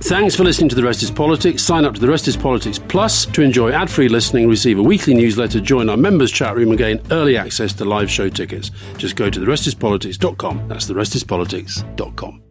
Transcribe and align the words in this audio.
Thanks 0.00 0.36
for 0.36 0.44
listening 0.44 0.68
to 0.68 0.76
The 0.76 0.84
Rest 0.84 1.02
is 1.02 1.10
Politics. 1.10 1.60
Sign 1.60 1.84
up 1.84 1.94
to 1.94 2.00
The 2.00 2.08
Rest 2.08 2.28
is 2.28 2.36
Politics 2.36 2.78
Plus 2.78 3.26
to 3.26 3.42
enjoy 3.42 3.72
ad 3.72 3.90
free 3.90 4.08
listening, 4.08 4.48
receive 4.48 4.78
a 4.78 4.82
weekly 4.82 5.12
newsletter, 5.12 5.60
join 5.60 5.90
our 5.90 5.96
members' 5.96 6.30
chat 6.30 6.54
room, 6.54 6.68
and 6.68 6.78
gain 6.78 7.02
early 7.10 7.36
access 7.36 7.72
to 7.74 7.84
live 7.84 8.08
show 8.08 8.28
tickets. 8.28 8.70
Just 8.96 9.16
go 9.16 9.28
to 9.28 9.40
therestispolitics.com. 9.40 10.68
That's 10.68 10.88
therestispolitics.com. 10.88 12.42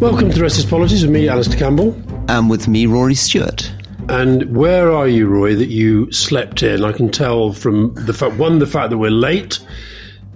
Welcome 0.00 0.28
to 0.28 0.34
The 0.34 0.42
Rest 0.42 0.58
is 0.58 0.64
Politics 0.64 1.02
with 1.02 1.10
me, 1.12 1.28
Alastair 1.28 1.56
Campbell. 1.58 1.96
And 2.28 2.50
with 2.50 2.66
me, 2.66 2.86
Rory 2.86 3.14
Stewart. 3.14 3.72
And 4.08 4.54
where 4.54 4.90
are 4.90 5.06
you, 5.06 5.28
Roy, 5.28 5.54
that 5.54 5.68
you 5.68 6.10
slept 6.10 6.64
in? 6.64 6.84
I 6.84 6.90
can 6.90 7.10
tell 7.10 7.52
from 7.52 7.94
the 7.94 8.12
fact, 8.12 8.34
one, 8.36 8.58
the 8.58 8.66
fact 8.66 8.90
that 8.90 8.98
we're 8.98 9.10
late, 9.10 9.60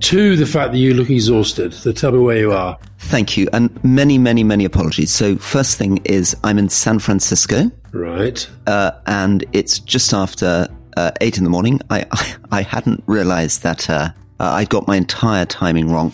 two, 0.01 0.37
the 0.37 0.46
fact 0.46 0.73
that 0.73 0.79
you 0.79 0.95
look 0.95 1.11
exhausted. 1.11 1.72
So 1.72 1.93
tell 1.93 2.13
me 2.13 2.18
where 2.18 2.39
you 2.39 2.53
are. 2.53 2.79
Thank 2.99 3.36
you. 3.36 3.49
And 3.53 3.82
many, 3.85 4.18
many, 4.18 4.43
many 4.45 4.64
apologies. 4.64 5.11
So, 5.11 5.36
first 5.36 5.79
thing 5.79 5.99
is, 6.04 6.36
I'm 6.45 6.59
in 6.59 6.68
San 6.68 6.99
Francisco. 6.99 7.71
Right. 7.93 8.49
Uh, 8.67 8.93
and 9.07 9.45
it's 9.53 9.79
just 9.79 10.13
after 10.13 10.68
uh, 10.96 11.11
eight 11.21 11.39
in 11.39 11.45
the 11.45 11.50
morning. 11.50 11.81
I, 11.90 12.07
I, 12.11 12.36
I 12.59 12.63
hadn't 12.63 13.03
realized 13.07 13.63
that 13.63 13.89
uh, 13.89 14.11
I'd 14.39 14.71
got 14.71 14.86
my 14.86 14.96
entire 14.96 15.45
timing 15.45 15.90
wrong. 15.90 16.12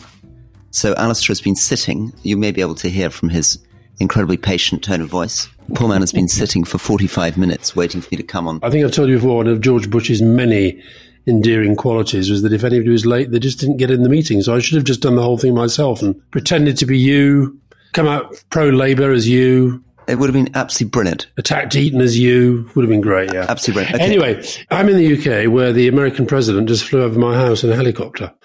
So, 0.71 0.95
Alastair 0.95 1.29
has 1.29 1.41
been 1.41 1.57
sitting. 1.57 2.13
You 2.23 2.37
may 2.37 2.53
be 2.53 2.61
able 2.61 2.75
to 2.77 2.89
hear 2.89 3.11
from 3.11 3.29
his 3.29 3.59
incredibly 3.99 4.37
patient 4.37 4.85
tone 4.85 5.01
of 5.01 5.09
voice. 5.09 5.49
Poor 5.75 5.89
man 5.89 6.01
has 6.01 6.13
been 6.13 6.29
sitting 6.43 6.65
for 6.65 6.79
45 6.79 7.39
minutes 7.39 7.75
waiting 7.75 8.01
for 8.01 8.09
me 8.13 8.19
to 8.19 8.23
come 8.23 8.47
on. 8.47 8.61
I 8.63 8.71
think 8.71 8.85
I've 8.85 8.93
told 8.93 9.09
you 9.09 9.17
before, 9.17 9.37
one 9.37 9.49
of 9.49 9.61
George 9.61 9.91
Bush's 9.91 10.23
many 10.23 10.83
endearing 11.27 11.77
qualities 11.77 12.31
was 12.31 12.43
that 12.43 12.53
if 12.53 12.65
anybody 12.65 12.91
was 12.91 13.07
late, 13.07 13.31
they 13.31 13.39
just 13.39 13.59
didn't 13.59 13.79
get 13.79 13.91
in 13.91 14.03
the 14.03 14.09
meeting. 14.09 14.43
So 14.43 14.55
I 14.55 14.61
should 14.61 14.77
have 14.77 14.85
just 14.85 15.01
done 15.01 15.17
the 15.17 15.23
whole 15.23 15.39
thing 15.39 15.55
myself 15.55 16.03
and 16.03 16.21
pretended 16.31 16.77
to 16.79 16.87
be 16.87 16.99
you, 16.99 17.59
come 17.93 18.07
out 18.07 18.43
pro 18.51 18.69
Labour 18.69 19.11
as 19.13 19.29
you. 19.29 19.83
It 20.07 20.19
would 20.19 20.29
have 20.29 20.35
been 20.35 20.55
absolutely 20.55 20.91
brilliant. 20.91 21.27
Attacked 21.37 21.75
Eton 21.75 22.01
as 22.01 22.17
you 22.17 22.71
would 22.75 22.85
have 22.85 22.91
been 22.91 23.01
great, 23.01 23.33
yeah. 23.33 23.47
Absolutely 23.49 23.85
brilliant. 23.85 23.95
Okay. 23.97 24.05
Anyway, 24.05 24.49
I'm 24.71 24.89
in 24.89 24.97
the 24.97 25.17
UK 25.17 25.53
where 25.53 25.73
the 25.73 25.89
American 25.89 26.27
president 26.27 26.69
just 26.69 26.85
flew 26.85 27.03
over 27.03 27.19
my 27.19 27.35
house 27.35 27.65
in 27.65 27.71
a 27.71 27.77
helicopter. 27.77 28.33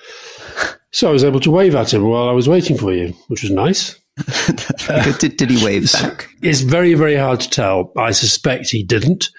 So 0.93 1.07
I 1.07 1.13
was 1.13 1.23
able 1.23 1.39
to 1.39 1.51
wave 1.51 1.73
at 1.73 1.93
him 1.93 2.03
while 2.03 2.27
I 2.27 2.33
was 2.33 2.49
waiting 2.49 2.77
for 2.77 2.91
you, 2.91 3.13
which 3.29 3.43
was 3.43 3.51
nice. 3.51 3.97
did, 5.19 5.37
did, 5.37 5.49
he 5.49 5.63
wave 5.63 5.91
back? 5.93 6.27
It's 6.41 6.61
very, 6.61 6.93
very 6.95 7.15
hard 7.15 7.39
to 7.39 7.49
tell. 7.49 7.93
I 7.97 8.11
suspect 8.11 8.69
he 8.69 8.83
didn't, 8.83 9.29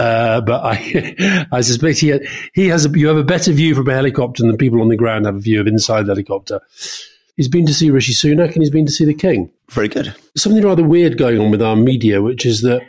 uh, 0.00 0.40
but 0.40 0.64
I, 0.64 1.46
I 1.52 1.60
suspect 1.60 1.98
he 1.98 2.18
he 2.54 2.68
has. 2.68 2.86
A, 2.86 2.90
you 2.90 3.08
have 3.08 3.18
a 3.18 3.24
better 3.24 3.52
view 3.52 3.74
from 3.74 3.88
a 3.88 3.94
helicopter 3.94 4.42
than 4.42 4.56
people 4.56 4.80
on 4.80 4.88
the 4.88 4.96
ground 4.96 5.26
have 5.26 5.36
a 5.36 5.40
view 5.40 5.60
of 5.60 5.66
inside 5.66 6.06
the 6.06 6.12
helicopter. 6.12 6.60
He's 7.36 7.48
been 7.48 7.66
to 7.66 7.74
see 7.74 7.90
Rishi 7.90 8.12
Sunak 8.12 8.52
and 8.52 8.62
he's 8.62 8.70
been 8.70 8.86
to 8.86 8.92
see 8.92 9.04
the 9.04 9.14
King. 9.14 9.50
Very 9.70 9.88
good. 9.88 10.14
Something 10.36 10.64
rather 10.64 10.84
weird 10.84 11.16
going 11.16 11.38
on 11.40 11.50
with 11.50 11.62
our 11.62 11.76
media, 11.76 12.20
which 12.22 12.44
is 12.44 12.62
that 12.62 12.82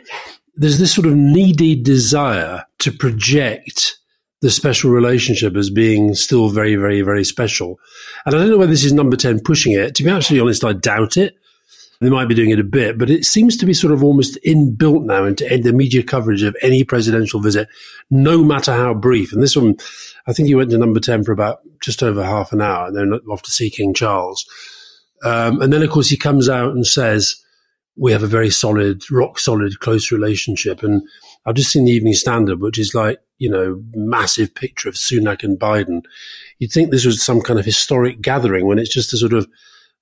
there's 0.54 0.78
this 0.78 0.94
sort 0.94 1.06
of 1.06 1.14
needy 1.14 1.74
desire 1.74 2.64
to 2.78 2.92
project 2.92 3.98
the 4.42 4.50
special 4.50 4.90
relationship 4.90 5.56
as 5.56 5.70
being 5.70 6.14
still 6.14 6.48
very, 6.48 6.76
very, 6.76 7.00
very 7.00 7.24
special. 7.24 7.78
And 8.26 8.34
I 8.34 8.38
don't 8.38 8.50
know 8.50 8.58
whether 8.58 8.72
this 8.72 8.84
is 8.84 8.92
number 8.92 9.16
10 9.16 9.40
pushing 9.40 9.72
it. 9.72 9.94
To 9.94 10.02
be 10.02 10.10
absolutely 10.10 10.46
honest, 10.46 10.64
I 10.64 10.72
doubt 10.72 11.16
it. 11.16 11.36
They 12.02 12.10
might 12.10 12.28
be 12.28 12.34
doing 12.34 12.50
it 12.50 12.58
a 12.58 12.64
bit, 12.64 12.98
but 12.98 13.10
it 13.10 13.24
seems 13.24 13.56
to 13.58 13.66
be 13.66 13.72
sort 13.72 13.92
of 13.92 14.02
almost 14.02 14.36
inbuilt 14.44 15.04
now 15.04 15.24
into 15.24 15.46
the 15.58 15.72
media 15.72 16.02
coverage 16.02 16.42
of 16.42 16.56
any 16.60 16.82
presidential 16.82 17.40
visit, 17.40 17.68
no 18.10 18.42
matter 18.42 18.72
how 18.72 18.92
brief. 18.92 19.32
And 19.32 19.40
this 19.40 19.56
one, 19.56 19.76
I 20.26 20.32
think 20.32 20.48
he 20.48 20.56
went 20.56 20.70
to 20.70 20.78
number 20.78 20.98
10 20.98 21.22
for 21.22 21.30
about 21.30 21.60
just 21.80 22.02
over 22.02 22.24
half 22.24 22.52
an 22.52 22.60
hour 22.60 22.88
and 22.88 22.96
then 22.96 23.12
off 23.30 23.42
to 23.42 23.52
see 23.52 23.70
King 23.70 23.94
Charles. 23.94 24.44
Um, 25.22 25.62
and 25.62 25.72
then, 25.72 25.82
of 25.82 25.90
course, 25.90 26.08
he 26.08 26.16
comes 26.16 26.48
out 26.48 26.72
and 26.72 26.84
says, 26.84 27.36
we 27.96 28.10
have 28.10 28.24
a 28.24 28.28
very 28.28 28.50
solid, 28.50 29.08
rock 29.10 29.38
solid, 29.38 29.78
close 29.78 30.10
relationship. 30.10 30.82
And 30.82 31.02
I've 31.46 31.54
just 31.54 31.70
seen 31.70 31.84
the 31.84 31.92
Evening 31.92 32.14
Standard, 32.14 32.60
which 32.60 32.78
is 32.78 32.96
like, 32.96 33.20
you 33.38 33.48
know, 33.48 33.80
massive 33.94 34.54
picture 34.54 34.88
of 34.88 34.96
Sunak 34.96 35.44
and 35.44 35.58
Biden. 35.58 36.02
You'd 36.58 36.72
think 36.72 36.90
this 36.90 37.04
was 37.04 37.22
some 37.22 37.40
kind 37.40 37.60
of 37.60 37.64
historic 37.64 38.20
gathering 38.20 38.66
when 38.66 38.80
it's 38.80 38.92
just 38.92 39.12
a 39.12 39.16
sort 39.16 39.34
of 39.34 39.46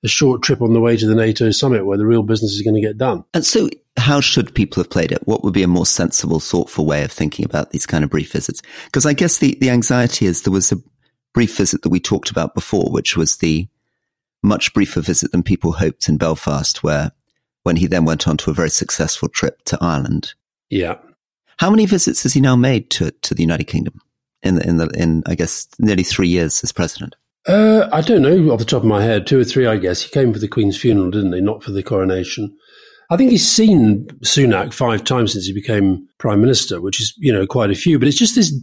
a 0.03 0.09
short 0.09 0.43
trip 0.43 0.63
on 0.63 0.73
the 0.73 0.81
way 0.81 0.97
to 0.97 1.07
the 1.07 1.15
NATO 1.15 1.51
summit 1.51 1.85
where 1.85 1.99
the 1.99 2.07
real 2.07 2.23
business 2.23 2.53
is 2.53 2.63
going 2.63 2.75
to 2.75 2.81
get 2.81 2.97
done. 2.97 3.25
And 3.35 3.45
so, 3.45 3.69
how 3.97 4.21
should 4.21 4.55
people 4.55 4.83
have 4.83 4.91
played 4.91 5.13
it? 5.13 5.27
What 5.27 5.45
would 5.45 5.53
be 5.53 5.63
a 5.63 5.69
more 5.69 5.87
sensible, 5.87 6.41
thoughtful 6.41 6.87
way 6.87 7.05
of 7.05 7.13
thinking 7.13 7.45
about 7.45 7.71
these 7.71 7.87
kind 7.87 8.05
of 8.05 8.11
brief 8.11 8.33
visits? 8.33 8.63
Because 8.87 9.05
I 9.05 9.13
guess 9.13 9.39
the, 9.39 9.57
the 9.61 9.71
anxiety 9.71 10.27
is 10.27 10.43
there 10.43 10.53
was 10.53 10.73
a 10.73 10.83
brief 11.35 11.57
visit 11.57 11.83
that 11.83 11.91
we 11.91 12.01
talked 12.01 12.31
about 12.31 12.55
before, 12.55 12.91
which 12.91 13.17
was 13.17 13.37
the 13.37 13.69
much 14.43 14.73
briefer 14.73 15.01
visit 15.01 15.33
than 15.33 15.43
people 15.43 15.73
hoped 15.73 16.09
in 16.09 16.17
Belfast, 16.17 16.83
where 16.83 17.13
when 17.63 17.77
he 17.77 17.87
then 17.87 18.05
went 18.05 18.27
on 18.27 18.37
to 18.39 18.51
a 18.51 18.55
very 18.55 18.71
successful 18.71 19.29
trip 19.29 19.63
to 19.65 19.79
Ireland. 19.81 20.35
Yeah. 20.71 20.97
How 21.59 21.71
many 21.71 21.85
visits 21.85 22.23
has 22.23 22.33
he 22.33 22.41
now 22.41 22.57
made 22.57 22.91
to 22.93 23.11
to 23.11 23.35
the 23.35 23.43
United 23.43 23.65
Kingdom 23.65 24.01
in 24.43 24.55
the, 24.55 24.67
in 24.67 24.77
the 24.79 24.87
in 24.97 25.23
I 25.27 25.35
guess 25.35 25.69
nearly 25.79 26.05
three 26.05 26.29
years 26.29 26.65
as 26.65 26.73
president? 26.73 27.17
Uh, 27.47 27.89
I 27.93 28.03
don't 28.03 28.23
know 28.23 28.53
off 28.53 28.59
the 28.59 28.65
top 28.65 28.83
of 28.83 28.89
my 28.89 29.03
head, 29.03 29.27
two 29.27 29.41
or 29.41 29.45
three, 29.45 29.67
I 29.67 29.77
guess. 29.77 30.03
He 30.03 30.11
came 30.11 30.33
for 30.33 30.39
the 30.39 30.49
Queen's 30.49 30.77
funeral, 30.77 31.11
didn't 31.11 31.33
he? 31.33 31.41
Not 31.41 31.63
for 31.63 31.71
the 31.71 31.83
coronation. 31.83 32.57
I 33.09 33.17
think 33.17 33.31
he's 33.31 33.49
seen 33.49 34.07
Sunak 34.23 34.73
five 34.73 35.03
times 35.03 35.33
since 35.33 35.47
he 35.47 35.53
became 35.53 36.07
prime 36.19 36.41
minister, 36.41 36.81
which 36.81 37.01
is, 37.01 37.13
you 37.17 37.33
know, 37.33 37.47
quite 37.47 37.71
a 37.71 37.75
few. 37.75 37.99
But 37.99 38.07
it's 38.07 38.19
just 38.19 38.37
this, 38.37 38.55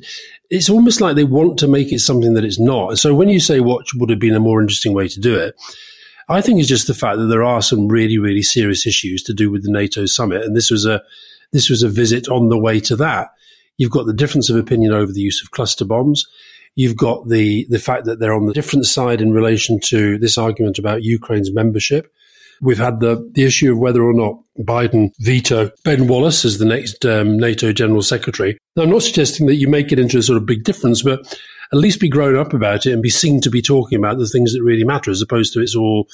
it's 0.50 0.70
almost 0.70 1.02
like 1.02 1.16
they 1.16 1.26
want 1.26 1.60
to 1.60 1.68
make 1.68 1.92
it 1.92 2.00
something 2.00 2.34
that 2.36 2.46
it's 2.46 2.60
not. 2.60 2.98
So 2.98 3.14
when 3.14 3.28
you 3.28 3.42
say 3.42 3.60
what 3.60 3.86
would 3.96 4.10
have 4.10 4.20
been 4.20 4.36
a 4.36 4.40
more 4.40 4.62
interesting 4.62 4.94
way 4.94 5.10
to 5.10 5.20
do 5.20 5.36
it, 5.36 5.56
I 6.30 6.40
think 6.40 6.60
it's 6.60 6.70
just 6.70 6.88
the 6.88 6.94
fact 6.94 7.18
that 7.18 7.28
there 7.28 7.44
are 7.44 7.62
some 7.62 7.90
really, 7.90 8.18
really 8.18 8.42
serious 8.42 8.88
issues 8.88 9.22
to 9.24 9.34
do 9.34 9.52
with 9.52 9.64
the 9.64 9.72
NATO 9.72 10.06
summit. 10.06 10.44
And 10.44 10.56
this 10.56 10.72
was 10.72 10.86
a, 10.86 11.02
this 11.52 11.70
was 11.70 11.84
a 11.84 11.90
visit 11.90 12.30
on 12.30 12.48
the 12.48 12.60
way 12.60 12.80
to 12.82 12.96
that. 12.98 13.30
You've 13.78 13.92
got 13.92 14.06
the 14.06 14.14
difference 14.14 14.50
of 14.50 14.56
opinion 14.56 14.94
over 14.94 15.12
the 15.12 15.22
use 15.22 15.42
of 15.42 15.52
cluster 15.52 15.84
bombs. 15.84 16.26
You've 16.78 16.96
got 16.96 17.28
the, 17.28 17.66
the 17.72 17.80
fact 17.80 18.06
that 18.06 18.20
they're 18.20 18.36
on 18.36 18.46
the 18.46 18.54
different 18.54 18.86
side 18.86 19.20
in 19.20 19.34
relation 19.34 19.80
to 19.86 20.20
this 20.20 20.38
argument 20.38 20.78
about 20.78 21.02
Ukraine's 21.02 21.52
membership. 21.52 22.14
We've 22.62 22.78
had 22.78 23.00
the, 23.00 23.28
the 23.34 23.46
issue 23.46 23.72
of 23.72 23.80
whether 23.80 24.04
or 24.04 24.14
not 24.14 24.40
Biden 24.60 25.10
veto 25.20 25.72
Ben 25.84 26.06
Wallace 26.06 26.46
as 26.46 26.60
the 26.60 26.66
next 26.66 27.04
um, 27.04 27.40
NATO 27.40 27.74
General 27.74 28.04
Secretary. 28.04 28.60
Now, 28.76 28.84
I'm 28.84 28.92
not 28.92 29.02
suggesting 29.02 29.48
that 29.48 29.56
you 29.56 29.68
make 29.68 29.92
it 29.92 29.98
into 29.98 30.20
a 30.20 30.22
sort 30.22 30.38
of 30.38 30.46
big 30.46 30.64
difference, 30.64 31.02
but 31.02 31.20
at 31.74 31.80
least 31.80 32.00
be 32.00 32.10
grown 32.10 32.38
up 32.38 32.54
about 32.54 32.86
it 32.86 32.94
and 32.94 33.02
be 33.02 33.10
seen 33.10 33.42
to 33.42 33.50
be 33.50 33.62
talking 33.62 33.98
about 33.98 34.20
the 34.20 34.28
things 34.28 34.54
that 34.54 34.62
really 34.62 34.84
matter 34.84 35.10
as 35.10 35.22
opposed 35.22 35.54
to 35.54 35.62
it's 35.62 35.76
all 35.76 36.08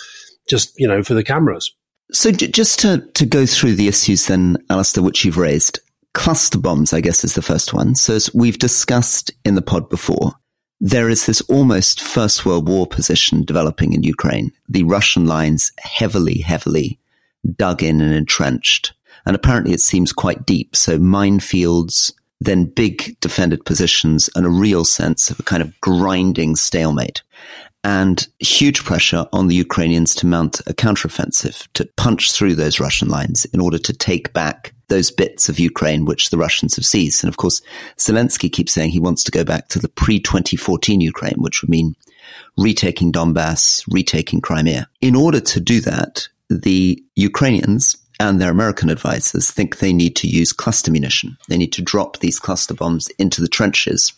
just, 0.47 0.73
you 0.79 0.87
know, 0.87 1.03
for 1.03 1.13
the 1.13 1.25
cameras. 1.25 1.75
So 2.13 2.31
j- 2.31 2.47
just 2.47 2.79
to, 2.79 3.05
to 3.15 3.25
go 3.25 3.45
through 3.45 3.75
the 3.75 3.89
issues 3.89 4.27
then, 4.27 4.57
Alastair, 4.69 5.03
which 5.03 5.25
you've 5.25 5.37
raised, 5.37 5.79
cluster 6.13 6.57
bombs, 6.57 6.93
I 6.93 7.01
guess, 7.01 7.25
is 7.25 7.35
the 7.35 7.41
first 7.41 7.73
one. 7.73 7.95
So 7.95 8.15
as 8.15 8.33
we've 8.33 8.59
discussed 8.59 9.29
in 9.43 9.55
the 9.55 9.61
pod 9.61 9.89
before, 9.89 10.31
there 10.85 11.07
is 11.07 11.25
this 11.25 11.39
almost 11.43 12.01
First 12.01 12.45
World 12.45 12.67
War 12.67 12.85
position 12.85 13.45
developing 13.45 13.93
in 13.93 14.03
Ukraine. 14.03 14.51
The 14.67 14.83
Russian 14.83 15.25
lines 15.25 15.71
heavily, 15.79 16.39
heavily 16.39 16.99
dug 17.55 17.81
in 17.81 18.01
and 18.01 18.13
entrenched. 18.13 18.93
And 19.25 19.33
apparently 19.33 19.71
it 19.71 19.79
seems 19.79 20.11
quite 20.11 20.45
deep. 20.45 20.75
So 20.75 20.99
minefields, 20.99 22.11
then 22.41 22.65
big 22.65 23.17
defended 23.21 23.63
positions 23.63 24.29
and 24.35 24.45
a 24.45 24.49
real 24.49 24.83
sense 24.83 25.31
of 25.31 25.39
a 25.39 25.43
kind 25.43 25.61
of 25.61 25.79
grinding 25.79 26.57
stalemate 26.57 27.23
and 27.85 28.27
huge 28.39 28.83
pressure 28.83 29.25
on 29.31 29.47
the 29.47 29.55
Ukrainians 29.55 30.13
to 30.15 30.25
mount 30.25 30.59
a 30.67 30.73
counteroffensive 30.73 31.65
to 31.75 31.89
punch 31.95 32.33
through 32.33 32.55
those 32.55 32.81
Russian 32.81 33.07
lines 33.07 33.45
in 33.45 33.61
order 33.61 33.77
to 33.77 33.93
take 33.93 34.33
back 34.33 34.73
those 34.93 35.09
bits 35.09 35.49
of 35.49 35.59
Ukraine 35.59 36.05
which 36.05 36.29
the 36.29 36.37
Russians 36.37 36.75
have 36.75 36.85
seized. 36.85 37.23
And 37.23 37.29
of 37.29 37.37
course, 37.37 37.61
Zelensky 37.97 38.51
keeps 38.51 38.71
saying 38.71 38.91
he 38.91 38.99
wants 38.99 39.23
to 39.23 39.31
go 39.31 39.43
back 39.43 39.67
to 39.69 39.79
the 39.79 39.89
pre 39.89 40.19
2014 40.19 41.01
Ukraine, 41.01 41.37
which 41.37 41.61
would 41.61 41.69
mean 41.69 41.95
retaking 42.57 43.11
Donbass, 43.11 43.83
retaking 43.89 44.41
Crimea. 44.41 44.87
In 45.01 45.15
order 45.15 45.39
to 45.39 45.59
do 45.59 45.81
that, 45.81 46.27
the 46.49 47.03
Ukrainians 47.15 47.97
and 48.19 48.39
their 48.39 48.51
American 48.51 48.89
advisors 48.89 49.49
think 49.49 49.79
they 49.79 49.93
need 49.93 50.15
to 50.17 50.27
use 50.27 50.53
cluster 50.53 50.91
munition. 50.91 51.37
They 51.49 51.57
need 51.57 51.73
to 51.73 51.81
drop 51.81 52.19
these 52.19 52.37
cluster 52.37 52.75
bombs 52.75 53.07
into 53.17 53.41
the 53.41 53.47
trenches. 53.47 54.13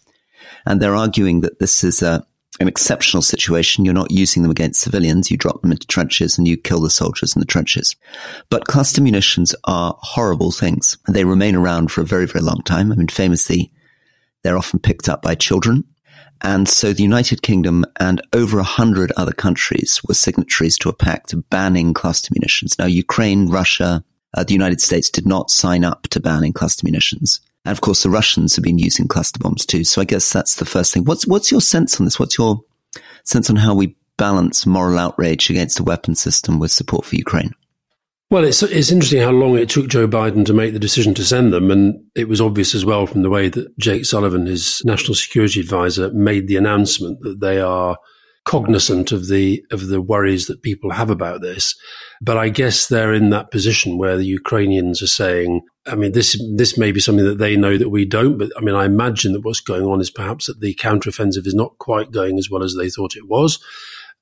And 0.65 0.81
they're 0.81 0.95
arguing 0.95 1.41
that 1.41 1.59
this 1.59 1.83
is 1.83 2.01
a 2.01 2.25
an 2.59 2.67
exceptional 2.67 3.21
situation. 3.21 3.85
You're 3.85 3.93
not 3.93 4.11
using 4.11 4.41
them 4.41 4.51
against 4.51 4.81
civilians. 4.81 5.29
You 5.29 5.37
drop 5.37 5.61
them 5.61 5.71
into 5.71 5.87
trenches 5.87 6.37
and 6.37 6.47
you 6.47 6.57
kill 6.57 6.81
the 6.81 6.89
soldiers 6.89 7.35
in 7.35 7.39
the 7.39 7.45
trenches. 7.45 7.95
But 8.49 8.65
cluster 8.65 9.01
munitions 9.01 9.55
are 9.65 9.97
horrible 9.99 10.51
things. 10.51 10.97
They 11.07 11.25
remain 11.25 11.55
around 11.55 11.91
for 11.91 12.01
a 12.01 12.05
very, 12.05 12.25
very 12.25 12.43
long 12.43 12.61
time. 12.63 12.91
I 12.91 12.95
mean, 12.95 13.07
famously, 13.07 13.71
they're 14.43 14.57
often 14.57 14.79
picked 14.79 15.09
up 15.09 15.21
by 15.21 15.35
children. 15.35 15.83
And 16.41 16.67
so 16.67 16.93
the 16.93 17.03
United 17.03 17.41
Kingdom 17.41 17.85
and 17.99 18.21
over 18.33 18.59
a 18.59 18.63
hundred 18.63 19.11
other 19.17 19.31
countries 19.31 20.01
were 20.07 20.13
signatories 20.13 20.77
to 20.79 20.89
a 20.89 20.93
pact 20.93 21.33
banning 21.49 21.93
cluster 21.93 22.29
munitions. 22.35 22.77
Now, 22.77 22.85
Ukraine, 22.85 23.49
Russia, 23.49 24.03
uh, 24.33 24.43
the 24.43 24.53
United 24.53 24.81
States 24.81 25.09
did 25.09 25.25
not 25.25 25.49
sign 25.49 25.83
up 25.83 26.03
to 26.09 26.19
banning 26.19 26.53
cluster 26.53 26.81
munitions. 26.83 27.39
And 27.65 27.71
of 27.71 27.81
course, 27.81 28.03
the 28.03 28.09
Russians 28.09 28.55
have 28.55 28.63
been 28.63 28.79
using 28.79 29.07
cluster 29.07 29.39
bombs 29.39 29.65
too. 29.65 29.83
So 29.83 30.01
I 30.01 30.05
guess 30.05 30.31
that's 30.31 30.55
the 30.55 30.65
first 30.65 30.93
thing. 30.93 31.03
What's 31.03 31.27
what's 31.27 31.51
your 31.51 31.61
sense 31.61 31.99
on 31.99 32.05
this? 32.05 32.19
What's 32.19 32.37
your 32.37 32.61
sense 33.23 33.49
on 33.49 33.55
how 33.55 33.73
we 33.73 33.95
balance 34.17 34.65
moral 34.65 34.99
outrage 34.99 35.49
against 35.49 35.79
a 35.79 35.83
weapon 35.83 36.15
system 36.15 36.59
with 36.59 36.71
support 36.71 37.05
for 37.05 37.15
Ukraine? 37.15 37.53
Well, 38.31 38.43
it's 38.43 38.63
it's 38.63 38.91
interesting 38.91 39.21
how 39.21 39.31
long 39.31 39.57
it 39.57 39.69
took 39.69 39.87
Joe 39.87 40.07
Biden 40.07 40.45
to 40.45 40.53
make 40.53 40.73
the 40.73 40.79
decision 40.79 41.13
to 41.15 41.23
send 41.23 41.53
them, 41.53 41.69
and 41.69 42.03
it 42.15 42.27
was 42.27 42.41
obvious 42.41 42.73
as 42.73 42.83
well 42.83 43.05
from 43.05 43.21
the 43.21 43.29
way 43.29 43.49
that 43.49 43.77
Jake 43.77 44.05
Sullivan, 44.05 44.47
his 44.47 44.81
national 44.83 45.15
security 45.15 45.59
advisor, 45.59 46.11
made 46.11 46.47
the 46.47 46.57
announcement 46.57 47.19
that 47.21 47.39
they 47.39 47.59
are 47.59 47.97
cognizant 48.45 49.11
of 49.11 49.27
the 49.27 49.65
of 49.71 49.87
the 49.87 50.01
worries 50.01 50.47
that 50.47 50.61
people 50.61 50.91
have 50.91 51.09
about 51.09 51.41
this. 51.41 51.75
But 52.21 52.37
I 52.37 52.49
guess 52.49 52.87
they're 52.87 53.13
in 53.13 53.31
that 53.31 53.51
position 53.51 53.97
where 53.97 54.17
the 54.17 54.25
Ukrainians 54.25 55.01
are 55.01 55.07
saying, 55.07 55.61
I 55.85 55.95
mean, 55.95 56.13
this 56.13 56.39
this 56.55 56.77
may 56.77 56.91
be 56.91 56.99
something 56.99 57.25
that 57.25 57.39
they 57.39 57.57
know 57.57 57.77
that 57.77 57.89
we 57.89 58.05
don't. 58.05 58.37
But 58.37 58.51
I 58.57 58.61
mean, 58.61 58.75
I 58.75 58.85
imagine 58.85 59.33
that 59.33 59.43
what's 59.43 59.59
going 59.59 59.83
on 59.83 59.99
is 59.99 60.09
perhaps 60.09 60.45
that 60.45 60.61
the 60.61 60.75
counteroffensive 60.75 61.45
is 61.45 61.55
not 61.55 61.77
quite 61.79 62.11
going 62.11 62.37
as 62.37 62.49
well 62.49 62.63
as 62.63 62.75
they 62.75 62.89
thought 62.89 63.15
it 63.15 63.27
was. 63.27 63.59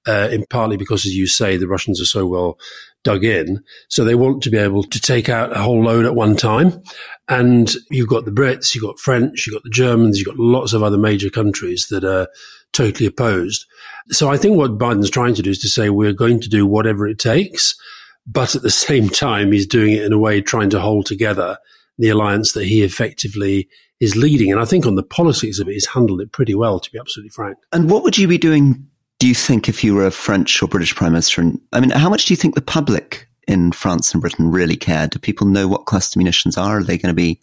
Uh, 0.06 0.28
in 0.34 0.46
partly 0.50 0.76
because, 0.76 1.06
as 1.06 1.16
you 1.16 1.26
say, 1.26 1.56
the 1.56 1.68
Russians 1.68 2.02
are 2.02 2.06
so 2.06 2.26
well 2.26 2.60
dug 3.06 3.24
in. 3.24 3.64
So 3.88 4.04
they 4.04 4.16
want 4.16 4.44
to 4.44 4.50
be 4.50 4.58
able 4.58 4.84
to 4.84 5.00
take 5.00 5.30
out 5.30 5.56
a 5.56 5.62
whole 5.62 5.82
load 5.82 6.06
at 6.06 6.16
one 6.16 6.36
time. 6.36 6.82
And 7.30 7.74
you've 7.90 8.10
got 8.10 8.26
the 8.26 8.32
Brits, 8.32 8.76
you've 8.76 8.84
got 8.84 9.00
French, 9.00 9.46
you've 9.46 9.54
got 9.54 9.64
the 9.64 9.70
Germans, 9.70 10.18
you've 10.18 10.28
got 10.28 10.38
lots 10.40 10.74
of 10.74 10.84
other 10.84 10.98
major 10.98 11.30
countries 11.30 11.88
that 11.90 12.04
are 12.04 12.28
totally 12.74 13.06
opposed. 13.06 13.66
So 14.10 14.30
I 14.30 14.38
think 14.38 14.58
what 14.58 14.78
Biden's 14.78 15.10
trying 15.10 15.36
to 15.36 15.42
do 15.42 15.50
is 15.50 15.60
to 15.60 15.70
say 15.70 15.90
we're 15.90 16.14
going 16.14 16.40
to 16.42 16.50
do 16.50 16.66
whatever 16.66 17.08
it 17.08 17.20
takes. 17.20 17.76
But 18.26 18.56
at 18.56 18.62
the 18.62 18.70
same 18.88 19.10
time, 19.10 19.52
he's 19.52 19.68
doing 19.68 19.94
it 19.94 20.04
in 20.04 20.14
a 20.14 20.20
way 20.20 20.42
trying 20.42 20.70
to 20.72 20.82
hold 20.82 21.06
together 21.06 21.58
the 21.98 22.10
alliance 22.10 22.54
that 22.54 22.66
he 22.66 22.82
effectively 22.82 23.70
is 24.00 24.16
leading. 24.16 24.52
And 24.52 24.60
I 24.60 24.66
think 24.66 24.86
on 24.86 24.96
the 24.96 25.04
politics 25.04 25.60
of 25.60 25.68
it, 25.68 25.74
he's 25.74 25.88
handled 25.88 26.22
it 26.22 26.32
pretty 26.32 26.56
well, 26.56 26.80
to 26.80 26.92
be 26.92 27.00
absolutely 27.00 27.30
frank. 27.30 27.58
And 27.72 27.90
what 27.90 28.04
would 28.04 28.18
you 28.18 28.28
be 28.28 28.38
doing 28.38 28.88
do 29.24 29.30
you 29.30 29.36
think 29.36 29.70
if 29.70 29.86
you 29.86 29.96
were 29.96 30.06
a 30.06 30.12
French 30.12 30.62
or 30.62 30.68
British 30.68 30.94
prime 30.94 31.14
minister? 31.14 31.50
I 31.72 31.80
mean, 31.80 31.92
how 31.92 32.10
much 32.10 32.26
do 32.26 32.34
you 32.34 32.36
think 32.36 32.56
the 32.56 32.62
public 32.62 33.26
in 33.48 33.72
France 33.72 34.12
and 34.12 34.20
Britain 34.20 34.52
really 34.52 34.76
care? 34.76 35.08
Do 35.08 35.18
people 35.18 35.48
know 35.48 35.66
what 35.66 35.86
cluster 35.86 36.20
munitions 36.20 36.58
are? 36.58 36.80
Are 36.80 36.84
they 36.84 36.98
going 36.98 37.12
to 37.12 37.16
be 37.16 37.40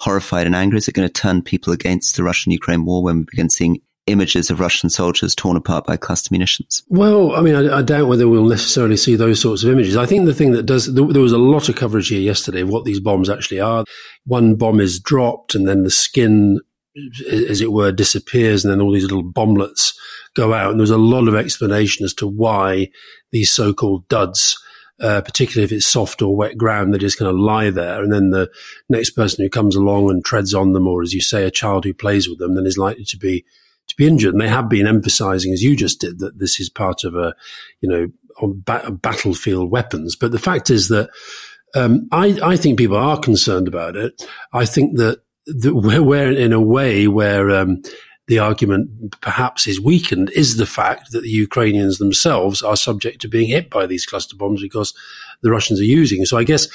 horrified 0.00 0.46
and 0.46 0.54
angry? 0.54 0.76
Is 0.76 0.88
it 0.88 0.94
going 0.94 1.08
to 1.08 1.12
turn 1.12 1.40
people 1.40 1.72
against 1.72 2.16
the 2.16 2.22
Russian 2.22 2.52
Ukraine 2.52 2.84
war 2.84 3.02
when 3.02 3.20
we 3.20 3.24
begin 3.24 3.48
seeing 3.48 3.80
images 4.06 4.50
of 4.50 4.60
Russian 4.60 4.90
soldiers 4.90 5.34
torn 5.34 5.56
apart 5.56 5.86
by 5.86 5.96
cluster 5.96 6.28
munitions? 6.32 6.82
Well, 6.88 7.34
I 7.36 7.40
mean, 7.40 7.54
I, 7.54 7.78
I, 7.78 7.82
doubt 7.82 8.08
whether 8.08 8.28
we'll 8.28 8.46
necessarily 8.46 8.96
see 8.96 9.14
those 9.14 9.40
sorts 9.40 9.62
of 9.62 9.70
images. 9.70 9.96
I 9.96 10.06
think 10.06 10.26
the 10.26 10.34
thing 10.34 10.52
that 10.52 10.64
does, 10.64 10.92
there, 10.92 11.06
there 11.06 11.22
was 11.22 11.32
a 11.32 11.38
lot 11.38 11.68
of 11.68 11.76
coverage 11.76 12.08
here 12.08 12.20
yesterday 12.20 12.62
of 12.62 12.68
what 12.68 12.84
these 12.84 13.00
bombs 13.00 13.30
actually 13.30 13.60
are. 13.60 13.84
One 14.24 14.56
bomb 14.56 14.80
is 14.80 14.98
dropped 14.98 15.54
and 15.54 15.68
then 15.68 15.84
the 15.84 15.90
skin 15.90 16.60
as 17.30 17.60
it 17.60 17.72
were, 17.72 17.92
disappears, 17.92 18.64
and 18.64 18.72
then 18.72 18.80
all 18.80 18.92
these 18.92 19.04
little 19.04 19.24
bomblets 19.24 19.94
go 20.34 20.52
out. 20.52 20.70
And 20.70 20.80
there's 20.80 20.90
a 20.90 20.98
lot 20.98 21.28
of 21.28 21.34
explanation 21.34 22.04
as 22.04 22.14
to 22.14 22.26
why 22.26 22.90
these 23.30 23.50
so-called 23.50 24.08
duds, 24.08 24.58
uh, 25.00 25.22
particularly 25.22 25.64
if 25.64 25.72
it's 25.72 25.86
soft 25.86 26.20
or 26.20 26.36
wet 26.36 26.58
ground, 26.58 26.92
they 26.92 26.98
just 26.98 27.18
kind 27.18 27.30
of 27.30 27.36
lie 27.36 27.70
there. 27.70 28.02
And 28.02 28.12
then 28.12 28.30
the 28.30 28.50
next 28.90 29.10
person 29.10 29.42
who 29.42 29.48
comes 29.48 29.74
along 29.74 30.10
and 30.10 30.24
treads 30.24 30.52
on 30.52 30.72
them, 30.72 30.86
or 30.86 31.02
as 31.02 31.14
you 31.14 31.22
say, 31.22 31.44
a 31.44 31.50
child 31.50 31.84
who 31.84 31.94
plays 31.94 32.28
with 32.28 32.38
them, 32.38 32.54
then 32.54 32.66
is 32.66 32.76
likely 32.76 33.04
to 33.04 33.16
be 33.16 33.44
to 33.92 33.96
be 33.96 34.06
injured. 34.06 34.34
And 34.34 34.40
they 34.40 34.48
have 34.48 34.68
been 34.68 34.86
emphasizing, 34.86 35.52
as 35.52 35.62
you 35.62 35.76
just 35.76 36.00
did, 36.00 36.18
that 36.18 36.38
this 36.38 36.60
is 36.60 36.68
part 36.68 37.04
of 37.04 37.14
a, 37.14 37.34
you 37.80 37.88
know, 37.88 38.08
ba- 38.54 38.90
battlefield 38.90 39.70
weapons. 39.70 40.16
But 40.16 40.32
the 40.32 40.38
fact 40.38 40.70
is 40.70 40.88
that 40.88 41.10
um, 41.74 42.08
I, 42.10 42.38
I 42.42 42.56
think 42.56 42.78
people 42.78 42.96
are 42.96 43.18
concerned 43.18 43.68
about 43.68 43.96
it. 43.96 44.22
I 44.52 44.64
think 44.64 44.98
that 44.98 45.20
we're 45.64 46.32
in 46.32 46.52
a 46.52 46.60
way 46.60 47.08
where 47.08 47.50
um, 47.50 47.82
the 48.28 48.38
argument 48.38 49.20
perhaps 49.20 49.66
is 49.66 49.80
weakened 49.80 50.30
is 50.30 50.56
the 50.56 50.66
fact 50.66 51.12
that 51.12 51.22
the 51.22 51.30
Ukrainians 51.30 51.98
themselves 51.98 52.62
are 52.62 52.76
subject 52.76 53.20
to 53.22 53.28
being 53.28 53.48
hit 53.48 53.70
by 53.70 53.86
these 53.86 54.06
cluster 54.06 54.36
bombs 54.36 54.62
because 54.62 54.94
the 55.42 55.50
Russians 55.50 55.80
are 55.80 55.84
using. 55.84 56.24
So 56.24 56.38
I 56.38 56.44
guess 56.44 56.68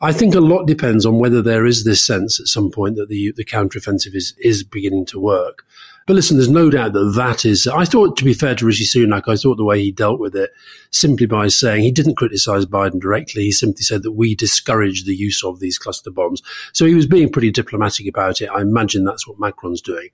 I 0.00 0.12
think 0.12 0.34
a 0.34 0.40
lot 0.40 0.66
depends 0.66 1.04
on 1.04 1.18
whether 1.18 1.42
there 1.42 1.66
is 1.66 1.84
this 1.84 2.04
sense 2.04 2.40
at 2.40 2.46
some 2.46 2.70
point 2.70 2.96
that 2.96 3.08
the 3.08 3.32
the 3.36 3.44
counteroffensive 3.44 4.14
is 4.14 4.34
is 4.38 4.62
beginning 4.62 5.06
to 5.06 5.20
work. 5.20 5.64
But 6.08 6.14
listen, 6.14 6.38
there's 6.38 6.48
no 6.48 6.70
doubt 6.70 6.94
that 6.94 7.12
that 7.16 7.44
is. 7.44 7.66
I 7.66 7.84
thought, 7.84 8.16
to 8.16 8.24
be 8.24 8.32
fair 8.32 8.54
to 8.54 8.64
Rishi 8.64 8.86
Sunak, 8.86 9.24
I 9.28 9.36
thought 9.36 9.58
the 9.58 9.64
way 9.64 9.82
he 9.82 9.92
dealt 9.92 10.18
with 10.18 10.34
it, 10.34 10.52
simply 10.90 11.26
by 11.26 11.48
saying 11.48 11.82
he 11.82 11.90
didn't 11.90 12.16
criticize 12.16 12.64
Biden 12.64 12.98
directly. 12.98 13.42
He 13.42 13.52
simply 13.52 13.82
said 13.82 14.02
that 14.04 14.12
we 14.12 14.34
discourage 14.34 15.04
the 15.04 15.14
use 15.14 15.44
of 15.44 15.60
these 15.60 15.76
cluster 15.76 16.10
bombs. 16.10 16.42
So 16.72 16.86
he 16.86 16.94
was 16.94 17.06
being 17.06 17.30
pretty 17.30 17.50
diplomatic 17.50 18.08
about 18.08 18.40
it. 18.40 18.48
I 18.48 18.62
imagine 18.62 19.04
that's 19.04 19.28
what 19.28 19.38
Macron's 19.38 19.82
doing. 19.82 20.08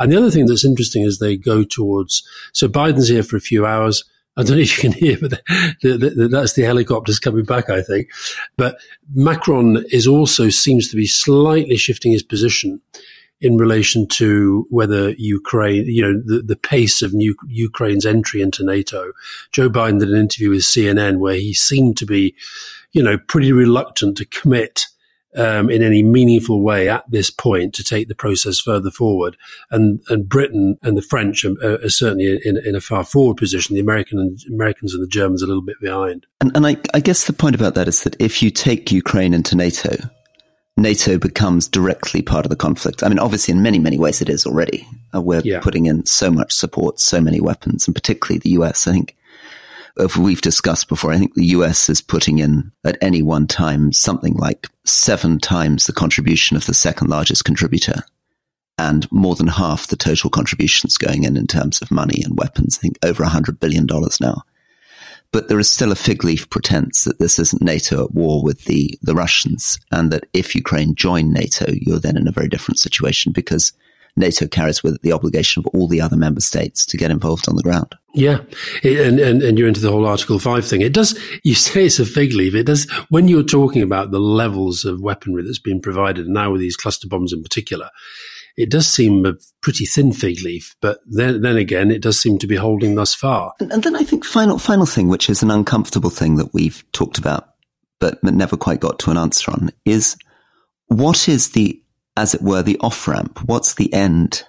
And 0.00 0.10
the 0.10 0.16
other 0.16 0.32
thing 0.32 0.46
that's 0.46 0.64
interesting 0.64 1.04
is 1.04 1.20
they 1.20 1.36
go 1.36 1.62
towards. 1.62 2.26
So 2.52 2.66
Biden's 2.66 3.06
here 3.06 3.22
for 3.22 3.36
a 3.36 3.40
few 3.40 3.64
hours. 3.64 4.02
I 4.36 4.42
don't 4.42 4.56
know 4.56 4.62
if 4.62 4.76
you 4.76 4.90
can 4.90 4.98
hear, 4.98 5.16
but 5.16 5.30
the, 5.80 5.96
the, 5.96 6.10
the, 6.10 6.28
that's 6.28 6.54
the 6.54 6.62
helicopters 6.62 7.20
coming 7.20 7.44
back, 7.44 7.70
I 7.70 7.82
think. 7.82 8.10
But 8.56 8.78
Macron 9.14 9.84
is 9.92 10.08
also 10.08 10.48
seems 10.48 10.90
to 10.90 10.96
be 10.96 11.06
slightly 11.06 11.76
shifting 11.76 12.10
his 12.10 12.24
position 12.24 12.80
in 13.40 13.58
relation 13.58 14.06
to 14.06 14.66
whether 14.70 15.10
Ukraine, 15.12 15.86
you 15.86 16.02
know, 16.02 16.22
the, 16.24 16.42
the 16.42 16.56
pace 16.56 17.02
of 17.02 17.12
new, 17.12 17.36
Ukraine's 17.48 18.06
entry 18.06 18.40
into 18.40 18.64
NATO. 18.64 19.12
Joe 19.52 19.68
Biden 19.68 20.00
did 20.00 20.10
an 20.10 20.18
interview 20.18 20.50
with 20.50 20.62
CNN 20.62 21.18
where 21.18 21.34
he 21.34 21.52
seemed 21.52 21.96
to 21.98 22.06
be, 22.06 22.34
you 22.92 23.02
know, 23.02 23.18
pretty 23.18 23.52
reluctant 23.52 24.16
to 24.16 24.24
commit 24.24 24.86
um, 25.36 25.68
in 25.68 25.82
any 25.82 26.02
meaningful 26.02 26.62
way 26.62 26.88
at 26.88 27.08
this 27.10 27.30
point 27.30 27.74
to 27.74 27.84
take 27.84 28.08
the 28.08 28.14
process 28.14 28.58
further 28.58 28.90
forward. 28.90 29.36
And 29.70 30.00
and 30.08 30.28
Britain 30.28 30.78
and 30.82 30.96
the 30.96 31.02
French 31.02 31.44
are, 31.44 31.62
are 31.62 31.90
certainly 31.90 32.40
in, 32.44 32.56
in, 32.56 32.74
a 32.74 32.80
far 32.80 33.04
forward 33.04 33.36
position. 33.36 33.74
The 33.74 33.80
American 33.80 34.18
and, 34.18 34.38
Americans 34.48 34.94
and 34.94 35.02
the 35.02 35.08
Germans 35.08 35.42
are 35.42 35.46
a 35.46 35.48
little 35.48 35.62
bit 35.62 35.80
behind. 35.80 36.26
And, 36.40 36.56
and 36.56 36.66
I, 36.66 36.76
I 36.94 37.00
guess 37.00 37.26
the 37.26 37.34
point 37.34 37.54
about 37.54 37.74
that 37.74 37.86
is 37.86 38.02
that 38.04 38.16
if 38.18 38.42
you 38.42 38.50
take 38.50 38.90
Ukraine 38.90 39.34
into 39.34 39.56
NATO, 39.56 39.96
NATO 40.76 41.18
becomes 41.18 41.68
directly 41.68 42.20
part 42.20 42.44
of 42.44 42.50
the 42.50 42.56
conflict. 42.56 43.02
I 43.02 43.08
mean, 43.08 43.18
obviously, 43.18 43.52
in 43.52 43.62
many, 43.62 43.78
many 43.78 43.98
ways, 43.98 44.20
it 44.20 44.28
is 44.28 44.44
already. 44.44 44.86
Uh, 45.14 45.22
we're 45.22 45.40
yeah. 45.40 45.60
putting 45.60 45.86
in 45.86 46.04
so 46.04 46.30
much 46.30 46.52
support, 46.52 47.00
so 47.00 47.20
many 47.20 47.40
weapons, 47.40 47.88
and 47.88 47.94
particularly 47.94 48.38
the 48.38 48.50
US. 48.50 48.86
I 48.86 48.92
think, 48.92 49.16
if 49.96 50.18
we've 50.18 50.42
discussed 50.42 50.88
before, 50.88 51.12
I 51.12 51.18
think 51.18 51.34
the 51.34 51.46
US 51.46 51.88
is 51.88 52.02
putting 52.02 52.38
in 52.40 52.72
at 52.84 52.98
any 53.00 53.22
one 53.22 53.46
time 53.46 53.90
something 53.92 54.34
like 54.34 54.68
seven 54.84 55.38
times 55.38 55.86
the 55.86 55.94
contribution 55.94 56.58
of 56.58 56.66
the 56.66 56.74
second 56.74 57.08
largest 57.08 57.46
contributor, 57.46 58.02
and 58.76 59.10
more 59.10 59.34
than 59.34 59.46
half 59.46 59.86
the 59.86 59.96
total 59.96 60.28
contributions 60.28 60.98
going 60.98 61.24
in 61.24 61.38
in 61.38 61.46
terms 61.46 61.80
of 61.80 61.90
money 61.90 62.22
and 62.22 62.38
weapons. 62.38 62.76
I 62.76 62.80
think 62.82 62.98
over 63.02 63.24
$100 63.24 63.58
billion 63.60 63.86
now. 64.20 64.42
But 65.36 65.48
there 65.48 65.58
is 65.58 65.70
still 65.70 65.92
a 65.92 65.96
fig 65.96 66.24
leaf 66.24 66.48
pretense 66.48 67.04
that 67.04 67.18
this 67.18 67.38
isn't 67.38 67.60
NATO 67.60 68.02
at 68.02 68.14
war 68.14 68.42
with 68.42 68.64
the, 68.64 68.98
the 69.02 69.14
Russians, 69.14 69.78
and 69.92 70.10
that 70.10 70.24
if 70.32 70.54
Ukraine 70.54 70.94
joined 70.94 71.34
NATO, 71.34 71.66
you're 71.74 71.98
then 71.98 72.16
in 72.16 72.26
a 72.26 72.32
very 72.32 72.48
different 72.48 72.78
situation 72.78 73.32
because 73.32 73.74
NATO 74.16 74.46
carries 74.46 74.82
with 74.82 74.94
it 74.94 75.02
the 75.02 75.12
obligation 75.12 75.60
of 75.60 75.66
all 75.74 75.88
the 75.88 76.00
other 76.00 76.16
member 76.16 76.40
states 76.40 76.86
to 76.86 76.96
get 76.96 77.10
involved 77.10 77.50
on 77.50 77.56
the 77.56 77.62
ground. 77.62 77.94
Yeah, 78.14 78.38
and, 78.82 79.20
and 79.20 79.42
and 79.42 79.58
you're 79.58 79.68
into 79.68 79.82
the 79.82 79.90
whole 79.90 80.06
Article 80.06 80.38
Five 80.38 80.66
thing. 80.66 80.80
It 80.80 80.94
does. 80.94 81.20
You 81.42 81.54
say 81.54 81.84
it's 81.84 81.98
a 81.98 82.06
fig 82.06 82.32
leaf. 82.32 82.54
It 82.54 82.64
does 82.64 82.90
when 83.10 83.28
you're 83.28 83.42
talking 83.42 83.82
about 83.82 84.12
the 84.12 84.20
levels 84.20 84.86
of 84.86 85.02
weaponry 85.02 85.42
that's 85.42 85.58
been 85.58 85.82
provided, 85.82 86.28
now 86.28 86.50
with 86.50 86.62
these 86.62 86.78
cluster 86.78 87.08
bombs 87.08 87.34
in 87.34 87.42
particular 87.42 87.90
it 88.56 88.70
does 88.70 88.88
seem 88.88 89.26
a 89.26 89.34
pretty 89.60 89.84
thin 89.84 90.12
fig 90.12 90.40
leaf, 90.42 90.74
but 90.80 91.00
then, 91.06 91.42
then 91.42 91.56
again, 91.56 91.90
it 91.90 92.00
does 92.00 92.18
seem 92.18 92.38
to 92.38 92.46
be 92.46 92.56
holding 92.56 92.94
thus 92.94 93.14
far. 93.14 93.52
And, 93.60 93.70
and 93.70 93.82
then 93.82 93.94
I 93.94 94.02
think 94.02 94.24
final, 94.24 94.58
final 94.58 94.86
thing, 94.86 95.08
which 95.08 95.28
is 95.28 95.42
an 95.42 95.50
uncomfortable 95.50 96.10
thing 96.10 96.36
that 96.36 96.54
we've 96.54 96.84
talked 96.92 97.18
about, 97.18 97.50
but 98.00 98.22
never 98.24 98.56
quite 98.56 98.80
got 98.80 98.98
to 99.00 99.10
an 99.10 99.18
answer 99.18 99.50
on 99.50 99.70
is 99.84 100.16
what 100.86 101.28
is 101.28 101.50
the, 101.50 101.82
as 102.16 102.34
it 102.34 102.42
were, 102.42 102.62
the 102.62 102.78
off 102.80 103.06
ramp? 103.06 103.40
What's 103.44 103.74
the 103.74 103.92
end 103.92 104.42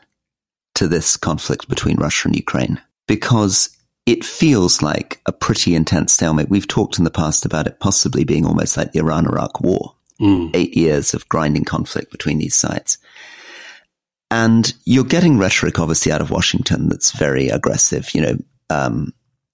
to 0.75 0.87
this 0.87 1.17
conflict 1.17 1.67
between 1.67 1.97
Russia 1.97 2.27
and 2.27 2.35
Ukraine? 2.35 2.79
Because 3.07 3.75
it 4.05 4.23
feels 4.23 4.81
like 4.81 5.21
a 5.25 5.33
pretty 5.33 5.75
intense 5.75 6.13
stalemate. 6.13 6.49
We've 6.49 6.67
talked 6.67 6.97
in 6.97 7.03
the 7.03 7.11
past 7.11 7.45
about 7.45 7.67
it 7.67 7.81
possibly 7.81 8.23
being 8.23 8.45
almost 8.45 8.77
like 8.77 8.93
the 8.93 8.99
Iran 8.99 9.25
Iraq 9.25 9.59
war. 9.59 9.95
Mm. 10.21 10.51
Eight 10.55 10.75
years 10.75 11.13
of 11.13 11.27
grinding 11.29 11.63
conflict 11.63 12.11
between 12.11 12.39
these 12.39 12.55
sides. 12.55 12.97
And 14.29 14.73
you're 14.85 15.03
getting 15.03 15.37
rhetoric, 15.37 15.79
obviously, 15.79 16.11
out 16.11 16.21
of 16.21 16.31
Washington 16.31 16.89
that's 16.89 17.11
very 17.11 17.47
aggressive. 17.47 18.13
You 18.13 18.21
know, 18.21 18.37
um, 18.69 19.13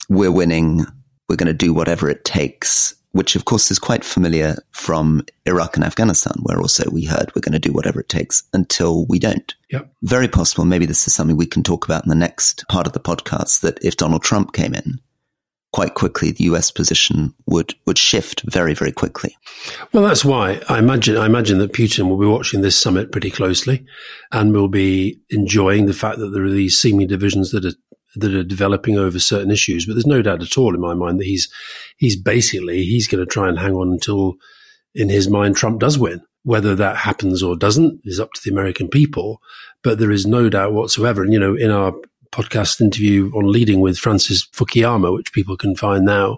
we're 0.10 0.32
winning. 0.32 0.86
We're 1.30 1.36
going 1.36 1.48
to 1.48 1.53
do 1.53 1.74
whatever 1.74 2.10
it 2.10 2.25
takes, 2.25 2.96
which 3.12 3.36
of 3.36 3.46
course 3.46 3.72
is 3.72 3.80
quite 3.80 4.03
familiar 4.03 4.58
from 4.72 5.24
Iraq 5.46 5.75
and 5.75 5.86
Afghanistan, 5.86 6.34
where 6.42 6.60
also 6.60 6.89
we 6.92 7.06
heard 7.06 7.32
we're 7.36 7.42
going 7.42 7.53
to 7.53 7.60
do 7.60 7.72
whatever 7.72 8.01
it 8.01 8.10
takes 8.10 8.44
until 8.53 9.06
we 9.06 9.20
don't. 9.20 9.53
Yep. 9.72 9.92
Very 10.01 10.27
possible. 10.27 10.65
Maybe 10.65 10.86
this 10.86 11.08
is 11.08 11.13
something 11.13 11.38
we 11.38 11.46
can 11.46 11.63
talk 11.63 11.86
about 11.86 12.03
in 12.03 12.10
the 12.10 12.15
next 12.15 12.65
part 12.68 12.88
of 12.88 12.94
the 12.94 13.00
podcast 13.00 13.62
that 13.62 13.84
if 13.84 13.98
Donald 13.98 14.24
Trump 14.24 14.53
came 14.53 14.74
in, 14.74 15.00
quite 15.74 15.96
quickly 15.96 16.32
the 16.32 16.46
US 16.46 16.72
position 16.72 17.34
would 17.48 17.75
would 17.86 17.98
shift 17.98 18.44
very 18.44 18.74
very 18.74 18.92
quickly. 18.92 19.36
Well, 19.92 20.03
that's 20.03 20.24
why 20.24 20.62
I 20.70 20.80
imagine 20.80 21.18
I 21.18 21.25
imagine 21.25 21.58
that 21.58 21.74
Putin 21.74 22.08
will 22.08 22.20
be 22.20 22.25
watching 22.25 22.62
this 22.62 22.80
summit 22.80 23.12
pretty 23.12 23.32
closely, 23.32 23.86
and 24.32 24.53
will 24.53 24.70
be 24.70 25.20
enjoying 25.30 25.88
the 25.88 25.94
fact 25.94 26.20
that 26.20 26.30
there 26.30 26.44
are 26.44 26.50
these 26.50 26.80
seeming 26.80 27.08
divisions 27.08 27.51
that 27.51 27.65
are 27.65 27.74
that 28.15 28.34
are 28.34 28.44
developing 28.44 28.98
over 28.98 29.20
certain 29.20 29.51
issues. 29.51 29.86
But 29.86 29.94
there's 29.94 30.06
no 30.06 30.22
doubt 30.22 30.44
at 30.44 30.58
all 30.58 30.74
in 30.74 30.82
my 30.82 30.94
mind 30.94 31.20
that 31.20 31.25
he's 31.25 31.51
he's 31.98 32.15
basically 32.15 32.84
he's 32.84 33.08
going 33.08 33.25
to 33.25 33.30
try 33.30 33.50
and 33.50 33.60
hang 33.60 33.74
on 33.74 33.92
until, 33.92 34.36
in 34.94 35.10
his 35.10 35.30
mind, 35.30 35.56
Trump 35.56 35.80
does 35.80 35.98
win. 35.98 36.22
Whether 36.46 36.75
that 36.75 36.98
happens 36.98 37.42
or 37.42 37.56
doesn't 37.56 38.01
is 38.03 38.20
up 38.20 38.34
to 38.34 38.42
the 38.44 38.51
American 38.51 38.89
people. 38.89 39.42
But 39.82 39.98
there 39.98 40.12
is 40.12 40.25
no 40.25 40.50
doubt 40.50 40.74
whatsoever. 40.74 41.24
And 41.24 41.34
you 41.34 41.39
know, 41.39 41.56
in 41.56 41.72
our 41.72 41.94
podcast 42.33 42.81
interview 42.81 43.31
on 43.35 43.51
leading 43.51 43.79
with 43.79 43.97
Francis 43.97 44.45
Fukuyama, 44.47 45.13
which 45.13 45.31
people 45.33 45.55
can 45.55 45.75
find 45.75 46.03
now, 46.03 46.37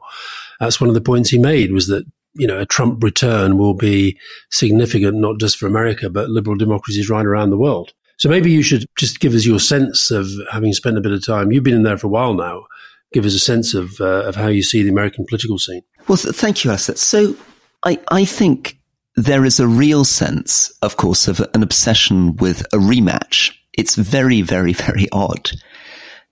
that's 0.60 0.80
one 0.80 0.90
of 0.90 0.94
the 0.94 1.02
points 1.02 1.30
he 1.30 1.40
made 1.40 1.72
was 1.72 1.88
that 1.88 2.06
you 2.36 2.48
know, 2.48 2.60
a 2.60 2.66
Trump 2.66 3.02
return 3.02 3.58
will 3.58 3.74
be 3.74 4.20
significant, 4.52 5.18
not 5.18 5.40
just 5.40 5.58
for 5.58 5.68
America, 5.68 6.10
but 6.10 6.30
liberal 6.30 6.58
democracies 6.58 7.10
right 7.10 7.26
around 7.26 7.50
the 7.50 7.58
world. 7.58 7.94
So 8.18 8.30
maybe 8.30 8.52
you 8.52 8.62
should 8.62 8.86
just 8.98 9.20
give 9.20 9.34
us 9.34 9.46
your 9.46 9.60
sense 9.60 10.12
of 10.12 10.28
having 10.52 10.74
spent 10.74 10.98
a 10.98 11.02
bit 11.02 11.12
of 11.12 11.26
time. 11.26 11.52
You've 11.52 11.64
been 11.64 11.76
in 11.76 11.84
there 11.84 11.98
for 11.98 12.08
a 12.08 12.10
while 12.10 12.34
now. 12.34 12.66
Give 13.14 13.26
us 13.26 13.34
a 13.34 13.40
sense 13.40 13.74
of 13.74 14.00
uh, 14.02 14.24
of 14.26 14.36
how 14.36 14.48
you 14.48 14.64
see 14.64 14.84
the 14.84 14.90
American 14.90 15.26
political 15.26 15.58
scene. 15.58 15.82
Well, 16.08 16.18
th- 16.18 16.36
thank 16.36 16.64
you, 16.64 16.72
Asset. 16.72 16.98
So 16.98 17.36
I 17.86 18.00
I 18.10 18.26
think 18.26 18.78
there 19.16 19.46
is 19.46 19.60
a 19.60 19.68
real 19.68 20.04
sense, 20.04 20.72
of 20.82 20.98
course, 20.98 21.28
of 21.28 21.40
an 21.54 21.64
obsession 21.64 22.36
with 22.38 22.62
a 22.74 22.78
rematch. 22.78 23.54
It's 23.74 23.96
very, 23.96 24.42
very, 24.42 24.74
very 24.74 25.08
odd 25.12 25.52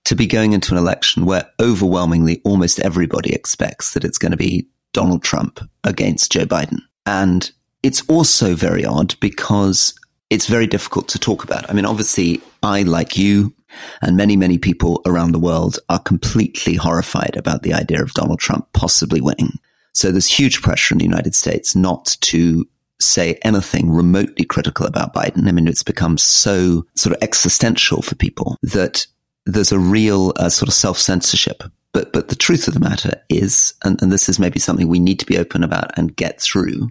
to 0.05 0.15
be 0.15 0.27
going 0.27 0.53
into 0.53 0.73
an 0.73 0.77
election 0.77 1.25
where 1.25 1.49
overwhelmingly 1.59 2.41
almost 2.43 2.79
everybody 2.79 3.33
expects 3.33 3.93
that 3.93 4.03
it's 4.03 4.17
going 4.17 4.31
to 4.31 4.37
be 4.37 4.67
Donald 4.91 5.23
Trump 5.23 5.59
against 5.83 6.31
Joe 6.31 6.45
Biden. 6.45 6.79
And 7.05 7.51
it's 7.83 8.01
also 8.07 8.55
very 8.55 8.85
odd 8.85 9.19
because 9.19 9.93
it's 10.29 10.47
very 10.47 10.67
difficult 10.67 11.07
to 11.09 11.19
talk 11.19 11.43
about. 11.43 11.69
I 11.69 11.73
mean, 11.73 11.85
obviously, 11.85 12.41
I, 12.61 12.83
like 12.83 13.17
you 13.17 13.53
and 14.01 14.17
many, 14.17 14.37
many 14.37 14.57
people 14.57 15.01
around 15.05 15.31
the 15.31 15.39
world, 15.39 15.79
are 15.89 15.99
completely 15.99 16.75
horrified 16.75 17.35
about 17.35 17.63
the 17.63 17.73
idea 17.73 18.01
of 18.01 18.13
Donald 18.13 18.39
Trump 18.39 18.67
possibly 18.73 19.21
winning. 19.21 19.59
So 19.93 20.11
there's 20.11 20.27
huge 20.27 20.61
pressure 20.61 20.93
in 20.93 20.99
the 20.99 21.05
United 21.05 21.35
States 21.35 21.75
not 21.75 22.17
to 22.21 22.67
say 22.99 23.37
anything 23.43 23.91
remotely 23.91 24.45
critical 24.45 24.85
about 24.85 25.13
Biden. 25.13 25.47
I 25.47 25.51
mean, 25.51 25.67
it's 25.67 25.83
become 25.83 26.17
so 26.17 26.85
sort 26.95 27.15
of 27.15 27.21
existential 27.21 28.01
for 28.01 28.15
people 28.15 28.57
that 28.63 29.05
there's 29.45 29.71
a 29.71 29.79
real 29.79 30.33
uh, 30.37 30.49
sort 30.49 30.69
of 30.69 30.73
self 30.73 30.97
censorship 30.97 31.63
but 31.93 32.11
but 32.11 32.27
the 32.27 32.35
truth 32.35 32.67
of 32.67 32.73
the 32.73 32.79
matter 32.79 33.21
is, 33.29 33.73
and, 33.85 34.01
and 34.01 34.11
this 34.11 34.27
is 34.27 34.39
maybe 34.39 34.59
something 34.59 34.87
we 34.87 34.99
need 34.99 35.19
to 35.19 35.25
be 35.25 35.37
open 35.37 35.63
about 35.63 35.97
and 35.97 36.15
get 36.15 36.41
through. 36.41 36.89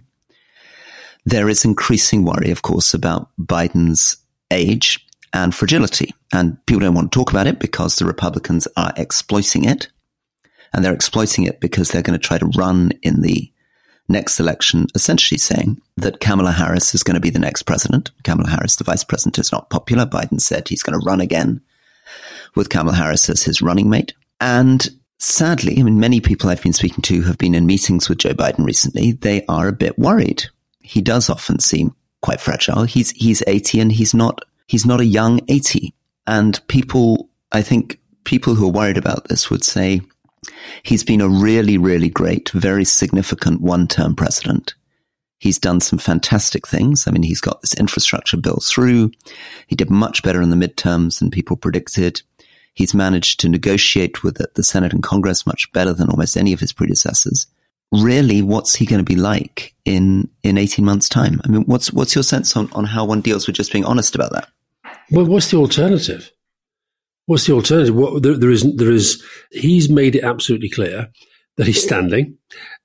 There 1.25 1.49
is 1.49 1.63
increasing 1.63 2.25
worry, 2.25 2.51
of 2.51 2.63
course, 2.63 2.93
about 2.93 3.29
Biden's 3.39 4.17
age 4.49 5.05
and 5.33 5.53
fragility. 5.53 6.13
And 6.31 6.63
people 6.65 6.81
don't 6.81 6.95
want 6.95 7.11
to 7.11 7.17
talk 7.17 7.31
about 7.31 7.47
it 7.47 7.59
because 7.59 7.95
the 7.95 8.05
Republicans 8.05 8.67
are 8.75 8.93
exploiting 8.97 9.65
it. 9.65 9.89
And 10.73 10.83
they're 10.83 10.93
exploiting 10.93 11.45
it 11.45 11.59
because 11.59 11.89
they're 11.89 12.01
going 12.01 12.19
to 12.19 12.27
try 12.27 12.37
to 12.37 12.51
run 12.57 12.91
in 13.03 13.21
the 13.21 13.51
next 14.09 14.39
election, 14.39 14.87
essentially 14.95 15.37
saying 15.37 15.81
that 15.97 16.19
Kamala 16.19 16.51
Harris 16.51 16.93
is 16.93 17.03
going 17.03 17.15
to 17.15 17.21
be 17.21 17.29
the 17.29 17.39
next 17.39 17.63
president. 17.63 18.11
Kamala 18.23 18.49
Harris, 18.49 18.75
the 18.75 18.83
vice 18.83 19.03
president, 19.03 19.39
is 19.39 19.51
not 19.51 19.69
popular. 19.69 20.05
Biden 20.05 20.41
said 20.41 20.67
he's 20.67 20.83
going 20.83 20.99
to 20.99 21.05
run 21.05 21.21
again 21.21 21.61
with 22.55 22.69
Kamala 22.69 22.95
Harris 22.95 23.29
as 23.29 23.43
his 23.43 23.61
running 23.61 23.89
mate. 23.89 24.13
And 24.39 24.87
sadly, 25.19 25.79
I 25.79 25.83
mean, 25.83 25.99
many 25.99 26.19
people 26.19 26.49
I've 26.49 26.63
been 26.63 26.73
speaking 26.73 27.01
to 27.03 27.21
have 27.23 27.37
been 27.37 27.55
in 27.55 27.65
meetings 27.65 28.09
with 28.09 28.19
Joe 28.19 28.33
Biden 28.33 28.65
recently. 28.65 29.13
They 29.13 29.45
are 29.47 29.67
a 29.67 29.73
bit 29.73 29.97
worried. 29.97 30.45
He 30.81 31.01
does 31.01 31.29
often 31.29 31.59
seem 31.59 31.95
quite 32.21 32.41
fragile. 32.41 32.83
He's, 32.83 33.11
he's 33.11 33.43
80 33.47 33.79
and 33.79 33.91
he's 33.91 34.13
not, 34.13 34.43
he's 34.67 34.85
not 34.85 35.01
a 35.01 35.05
young 35.05 35.39
80. 35.47 35.93
And 36.27 36.65
people, 36.67 37.29
I 37.51 37.61
think 37.61 37.99
people 38.23 38.55
who 38.55 38.67
are 38.67 38.71
worried 38.71 38.97
about 38.97 39.27
this 39.27 39.49
would 39.49 39.63
say 39.63 40.01
he's 40.83 41.03
been 41.03 41.21
a 41.21 41.29
really, 41.29 41.77
really 41.77 42.09
great, 42.09 42.49
very 42.49 42.85
significant 42.85 43.61
one 43.61 43.87
term 43.87 44.15
president. 44.15 44.75
He's 45.39 45.59
done 45.59 45.81
some 45.81 45.99
fantastic 45.99 46.65
things. 46.65 47.05
I 47.05 47.11
mean, 47.11 47.23
he's 47.23 47.41
got 47.41 47.61
this 47.61 47.73
infrastructure 47.73 48.37
bill 48.37 48.59
through. 48.63 49.11
He 49.67 49.75
did 49.75 49.89
much 49.89 50.23
better 50.23 50.41
in 50.41 50.51
the 50.51 50.55
midterms 50.55 51.19
than 51.19 51.31
people 51.31 51.57
predicted. 51.57 52.21
He's 52.73 52.93
managed 52.93 53.39
to 53.41 53.49
negotiate 53.49 54.23
with 54.23 54.41
the 54.53 54.63
Senate 54.63 54.93
and 54.93 55.03
Congress 55.03 55.45
much 55.45 55.71
better 55.73 55.93
than 55.93 56.09
almost 56.09 56.35
any 56.35 56.53
of 56.53 56.59
his 56.59 56.73
predecessors. 56.73 57.45
Really, 57.91 58.41
what's 58.41 58.73
he 58.73 58.87
going 58.87 59.03
to 59.03 59.03
be 59.03 59.15
like 59.15 59.75
in, 59.85 60.27
in 60.41 60.57
18 60.57 60.83
months' 60.83 61.07
time? 61.07 61.39
I 61.45 61.49
mean, 61.49 61.63
what's, 61.65 61.93
what's 61.93 62.15
your 62.15 62.23
sense 62.23 62.57
on, 62.57 62.71
on 62.73 62.85
how 62.85 63.05
one 63.05 63.21
deals 63.21 63.45
with 63.45 63.55
just 63.55 63.71
being 63.71 63.85
honest 63.85 64.15
about 64.15 64.31
that? 64.31 64.49
Well, 65.11 65.25
what's 65.25 65.51
the 65.51 65.57
alternative? 65.57 66.31
What's 67.27 67.45
the 67.45 67.53
alternative? 67.53 67.95
What, 67.95 68.23
there, 68.23 68.37
there 68.37 68.49
is, 68.49 68.75
there 68.75 68.91
is, 68.91 69.23
he's 69.51 69.89
made 69.89 70.15
it 70.15 70.23
absolutely 70.23 70.69
clear 70.69 71.09
that 71.57 71.67
he's 71.67 71.83
standing. 71.83 72.39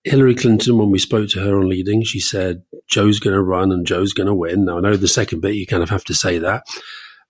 Hillary 0.05 0.35
Clinton, 0.35 0.77
when 0.77 0.91
we 0.91 0.99
spoke 0.99 1.31
to 1.31 1.41
her 1.41 1.59
on 1.59 1.71
leading, 1.71 2.03
she 2.03 2.21
said, 2.21 2.63
Joe's 2.87 3.19
going 3.19 3.35
to 3.35 3.43
run 3.43 3.73
and 3.73 3.87
Joe's 3.87 4.13
going 4.13 4.27
to 4.27 4.35
win. 4.35 4.67
Now, 4.67 4.77
I 4.77 4.81
know 4.81 4.97
the 4.97 5.09
second 5.09 5.41
bit, 5.41 5.55
you 5.55 5.67
kind 5.67 5.83
of 5.83 5.89
have 5.89 6.05
to 6.05 6.15
say 6.15 6.39
that, 6.39 6.65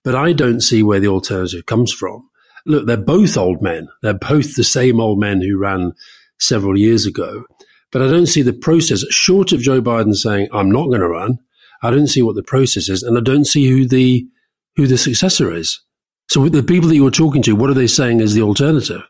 but 0.03 0.15
I 0.15 0.33
don't 0.33 0.61
see 0.61 0.83
where 0.83 0.99
the 0.99 1.07
alternative 1.07 1.65
comes 1.65 1.93
from 1.93 2.28
look, 2.69 2.85
they're 2.85 2.97
both 2.97 3.35
old 3.35 3.61
men. 3.61 3.89
They're 4.01 4.13
both 4.13 4.55
the 4.55 4.63
same 4.63 5.01
old 5.01 5.19
men 5.19 5.41
who 5.41 5.57
ran 5.57 5.93
several 6.39 6.77
years 6.77 7.05
ago. 7.05 7.43
But 7.91 8.03
I 8.03 8.07
don't 8.07 8.27
see 8.27 8.43
the 8.43 8.53
process, 8.53 9.03
short 9.09 9.51
of 9.51 9.61
Joe 9.61 9.81
Biden 9.81 10.15
saying, 10.15 10.47
I'm 10.53 10.71
not 10.71 10.87
going 10.87 11.01
to 11.01 11.09
run. 11.09 11.39
I 11.81 11.89
don't 11.89 12.07
see 12.07 12.21
what 12.21 12.35
the 12.35 12.43
process 12.43 12.87
is. 12.87 13.03
And 13.03 13.17
I 13.17 13.21
don't 13.21 13.45
see 13.45 13.67
who 13.67 13.87
the, 13.87 14.27
who 14.75 14.85
the 14.85 14.97
successor 14.97 15.51
is. 15.51 15.81
So 16.29 16.39
with 16.39 16.53
the 16.53 16.61
people 16.61 16.89
that 16.89 16.95
you 16.95 17.03
were 17.03 17.11
talking 17.11 17.41
to, 17.43 17.55
what 17.55 17.71
are 17.71 17.75
they 17.75 17.87
saying 17.87 18.19
is 18.19 18.35
the 18.35 18.43
alternative? 18.43 19.01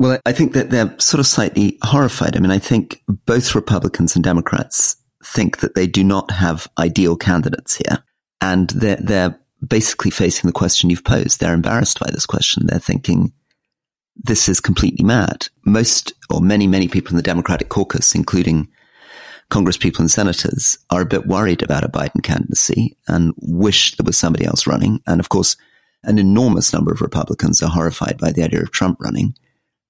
Well, 0.00 0.18
I 0.26 0.32
think 0.32 0.52
that 0.54 0.70
they're 0.70 0.94
sort 0.98 1.20
of 1.20 1.26
slightly 1.26 1.78
horrified. 1.82 2.36
I 2.36 2.40
mean, 2.40 2.50
I 2.50 2.58
think 2.58 3.02
both 3.06 3.54
Republicans 3.54 4.16
and 4.16 4.24
Democrats 4.24 4.96
think 5.24 5.58
that 5.58 5.74
they 5.74 5.86
do 5.86 6.02
not 6.02 6.32
have 6.32 6.66
ideal 6.78 7.16
candidates 7.16 7.76
here. 7.76 8.02
And 8.40 8.68
they're, 8.70 8.96
they're 8.96 9.40
basically 9.68 10.10
facing 10.10 10.48
the 10.48 10.52
question 10.52 10.90
you've 10.90 11.04
posed. 11.04 11.40
They're 11.40 11.54
embarrassed 11.54 11.98
by 11.98 12.10
this 12.10 12.26
question. 12.26 12.66
They're 12.66 12.78
thinking, 12.78 13.32
this 14.16 14.48
is 14.48 14.60
completely 14.60 15.04
mad. 15.04 15.48
Most 15.64 16.12
or 16.30 16.40
many, 16.40 16.66
many 16.66 16.88
people 16.88 17.10
in 17.10 17.16
the 17.16 17.22
Democratic 17.22 17.68
caucus, 17.68 18.14
including 18.14 18.68
Congress 19.50 19.76
people 19.76 20.00
and 20.00 20.10
senators, 20.10 20.78
are 20.90 21.02
a 21.02 21.06
bit 21.06 21.26
worried 21.26 21.62
about 21.62 21.84
a 21.84 21.88
Biden 21.88 22.22
candidacy 22.22 22.96
and 23.08 23.32
wish 23.38 23.96
there 23.96 24.04
was 24.04 24.18
somebody 24.18 24.44
else 24.44 24.66
running. 24.66 25.00
And 25.06 25.20
of 25.20 25.28
course, 25.28 25.56
an 26.02 26.18
enormous 26.18 26.72
number 26.72 26.92
of 26.92 27.00
Republicans 27.00 27.62
are 27.62 27.70
horrified 27.70 28.18
by 28.18 28.32
the 28.32 28.42
idea 28.42 28.62
of 28.62 28.72
Trump 28.72 28.98
running. 29.00 29.36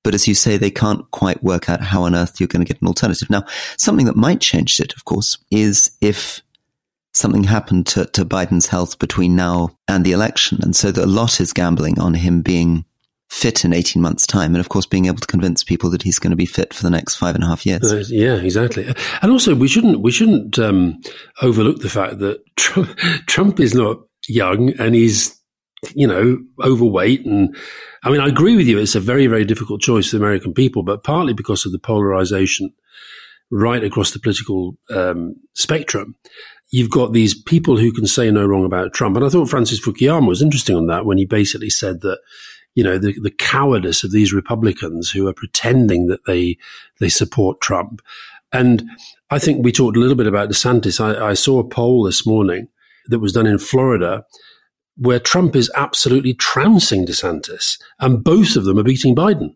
But 0.02 0.14
as 0.14 0.28
you 0.28 0.34
say, 0.34 0.56
they 0.56 0.70
can't 0.70 1.10
quite 1.10 1.42
work 1.42 1.68
out 1.68 1.80
how 1.80 2.04
on 2.04 2.14
earth 2.14 2.38
you're 2.38 2.46
going 2.46 2.64
to 2.64 2.72
get 2.72 2.80
an 2.80 2.86
alternative. 2.86 3.28
Now, 3.28 3.44
something 3.76 4.06
that 4.06 4.16
might 4.16 4.40
change 4.40 4.78
it, 4.78 4.94
of 4.94 5.04
course, 5.04 5.38
is 5.50 5.90
if 6.00 6.42
something 7.16 7.44
happened 7.44 7.86
to, 7.86 8.04
to 8.04 8.24
Biden's 8.24 8.66
health 8.66 8.98
between 8.98 9.34
now 9.34 9.70
and 9.88 10.04
the 10.04 10.12
election. 10.12 10.58
And 10.62 10.76
so 10.76 10.90
a 10.90 11.06
lot 11.06 11.40
is 11.40 11.52
gambling 11.52 11.98
on 11.98 12.12
him 12.14 12.42
being 12.42 12.84
fit 13.30 13.64
in 13.64 13.72
18 13.72 14.02
months' 14.02 14.26
time. 14.26 14.54
And 14.54 14.60
of 14.60 14.68
course, 14.68 14.84
being 14.84 15.06
able 15.06 15.18
to 15.18 15.26
convince 15.26 15.64
people 15.64 15.88
that 15.90 16.02
he's 16.02 16.18
going 16.18 16.30
to 16.30 16.36
be 16.36 16.44
fit 16.44 16.74
for 16.74 16.82
the 16.82 16.90
next 16.90 17.16
five 17.16 17.34
and 17.34 17.42
a 17.42 17.46
half 17.46 17.64
years. 17.64 17.90
Uh, 17.90 18.04
yeah, 18.08 18.34
exactly. 18.34 18.86
And 19.22 19.32
also, 19.32 19.54
we 19.54 19.66
shouldn't, 19.66 20.00
we 20.00 20.12
shouldn't 20.12 20.58
um, 20.58 21.00
overlook 21.40 21.80
the 21.80 21.88
fact 21.88 22.18
that 22.18 22.44
Trump, 22.56 22.96
Trump 23.26 23.60
is 23.60 23.74
not 23.74 23.98
young 24.28 24.78
and 24.78 24.94
he's, 24.94 25.40
you 25.94 26.06
know, 26.06 26.38
overweight. 26.62 27.24
And 27.24 27.56
I 28.04 28.10
mean, 28.10 28.20
I 28.20 28.28
agree 28.28 28.56
with 28.56 28.66
you. 28.66 28.78
It's 28.78 28.94
a 28.94 29.00
very, 29.00 29.26
very 29.26 29.46
difficult 29.46 29.80
choice 29.80 30.10
for 30.10 30.18
the 30.18 30.22
American 30.22 30.52
people, 30.52 30.82
but 30.82 31.02
partly 31.02 31.32
because 31.32 31.64
of 31.64 31.72
the 31.72 31.78
polarization 31.78 32.74
right 33.50 33.84
across 33.84 34.10
the 34.10 34.18
political 34.18 34.76
um, 34.90 35.36
spectrum 35.54 36.16
you've 36.70 36.90
got 36.90 37.12
these 37.12 37.34
people 37.34 37.76
who 37.76 37.92
can 37.92 38.06
say 38.06 38.30
no 38.30 38.44
wrong 38.44 38.64
about 38.64 38.92
Trump. 38.92 39.16
And 39.16 39.24
I 39.24 39.28
thought 39.28 39.48
Francis 39.48 39.80
Fukuyama 39.80 40.28
was 40.28 40.42
interesting 40.42 40.76
on 40.76 40.86
that 40.86 41.06
when 41.06 41.18
he 41.18 41.24
basically 41.24 41.70
said 41.70 42.00
that, 42.00 42.18
you 42.74 42.82
know, 42.82 42.98
the, 42.98 43.18
the 43.20 43.30
cowardice 43.30 44.04
of 44.04 44.12
these 44.12 44.32
Republicans 44.32 45.10
who 45.10 45.28
are 45.28 45.32
pretending 45.32 46.06
that 46.06 46.24
they, 46.26 46.58
they 47.00 47.08
support 47.08 47.60
Trump. 47.60 48.02
And 48.52 48.88
I 49.30 49.38
think 49.38 49.64
we 49.64 49.72
talked 49.72 49.96
a 49.96 50.00
little 50.00 50.16
bit 50.16 50.26
about 50.26 50.50
DeSantis. 50.50 51.00
I, 51.00 51.30
I 51.30 51.34
saw 51.34 51.58
a 51.58 51.68
poll 51.68 52.02
this 52.02 52.26
morning 52.26 52.68
that 53.08 53.20
was 53.20 53.32
done 53.32 53.46
in 53.46 53.58
Florida 53.58 54.24
where 54.96 55.20
Trump 55.20 55.54
is 55.54 55.70
absolutely 55.74 56.34
trouncing 56.34 57.06
DeSantis 57.06 57.78
and 58.00 58.24
both 58.24 58.56
of 58.56 58.64
them 58.64 58.78
are 58.78 58.84
beating 58.84 59.14
Biden. 59.14 59.54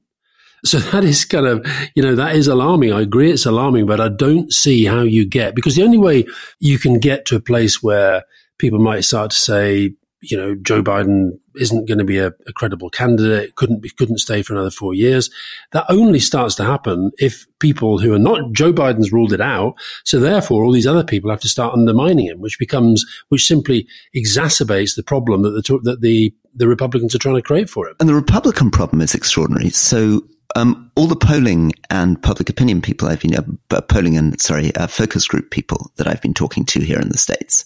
So 0.64 0.79
that 0.93 1.05
is 1.05 1.25
kind 1.25 1.47
of, 1.47 1.67
you 1.95 2.02
know, 2.02 2.14
that 2.14 2.37
is 2.37 2.47
alarming. 2.47 2.93
I 2.93 3.00
agree 3.00 3.31
it's 3.31 3.47
alarming, 3.47 3.87
but 3.87 4.00
I 4.00 4.09
don't 4.09 4.52
see 4.52 4.85
how 4.85 5.02
you 5.02 5.26
get, 5.26 5.55
because 5.55 5.76
the 5.76 5.85
only 5.85 5.99
way 5.99 6.26
you 6.59 6.79
can 6.79 6.99
get 6.99 7.26
to 7.26 7.37
a 7.37 7.40
place 7.40 7.83
where 7.83 8.25
people 8.59 8.79
might 8.79 9.05
start 9.05 9.31
to 9.31 9.37
say, 9.37 9.95
you 10.23 10.37
know, 10.37 10.55
Joe 10.55 10.83
Biden 10.83 11.31
isn't 11.57 11.88
going 11.88 11.99
to 11.99 12.05
be 12.05 12.19
a, 12.19 12.29
a, 12.47 12.52
credible 12.52 12.90
candidate, 12.90 13.55
couldn't 13.57 13.81
be, 13.81 13.88
couldn't 13.90 14.19
stay 14.19 14.43
for 14.43 14.52
another 14.52 14.71
four 14.71 14.95
years. 14.95 15.31
That 15.73 15.87
only 15.88 16.21
starts 16.21 16.55
to 16.57 16.64
happen 16.64 17.11
if 17.19 17.47
people 17.59 17.99
who 17.99 18.12
are 18.12 18.19
not 18.19 18.52
Joe 18.52 18.73
Biden's 18.73 19.12
ruled 19.12 19.33
it 19.33 19.40
out. 19.40 19.75
So 20.05 20.21
therefore, 20.21 20.62
all 20.62 20.73
these 20.73 20.87
other 20.87 21.05
people 21.05 21.31
have 21.31 21.40
to 21.40 21.49
start 21.49 21.73
undermining 21.73 22.26
him, 22.26 22.40
which 22.40 22.59
becomes, 22.59 23.05
which 23.31 23.47
simply 23.47 23.87
exacerbates 24.14 24.95
the 24.95 25.02
problem 25.02 25.43
that 25.43 25.52
the 25.52 25.81
that 25.85 26.00
the 26.02 26.35
the 26.55 26.69
Republicans 26.69 27.14
are 27.14 27.19
trying 27.19 27.37
to 27.37 27.43
create 27.43 27.71
for 27.71 27.88
him. 27.88 27.97
And 28.00 28.09
the 28.09 28.14
Republican 28.14 28.71
problem 28.71 29.00
is 29.00 29.14
extraordinary. 29.14 29.71
So 29.71 30.23
um, 30.57 30.90
all 30.97 31.07
the 31.07 31.16
polling 31.16 31.73
and 31.90 32.21
public 32.23 32.49
opinion 32.49 32.80
people 32.83 33.09
I've 33.09 33.21
been 33.21 33.35
uh, 33.35 33.80
polling 33.83 34.16
and 34.16 34.40
sorry 34.40 34.75
uh, 34.76 34.87
focus 34.87 35.26
group 35.26 35.50
people 35.50 35.90
that 35.97 36.07
I've 36.07 36.23
been 36.23 36.35
talking 36.35 36.64
to 36.66 36.80
here 36.80 36.99
in 36.99 37.09
the 37.09 37.19
states 37.19 37.64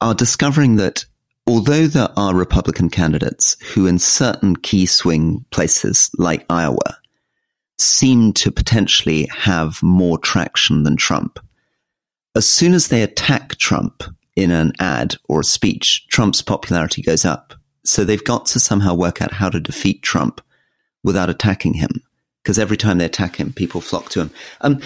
are 0.00 0.14
discovering 0.14 0.76
that 0.76 1.04
although 1.46 1.86
there 1.86 2.08
are 2.16 2.34
Republican 2.34 2.88
candidates 2.88 3.56
who 3.60 3.86
in 3.86 3.98
certain 3.98 4.56
key 4.56 4.86
swing 4.86 5.44
places 5.50 6.10
like 6.18 6.46
Iowa 6.50 6.98
seem 7.78 8.32
to 8.34 8.50
potentially 8.50 9.26
have 9.36 9.82
more 9.82 10.18
traction 10.18 10.84
than 10.84 10.96
Trump, 10.96 11.38
as 12.34 12.46
soon 12.46 12.74
as 12.74 12.88
they 12.88 13.02
attack 13.02 13.56
Trump 13.56 14.02
in 14.36 14.50
an 14.50 14.72
ad 14.78 15.16
or 15.28 15.40
a 15.40 15.44
speech, 15.44 16.06
Trump's 16.08 16.42
popularity 16.42 17.02
goes 17.02 17.24
up. 17.24 17.54
So 17.84 18.04
they've 18.04 18.24
got 18.24 18.46
to 18.46 18.60
somehow 18.60 18.94
work 18.94 19.20
out 19.20 19.32
how 19.32 19.50
to 19.50 19.60
defeat 19.60 20.02
Trump 20.02 20.40
without 21.02 21.30
attacking 21.30 21.74
him. 21.74 22.02
Because 22.42 22.58
every 22.58 22.76
time 22.76 22.98
they 22.98 23.04
attack 23.04 23.36
him, 23.36 23.52
people 23.52 23.80
flock 23.80 24.08
to 24.10 24.20
him. 24.20 24.30
Um, 24.62 24.80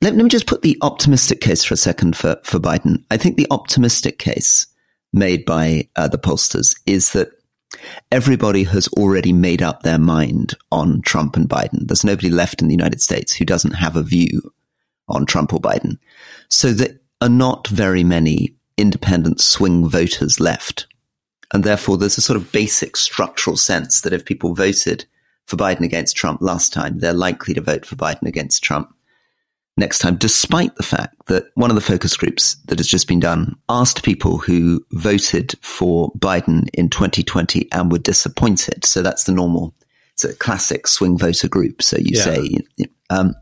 let, 0.00 0.14
let 0.14 0.22
me 0.22 0.28
just 0.28 0.46
put 0.46 0.62
the 0.62 0.78
optimistic 0.80 1.40
case 1.40 1.62
for 1.62 1.74
a 1.74 1.78
second 1.78 2.16
for, 2.16 2.40
for 2.42 2.58
Biden. 2.58 3.04
I 3.10 3.16
think 3.16 3.36
the 3.36 3.46
optimistic 3.50 4.18
case 4.18 4.66
made 5.12 5.44
by 5.44 5.88
uh, 5.96 6.08
the 6.08 6.18
pollsters 6.18 6.78
is 6.86 7.12
that 7.12 7.30
everybody 8.10 8.64
has 8.64 8.88
already 8.88 9.32
made 9.32 9.62
up 9.62 9.82
their 9.82 9.98
mind 9.98 10.54
on 10.70 11.02
Trump 11.02 11.36
and 11.36 11.48
Biden. 11.48 11.86
There's 11.86 12.04
nobody 12.04 12.30
left 12.30 12.62
in 12.62 12.68
the 12.68 12.74
United 12.74 13.00
States 13.00 13.34
who 13.34 13.44
doesn't 13.44 13.72
have 13.72 13.96
a 13.96 14.02
view 14.02 14.52
on 15.08 15.26
Trump 15.26 15.52
or 15.52 15.60
Biden. 15.60 15.98
So 16.48 16.72
there 16.72 16.98
are 17.20 17.28
not 17.28 17.68
very 17.68 18.04
many 18.04 18.56
independent 18.76 19.40
swing 19.40 19.88
voters 19.88 20.40
left. 20.40 20.86
And 21.52 21.64
therefore, 21.64 21.98
there's 21.98 22.18
a 22.18 22.22
sort 22.22 22.38
of 22.38 22.50
basic 22.50 22.96
structural 22.96 23.56
sense 23.56 24.00
that 24.00 24.12
if 24.12 24.24
people 24.24 24.54
voted 24.54 25.04
for 25.46 25.56
Biden 25.56 25.80
against 25.80 26.16
Trump 26.16 26.40
last 26.40 26.72
time, 26.72 26.98
they're 26.98 27.12
likely 27.12 27.54
to 27.54 27.60
vote 27.60 27.84
for 27.84 27.96
Biden 27.96 28.26
against 28.26 28.62
Trump 28.62 28.94
next 29.76 29.98
time, 29.98 30.16
despite 30.16 30.74
the 30.76 30.82
fact 30.82 31.14
that 31.26 31.46
one 31.54 31.70
of 31.70 31.74
the 31.74 31.80
focus 31.80 32.16
groups 32.16 32.56
that 32.66 32.78
has 32.78 32.86
just 32.86 33.08
been 33.08 33.20
done 33.20 33.56
asked 33.68 34.02
people 34.02 34.38
who 34.38 34.84
voted 34.92 35.54
for 35.62 36.12
Biden 36.12 36.68
in 36.74 36.88
2020 36.88 37.68
and 37.72 37.90
were 37.90 37.98
disappointed. 37.98 38.84
So 38.84 39.02
that's 39.02 39.24
the 39.24 39.32
normal, 39.32 39.74
it's 40.14 40.24
a 40.24 40.34
classic 40.34 40.86
swing 40.86 41.16
voter 41.16 41.48
group. 41.48 41.82
So 41.82 41.96
you 41.98 42.12
yeah. 42.12 42.22
say, 42.22 42.58
um, 43.10 43.34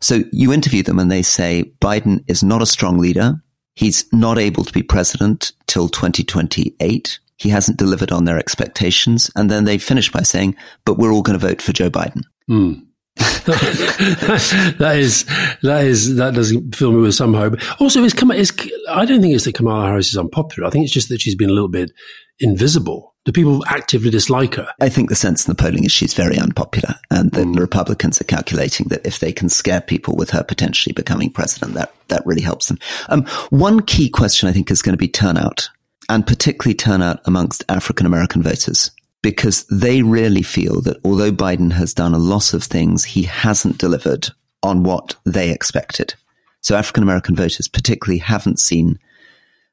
so 0.00 0.22
you 0.32 0.52
interview 0.52 0.82
them 0.82 0.98
and 0.98 1.10
they 1.10 1.22
say 1.22 1.72
Biden 1.80 2.24
is 2.28 2.42
not 2.42 2.62
a 2.62 2.66
strong 2.66 2.98
leader. 2.98 3.34
He's 3.74 4.10
not 4.12 4.38
able 4.38 4.64
to 4.64 4.72
be 4.72 4.82
president 4.82 5.52
till 5.66 5.88
2028. 5.88 7.18
He 7.38 7.48
hasn't 7.48 7.78
delivered 7.78 8.12
on 8.12 8.24
their 8.24 8.38
expectations. 8.38 9.30
And 9.36 9.50
then 9.50 9.64
they 9.64 9.78
finish 9.78 10.10
by 10.10 10.22
saying, 10.22 10.56
but 10.84 10.98
we're 10.98 11.12
all 11.12 11.22
going 11.22 11.38
to 11.38 11.46
vote 11.46 11.62
for 11.62 11.72
Joe 11.72 11.90
Biden. 11.90 12.22
Mm. 12.50 12.84
that 13.18 14.96
is 14.96 15.24
that 15.62 15.84
is 15.84 16.16
that 16.16 16.34
doesn't 16.34 16.76
fill 16.76 16.92
me 16.92 17.00
with 17.00 17.14
some 17.14 17.34
hope. 17.34 17.54
Also, 17.80 18.04
is 18.04 18.14
is 18.14 18.52
I 18.88 19.04
don't 19.04 19.20
think 19.20 19.34
it's 19.34 19.44
that 19.44 19.54
Kamala 19.54 19.86
Harris 19.86 20.10
is 20.10 20.16
unpopular. 20.16 20.68
I 20.68 20.70
think 20.70 20.84
it's 20.84 20.92
just 20.92 21.08
that 21.08 21.20
she's 21.20 21.34
been 21.34 21.50
a 21.50 21.52
little 21.52 21.68
bit 21.68 21.90
invisible. 22.38 23.16
Do 23.24 23.32
people 23.32 23.64
actively 23.66 24.10
dislike 24.10 24.54
her? 24.54 24.68
I 24.80 24.88
think 24.88 25.08
the 25.08 25.16
sense 25.16 25.46
in 25.46 25.50
the 25.50 25.60
polling 25.60 25.84
is 25.84 25.90
she's 25.90 26.14
very 26.14 26.38
unpopular, 26.38 26.94
and 27.10 27.32
that 27.32 27.46
mm. 27.46 27.54
the 27.54 27.60
Republicans 27.60 28.20
are 28.20 28.24
calculating 28.24 28.86
that 28.88 29.04
if 29.04 29.18
they 29.18 29.32
can 29.32 29.48
scare 29.48 29.80
people 29.80 30.14
with 30.14 30.30
her 30.30 30.44
potentially 30.44 30.92
becoming 30.92 31.30
president, 31.30 31.74
that 31.74 31.92
that 32.08 32.24
really 32.24 32.42
helps 32.42 32.68
them. 32.68 32.78
Um, 33.08 33.26
one 33.50 33.80
key 33.80 34.08
question 34.08 34.48
I 34.48 34.52
think 34.52 34.70
is 34.70 34.80
going 34.80 34.94
to 34.94 34.98
be 34.98 35.08
turnout, 35.08 35.70
and 36.08 36.26
particularly 36.26 36.74
turnout 36.74 37.20
amongst 37.24 37.64
African 37.68 38.06
American 38.06 38.42
voters 38.42 38.90
because 39.22 39.64
they 39.64 40.02
really 40.02 40.42
feel 40.42 40.80
that 40.82 40.98
although 41.04 41.32
Biden 41.32 41.72
has 41.72 41.92
done 41.92 42.14
a 42.14 42.18
lot 42.18 42.54
of 42.54 42.62
things, 42.62 43.04
he 43.04 43.24
hasn't 43.24 43.78
delivered 43.78 44.28
on 44.62 44.82
what 44.82 45.16
they 45.24 45.50
expected. 45.50 46.14
So 46.60 46.76
African 46.76 47.02
American 47.02 47.34
voters 47.36 47.68
particularly 47.68 48.18
haven't 48.18 48.58
seen 48.58 48.98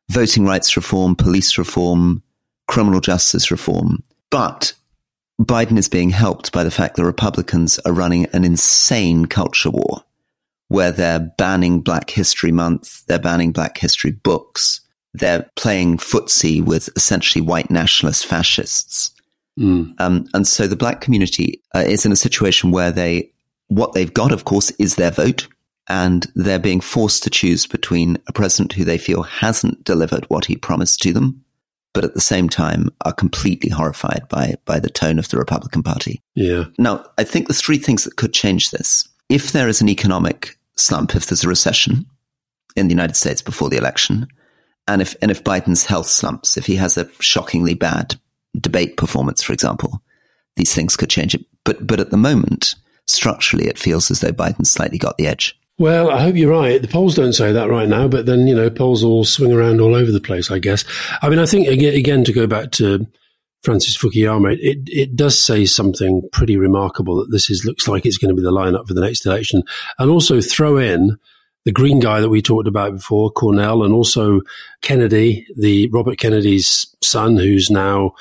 voting 0.09 0.45
rights 0.45 0.75
reform, 0.75 1.15
police 1.15 1.57
reform, 1.57 2.23
criminal 2.67 3.01
justice 3.01 3.51
reform. 3.51 4.03
But 4.29 4.73
Biden 5.41 5.77
is 5.77 5.89
being 5.89 6.09
helped 6.09 6.51
by 6.51 6.63
the 6.63 6.71
fact 6.71 6.95
that 6.95 7.05
Republicans 7.05 7.79
are 7.79 7.93
running 7.93 8.25
an 8.27 8.43
insane 8.43 9.25
culture 9.25 9.71
war 9.71 10.03
where 10.67 10.91
they're 10.91 11.31
banning 11.37 11.81
Black 11.81 12.09
History 12.09 12.51
Month, 12.51 13.05
they're 13.05 13.19
banning 13.19 13.51
Black 13.51 13.77
History 13.77 14.11
books, 14.11 14.81
they're 15.19 15.49
playing 15.55 15.97
footsie 15.97 16.63
with 16.63 16.89
essentially 16.95 17.41
white 17.41 17.69
nationalist 17.69 18.25
fascists. 18.25 19.11
Mm. 19.59 19.93
Um, 19.99 20.27
and 20.33 20.47
so 20.47 20.67
the 20.67 20.75
black 20.75 21.01
community 21.01 21.61
uh, 21.73 21.79
is 21.79 22.05
in 22.05 22.11
a 22.11 22.17
situation 22.17 22.71
where 22.71 22.91
they, 22.91 23.31
what 23.67 23.93
they've 23.93 24.13
got, 24.13 24.31
of 24.31 24.45
course, 24.45 24.71
is 24.71 24.95
their 24.95 25.11
vote. 25.11 25.47
And 25.87 26.25
they're 26.33 26.57
being 26.57 26.81
forced 26.81 27.23
to 27.23 27.29
choose 27.29 27.67
between 27.67 28.17
a 28.27 28.33
president 28.33 28.73
who 28.73 28.83
they 28.83 28.97
feel 28.97 29.21
hasn't 29.21 29.83
delivered 29.83 30.25
what 30.29 30.45
he 30.45 30.55
promised 30.55 30.99
to 31.03 31.13
them, 31.13 31.45
but 31.93 32.03
at 32.03 32.15
the 32.15 32.21
same 32.21 32.49
time 32.49 32.89
are 33.05 33.13
completely 33.13 33.69
horrified 33.69 34.23
by, 34.27 34.55
by 34.65 34.79
the 34.79 34.89
tone 34.89 35.19
of 35.19 35.29
the 35.29 35.37
Republican 35.37 35.83
Party. 35.83 36.23
Yeah. 36.33 36.65
Now, 36.79 37.05
I 37.19 37.23
think 37.23 37.47
there's 37.47 37.61
three 37.61 37.77
things 37.77 38.03
that 38.03 38.15
could 38.15 38.33
change 38.33 38.71
this. 38.71 39.07
If 39.29 39.51
there 39.51 39.67
is 39.67 39.79
an 39.79 39.87
economic 39.87 40.57
slump, 40.75 41.15
if 41.15 41.27
there's 41.27 41.43
a 41.43 41.49
recession 41.49 42.07
in 42.75 42.87
the 42.87 42.93
United 42.93 43.15
States 43.15 43.43
before 43.43 43.69
the 43.69 43.77
election, 43.77 44.27
and 44.87 45.01
if, 45.01 45.15
and 45.21 45.31
if 45.31 45.43
Biden's 45.43 45.85
health 45.85 46.07
slumps, 46.07 46.57
if 46.57 46.65
he 46.65 46.75
has 46.75 46.97
a 46.97 47.09
shockingly 47.19 47.73
bad 47.73 48.15
debate 48.59 48.97
performance, 48.97 49.41
for 49.41 49.53
example, 49.53 50.01
these 50.55 50.73
things 50.73 50.95
could 50.95 51.09
change 51.09 51.35
it. 51.35 51.45
But 51.63 51.85
but 51.85 51.99
at 51.99 52.11
the 52.11 52.17
moment, 52.17 52.75
structurally, 53.07 53.67
it 53.67 53.79
feels 53.79 54.11
as 54.11 54.19
though 54.19 54.31
Biden 54.31 54.65
slightly 54.65 54.97
got 54.97 55.17
the 55.17 55.27
edge. 55.27 55.59
Well, 55.77 56.09
I 56.09 56.21
hope 56.21 56.35
you're 56.35 56.51
right. 56.51 56.81
The 56.81 56.87
polls 56.87 57.15
don't 57.15 57.33
say 57.33 57.51
that 57.51 57.69
right 57.69 57.89
now, 57.89 58.07
but 58.07 58.25
then 58.25 58.47
you 58.47 58.55
know 58.55 58.69
polls 58.69 59.03
all 59.03 59.25
swing 59.25 59.51
around 59.51 59.81
all 59.81 59.95
over 59.95 60.11
the 60.11 60.21
place. 60.21 60.51
I 60.51 60.59
guess. 60.59 60.85
I 61.21 61.29
mean, 61.29 61.39
I 61.39 61.45
think 61.45 61.67
again 61.67 62.23
to 62.23 62.33
go 62.33 62.47
back 62.47 62.71
to 62.73 63.05
Francis 63.63 63.97
Fukuyama, 63.97 64.57
it 64.61 64.87
it 64.87 65.15
does 65.15 65.37
say 65.37 65.65
something 65.65 66.21
pretty 66.31 66.55
remarkable 66.55 67.17
that 67.17 67.31
this 67.31 67.49
is 67.49 67.65
looks 67.65 67.87
like 67.87 68.05
it's 68.05 68.17
going 68.17 68.29
to 68.29 68.39
be 68.39 68.43
the 68.43 68.51
lineup 68.51 68.87
for 68.87 68.93
the 68.93 69.01
next 69.01 69.25
election, 69.25 69.63
and 69.99 70.09
also 70.09 70.39
throw 70.39 70.77
in 70.77 71.17
the 71.65 71.71
green 71.71 71.99
guy 71.99 72.21
that 72.21 72.29
we 72.29 72.41
talked 72.41 72.67
about 72.67 72.93
before, 72.93 73.31
Cornel, 73.31 73.83
and 73.83 73.93
also 73.93 74.41
Kennedy, 74.81 75.45
the 75.57 75.89
Robert 75.89 76.17
Kennedy's 76.17 76.95
son, 77.01 77.37
who's 77.37 77.69
now 77.69 78.13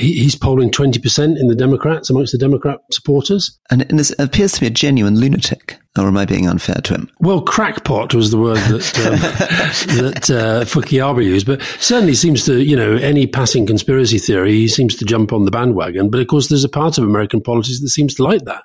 he, 0.00 0.14
he's 0.14 0.34
polling 0.34 0.70
20% 0.70 1.38
in 1.38 1.48
the 1.48 1.54
Democrats 1.54 2.10
amongst 2.10 2.32
the 2.32 2.38
Democrat 2.38 2.80
supporters. 2.90 3.58
And, 3.70 3.82
and 3.90 4.00
it 4.00 4.10
appears 4.18 4.52
to 4.52 4.60
be 4.60 4.66
a 4.66 4.70
genuine 4.70 5.18
lunatic. 5.18 5.76
Or 5.98 6.06
am 6.06 6.16
I 6.16 6.24
being 6.24 6.46
unfair 6.48 6.80
to 6.84 6.94
him? 6.94 7.10
Well, 7.18 7.42
crackpot 7.42 8.14
was 8.14 8.30
the 8.30 8.38
word 8.38 8.58
that, 8.58 8.98
um, 9.06 9.96
that 9.96 10.30
uh, 10.30 10.64
Fukuyama 10.64 11.24
used, 11.24 11.46
but 11.46 11.60
certainly 11.80 12.14
seems 12.14 12.44
to, 12.46 12.62
you 12.62 12.76
know, 12.76 12.94
any 12.96 13.26
passing 13.26 13.66
conspiracy 13.66 14.18
theory, 14.18 14.52
he 14.52 14.68
seems 14.68 14.94
to 14.96 15.04
jump 15.04 15.32
on 15.32 15.44
the 15.44 15.50
bandwagon. 15.50 16.08
But 16.08 16.20
of 16.20 16.28
course, 16.28 16.48
there's 16.48 16.64
a 16.64 16.68
part 16.68 16.96
of 16.96 17.04
American 17.04 17.40
politics 17.40 17.80
that 17.80 17.88
seems 17.88 18.14
to 18.14 18.22
like 18.22 18.44
that. 18.44 18.62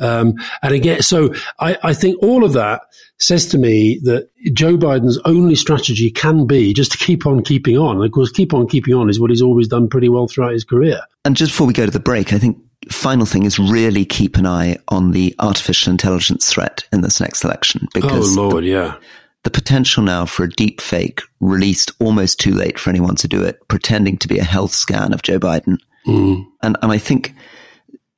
Um, 0.00 0.34
and 0.62 0.74
again, 0.74 1.02
so 1.02 1.34
I, 1.58 1.76
I, 1.82 1.92
think 1.92 2.22
all 2.22 2.42
of 2.42 2.54
that 2.54 2.82
says 3.18 3.46
to 3.48 3.58
me 3.58 4.00
that 4.04 4.30
Joe 4.54 4.76
Biden's 4.78 5.18
only 5.26 5.54
strategy 5.54 6.10
can 6.10 6.46
be 6.46 6.72
just 6.72 6.92
to 6.92 6.98
keep 6.98 7.26
on 7.26 7.42
keeping 7.42 7.76
on. 7.76 7.96
And 7.96 8.04
of 8.04 8.12
course, 8.12 8.30
keep 8.30 8.54
on 8.54 8.66
keeping 8.66 8.94
on 8.94 9.10
is 9.10 9.20
what 9.20 9.30
he's 9.30 9.42
always 9.42 9.68
done 9.68 9.88
pretty 9.88 10.08
well 10.08 10.26
throughout 10.26 10.52
his 10.52 10.64
career. 10.64 11.00
And 11.24 11.36
just 11.36 11.52
before 11.52 11.66
we 11.66 11.74
go 11.74 11.84
to 11.84 11.92
the 11.92 12.00
break, 12.00 12.32
I 12.32 12.38
think 12.38 12.56
final 12.88 13.26
thing 13.26 13.44
is 13.44 13.58
really 13.58 14.04
keep 14.06 14.36
an 14.36 14.46
eye 14.46 14.78
on 14.88 15.10
the 15.10 15.34
artificial 15.38 15.90
intelligence 15.90 16.50
threat 16.50 16.84
in 16.92 17.02
this 17.02 17.20
next 17.20 17.44
election. 17.44 17.86
Because 17.92 18.36
oh, 18.36 18.48
Lord, 18.48 18.64
the, 18.64 18.68
yeah. 18.68 18.96
The 19.42 19.50
potential 19.50 20.02
now 20.02 20.26
for 20.26 20.44
a 20.44 20.50
deep 20.50 20.80
fake 20.80 21.22
released 21.40 21.92
almost 21.98 22.40
too 22.40 22.52
late 22.52 22.78
for 22.78 22.90
anyone 22.90 23.16
to 23.16 23.28
do 23.28 23.42
it, 23.42 23.58
pretending 23.68 24.18
to 24.18 24.28
be 24.28 24.38
a 24.38 24.44
health 24.44 24.72
scan 24.72 25.14
of 25.14 25.22
Joe 25.22 25.38
Biden. 25.38 25.78
Mm. 26.06 26.46
And, 26.62 26.76
and 26.82 26.92
I 26.92 26.98
think 26.98 27.34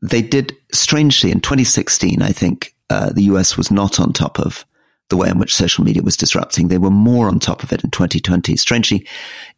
they 0.02 0.22
did 0.22 0.56
strangely 0.72 1.30
in 1.30 1.40
2016. 1.40 2.22
I 2.22 2.32
think 2.32 2.74
uh, 2.90 3.12
the 3.12 3.24
US 3.24 3.56
was 3.56 3.70
not 3.70 4.00
on 4.00 4.12
top 4.12 4.38
of 4.38 4.66
the 5.08 5.16
way 5.16 5.28
in 5.28 5.38
which 5.38 5.54
social 5.54 5.84
media 5.84 6.02
was 6.02 6.16
disrupting. 6.16 6.68
They 6.68 6.78
were 6.78 6.90
more 6.90 7.28
on 7.28 7.38
top 7.38 7.62
of 7.62 7.72
it 7.72 7.84
in 7.84 7.90
2020. 7.90 8.56
Strangely, 8.56 9.06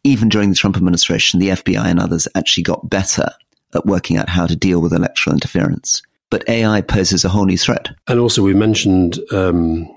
even 0.03 0.29
during 0.29 0.49
the 0.49 0.55
Trump 0.55 0.77
administration, 0.77 1.39
the 1.39 1.49
FBI 1.49 1.85
and 1.85 1.99
others 1.99 2.27
actually 2.35 2.63
got 2.63 2.89
better 2.89 3.29
at 3.73 3.85
working 3.85 4.17
out 4.17 4.29
how 4.29 4.45
to 4.45 4.55
deal 4.55 4.81
with 4.81 4.93
electoral 4.93 5.33
interference. 5.33 6.01
But 6.29 6.47
AI 6.49 6.81
poses 6.81 7.23
a 7.23 7.29
whole 7.29 7.45
new 7.45 7.57
threat. 7.57 7.89
And 8.07 8.19
also, 8.19 8.43
we 8.43 8.53
mentioned 8.53 9.19
um, 9.31 9.89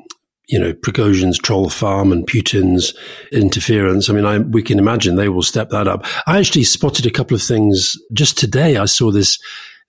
you 0.49 0.59
know, 0.59 0.73
Prigozhin's 0.73 1.39
troll 1.39 1.69
farm 1.69 2.11
and 2.11 2.27
Putin's 2.27 2.95
interference. 3.33 4.09
I 4.09 4.15
mean, 4.15 4.25
I, 4.25 4.39
we 4.39 4.63
can 4.63 4.79
imagine 4.79 5.15
they 5.15 5.29
will 5.29 5.43
step 5.43 5.69
that 5.71 5.87
up. 5.87 6.07
I 6.27 6.39
actually 6.39 6.65
spotted 6.65 7.05
a 7.05 7.11
couple 7.11 7.35
of 7.35 7.43
things 7.43 7.95
just 8.15 8.39
today. 8.39 8.79
I 8.79 8.87
saw 8.87 9.11
this, 9.13 9.39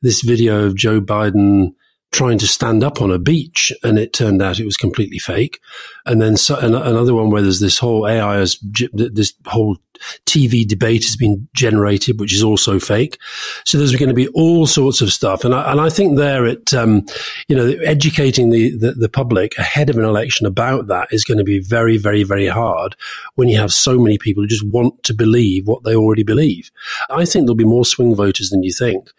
this 0.01 0.21
video 0.21 0.65
of 0.65 0.75
Joe 0.75 1.01
Biden 1.01 1.73
trying 2.11 2.39
to 2.39 2.47
stand 2.47 2.83
up 2.83 3.01
on 3.01 3.11
a 3.11 3.19
beach 3.19 3.71
and 3.83 3.99
it 3.99 4.13
turned 4.13 4.41
out 4.41 4.59
it 4.59 4.65
was 4.65 4.77
completely 4.77 5.19
fake. 5.19 5.59
And 6.05 6.19
then 6.21 6.37
so, 6.37 6.55
another 6.57 7.13
one 7.13 7.29
where 7.29 7.41
there's 7.41 7.59
this 7.59 7.77
whole 7.77 8.07
AI 8.07 8.37
has, 8.37 8.57
this 8.93 9.33
whole 9.45 9.77
TV 10.25 10.67
debate 10.67 11.03
has 11.03 11.15
been 11.15 11.47
generated, 11.53 12.19
which 12.19 12.33
is 12.33 12.43
also 12.43 12.79
fake. 12.79 13.19
So 13.65 13.77
there's 13.77 13.95
going 13.95 14.09
to 14.09 14.15
be 14.15 14.27
all 14.29 14.65
sorts 14.65 15.01
of 15.01 15.13
stuff. 15.13 15.43
And 15.43 15.53
I, 15.53 15.71
and 15.71 15.79
I 15.79 15.89
think 15.89 16.17
there 16.17 16.47
it, 16.47 16.73
um, 16.73 17.05
you 17.47 17.55
know, 17.55 17.67
educating 17.83 18.49
the, 18.49 18.75
the, 18.77 18.93
the 18.93 19.09
public 19.09 19.55
ahead 19.57 19.89
of 19.89 19.97
an 19.97 20.05
election 20.05 20.47
about 20.47 20.87
that 20.87 21.09
is 21.11 21.23
going 21.23 21.37
to 21.37 21.43
be 21.43 21.59
very, 21.59 21.97
very, 21.97 22.23
very 22.23 22.47
hard 22.47 22.95
when 23.35 23.49
you 23.49 23.57
have 23.57 23.73
so 23.73 23.99
many 23.99 24.17
people 24.17 24.41
who 24.41 24.47
just 24.47 24.65
want 24.65 25.03
to 25.03 25.13
believe 25.13 25.67
what 25.67 25.83
they 25.83 25.95
already 25.95 26.23
believe. 26.23 26.71
I 27.09 27.25
think 27.25 27.45
there'll 27.45 27.55
be 27.55 27.65
more 27.65 27.85
swing 27.85 28.15
voters 28.15 28.49
than 28.49 28.63
you 28.63 28.73
think. 28.73 29.11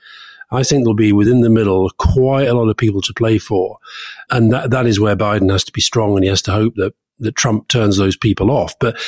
I 0.52 0.62
think 0.62 0.84
there'll 0.84 0.94
be 0.94 1.12
within 1.12 1.42
the 1.42 1.50
middle 1.50 1.90
quite 1.98 2.48
a 2.48 2.54
lot 2.54 2.68
of 2.68 2.76
people 2.76 3.00
to 3.02 3.14
play 3.14 3.38
for. 3.38 3.78
And 4.30 4.52
that, 4.52 4.70
that 4.70 4.86
is 4.86 4.98
where 4.98 5.16
Biden 5.16 5.50
has 5.50 5.64
to 5.64 5.72
be 5.72 5.80
strong 5.80 6.14
and 6.14 6.24
he 6.24 6.28
has 6.28 6.42
to 6.42 6.52
hope 6.52 6.74
that 6.76 6.94
that 7.20 7.37
Trump 7.37 7.68
turns 7.68 7.96
those 7.96 8.16
people 8.16 8.50
off. 8.50 8.78
But 8.78 8.98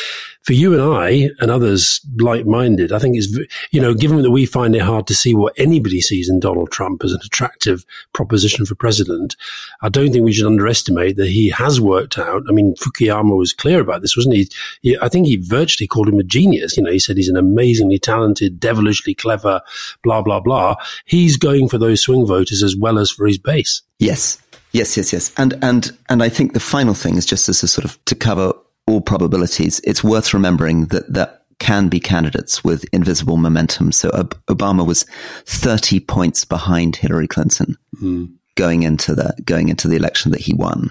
for 0.43 0.53
you 0.53 0.73
and 0.73 0.83
I 0.83 1.31
and 1.41 1.51
others 1.51 2.01
like-minded, 2.19 2.93
I 2.93 2.99
think 2.99 3.17
it's, 3.17 3.37
you 3.71 3.81
know, 3.81 3.95
given 3.95 4.23
that 4.23 4.31
we 4.31 4.45
find 4.45 4.75
it 4.75 4.83
hard 4.83 5.07
to 5.07 5.15
see 5.15 5.35
what 5.35 5.55
anybody 5.57 6.01
sees 6.01 6.29
in 6.29 6.41
Donald 6.41 6.71
Trump 6.71 7.05
as 7.05 7.13
an 7.13 7.21
attractive 7.25 7.85
proposition 8.13 8.67
for 8.67 8.75
president, 8.75 9.37
I 9.83 9.89
don't 9.89 10.13
think 10.13 10.25
we 10.25 10.33
should 10.33 10.47
underestimate 10.47 11.17
that 11.17 11.29
he 11.29 11.51
has 11.51 11.81
worked 11.81 12.19
out. 12.19 12.43
I 12.49 12.53
mean, 12.53 12.75
Fukuyama 12.77 13.37
was 13.37 13.53
clear 13.53 13.81
about 13.81 14.03
this, 14.03 14.17
wasn't 14.17 14.35
he? 14.35 14.49
he 14.83 14.99
I 15.01 15.09
think 15.09 15.27
he 15.27 15.37
virtually 15.37 15.87
called 15.87 16.09
him 16.09 16.19
a 16.19 16.25
genius. 16.25 16.77
You 16.77 16.83
know, 16.83 16.93
he 16.93 16.99
said 16.99 17.17
he's 17.17 17.29
an 17.29 17.37
amazingly 17.37 17.99
talented, 17.99 18.59
devilishly 18.59 19.15
clever, 19.15 19.61
blah, 20.03 20.23
blah, 20.23 20.41
blah. 20.41 20.75
He's 21.05 21.37
going 21.37 21.69
for 21.69 21.79
those 21.79 22.03
swing 22.03 22.27
voters 22.27 22.63
as 22.63 22.77
well 22.77 22.99
as 22.99 23.11
for 23.11 23.27
his 23.27 23.39
base. 23.39 23.83
Yes. 23.99 24.42
Yes, 24.73 24.97
yes, 24.97 25.13
yes. 25.13 25.33
And, 25.37 25.55
and, 25.63 25.97
and 26.09 26.23
I 26.23 26.29
think 26.29 26.53
the 26.53 26.61
final 26.61 26.95
thing 26.95 27.17
is 27.17 27.27
just 27.27 27.49
as 27.49 27.63
a 27.63 27.69
sort 27.69 27.85
of 27.85 28.03
to 28.07 28.15
cover 28.15 28.53
all 28.87 29.01
probabilities, 29.01 29.81
it's 29.85 30.03
worth 30.03 30.35
remembering 30.35 30.87
that 30.87 31.13
that 31.13 31.45
can 31.59 31.89
be 31.89 32.01
candidates 32.01 32.65
with 32.65 32.85
invisible 32.93 33.37
momentum. 33.37 33.93
So 33.93 34.11
Obama 34.49 34.85
was 34.85 35.05
30 35.47 36.01
points 36.01 36.45
behind 36.45 36.97
Hillary 36.97 37.29
Clinton 37.29 37.77
mm. 38.03 38.33
going 38.57 38.83
into 38.83 39.15
the, 39.15 39.35
going 39.45 39.69
into 39.69 39.87
the 39.87 39.97
election 39.97 40.33
that 40.33 40.41
he 40.41 40.55
won. 40.55 40.91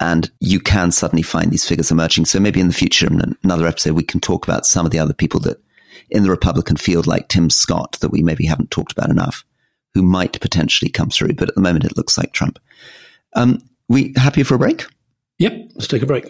And 0.00 0.30
you 0.40 0.58
can 0.58 0.90
suddenly 0.90 1.22
find 1.22 1.50
these 1.50 1.68
figures 1.68 1.90
emerging. 1.90 2.24
So 2.24 2.40
maybe 2.40 2.58
in 2.58 2.68
the 2.68 2.74
future, 2.74 3.06
in 3.06 3.36
another 3.44 3.66
episode, 3.66 3.92
we 3.92 4.02
can 4.02 4.18
talk 4.18 4.48
about 4.48 4.66
some 4.66 4.86
of 4.86 4.92
the 4.92 4.98
other 4.98 5.12
people 5.12 5.40
that 5.40 5.62
in 6.10 6.22
the 6.22 6.30
Republican 6.30 6.76
field, 6.76 7.06
like 7.06 7.28
Tim 7.28 7.50
Scott, 7.50 7.98
that 8.00 8.10
we 8.10 8.22
maybe 8.22 8.46
haven't 8.46 8.70
talked 8.70 8.92
about 8.92 9.10
enough, 9.10 9.44
who 9.94 10.02
might 10.02 10.40
potentially 10.40 10.90
come 10.90 11.10
through. 11.10 11.34
But 11.34 11.50
at 11.50 11.54
the 11.54 11.60
moment, 11.60 11.84
it 11.84 11.96
looks 11.96 12.16
like 12.16 12.32
Trump. 12.32 12.58
Um, 13.34 13.62
we 13.88 14.12
happy 14.16 14.42
for 14.42 14.54
a 14.54 14.58
break? 14.58 14.86
Yep, 15.38 15.70
let's 15.74 15.86
take 15.88 16.02
a 16.02 16.06
break. 16.06 16.26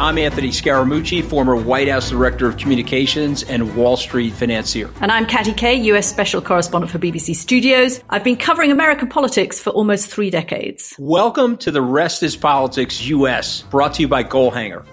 I'm 0.00 0.16
Anthony 0.16 0.50
Scaramucci, 0.50 1.24
former 1.24 1.56
White 1.56 1.88
House 1.88 2.10
Director 2.10 2.46
of 2.46 2.56
Communications 2.56 3.42
and 3.42 3.74
Wall 3.74 3.96
Street 3.96 4.32
financier. 4.32 4.88
And 5.00 5.10
I'm 5.10 5.26
Katty 5.26 5.52
Kay, 5.52 5.74
US 5.92 6.08
Special 6.08 6.40
Correspondent 6.40 6.92
for 6.92 7.00
BBC 7.00 7.34
Studios. 7.34 8.00
I've 8.08 8.22
been 8.22 8.36
covering 8.36 8.70
American 8.70 9.08
politics 9.08 9.60
for 9.60 9.70
almost 9.70 10.08
three 10.08 10.30
decades. 10.30 10.94
Welcome 11.00 11.56
to 11.58 11.72
The 11.72 11.82
Rest 11.82 12.22
is 12.22 12.36
Politics 12.36 13.04
US, 13.06 13.62
brought 13.62 13.94
to 13.94 14.02
you 14.02 14.08
by 14.08 14.22
Goalhanger. 14.22 14.86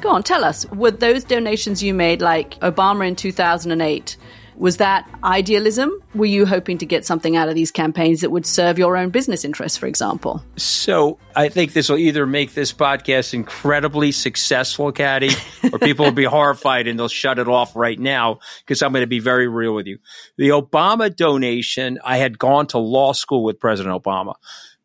Go 0.00 0.10
on, 0.10 0.22
tell 0.22 0.44
us. 0.44 0.66
Were 0.70 0.90
those 0.90 1.24
donations 1.24 1.82
you 1.82 1.94
made, 1.94 2.20
like 2.20 2.58
Obama 2.60 3.08
in 3.08 3.16
2008, 3.16 4.16
was 4.58 4.78
that 4.78 5.08
idealism? 5.22 5.92
Were 6.14 6.26
you 6.26 6.46
hoping 6.46 6.78
to 6.78 6.86
get 6.86 7.04
something 7.04 7.36
out 7.36 7.48
of 7.48 7.54
these 7.54 7.70
campaigns 7.70 8.22
that 8.22 8.30
would 8.30 8.46
serve 8.46 8.78
your 8.78 8.96
own 8.96 9.10
business 9.10 9.44
interests, 9.44 9.76
for 9.76 9.86
example? 9.86 10.42
So 10.56 11.18
I 11.34 11.48
think 11.48 11.72
this 11.72 11.88
will 11.88 11.98
either 11.98 12.26
make 12.26 12.54
this 12.54 12.72
podcast 12.72 13.34
incredibly 13.34 14.12
successful, 14.12 14.92
Katty, 14.92 15.30
or 15.72 15.78
people 15.78 16.06
will 16.06 16.12
be 16.12 16.24
horrified 16.24 16.86
and 16.86 16.98
they'll 16.98 17.08
shut 17.08 17.38
it 17.38 17.48
off 17.48 17.76
right 17.76 17.98
now 17.98 18.38
because 18.64 18.82
I'm 18.82 18.92
going 18.92 19.02
to 19.02 19.06
be 19.06 19.20
very 19.20 19.48
real 19.48 19.74
with 19.74 19.86
you. 19.86 19.98
The 20.38 20.48
Obama 20.48 21.14
donation, 21.14 21.98
I 22.04 22.16
had 22.16 22.38
gone 22.38 22.66
to 22.68 22.78
law 22.78 23.12
school 23.12 23.44
with 23.44 23.60
President 23.60 24.02
Obama. 24.02 24.34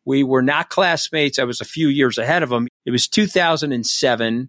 We 0.04 0.24
were 0.24 0.42
not 0.42 0.68
classmates. 0.68 1.38
I 1.38 1.44
was 1.44 1.60
a 1.60 1.64
few 1.64 1.88
years 1.88 2.18
ahead 2.18 2.42
of 2.42 2.50
him. 2.50 2.68
It 2.84 2.90
was 2.90 3.06
2007. 3.08 4.48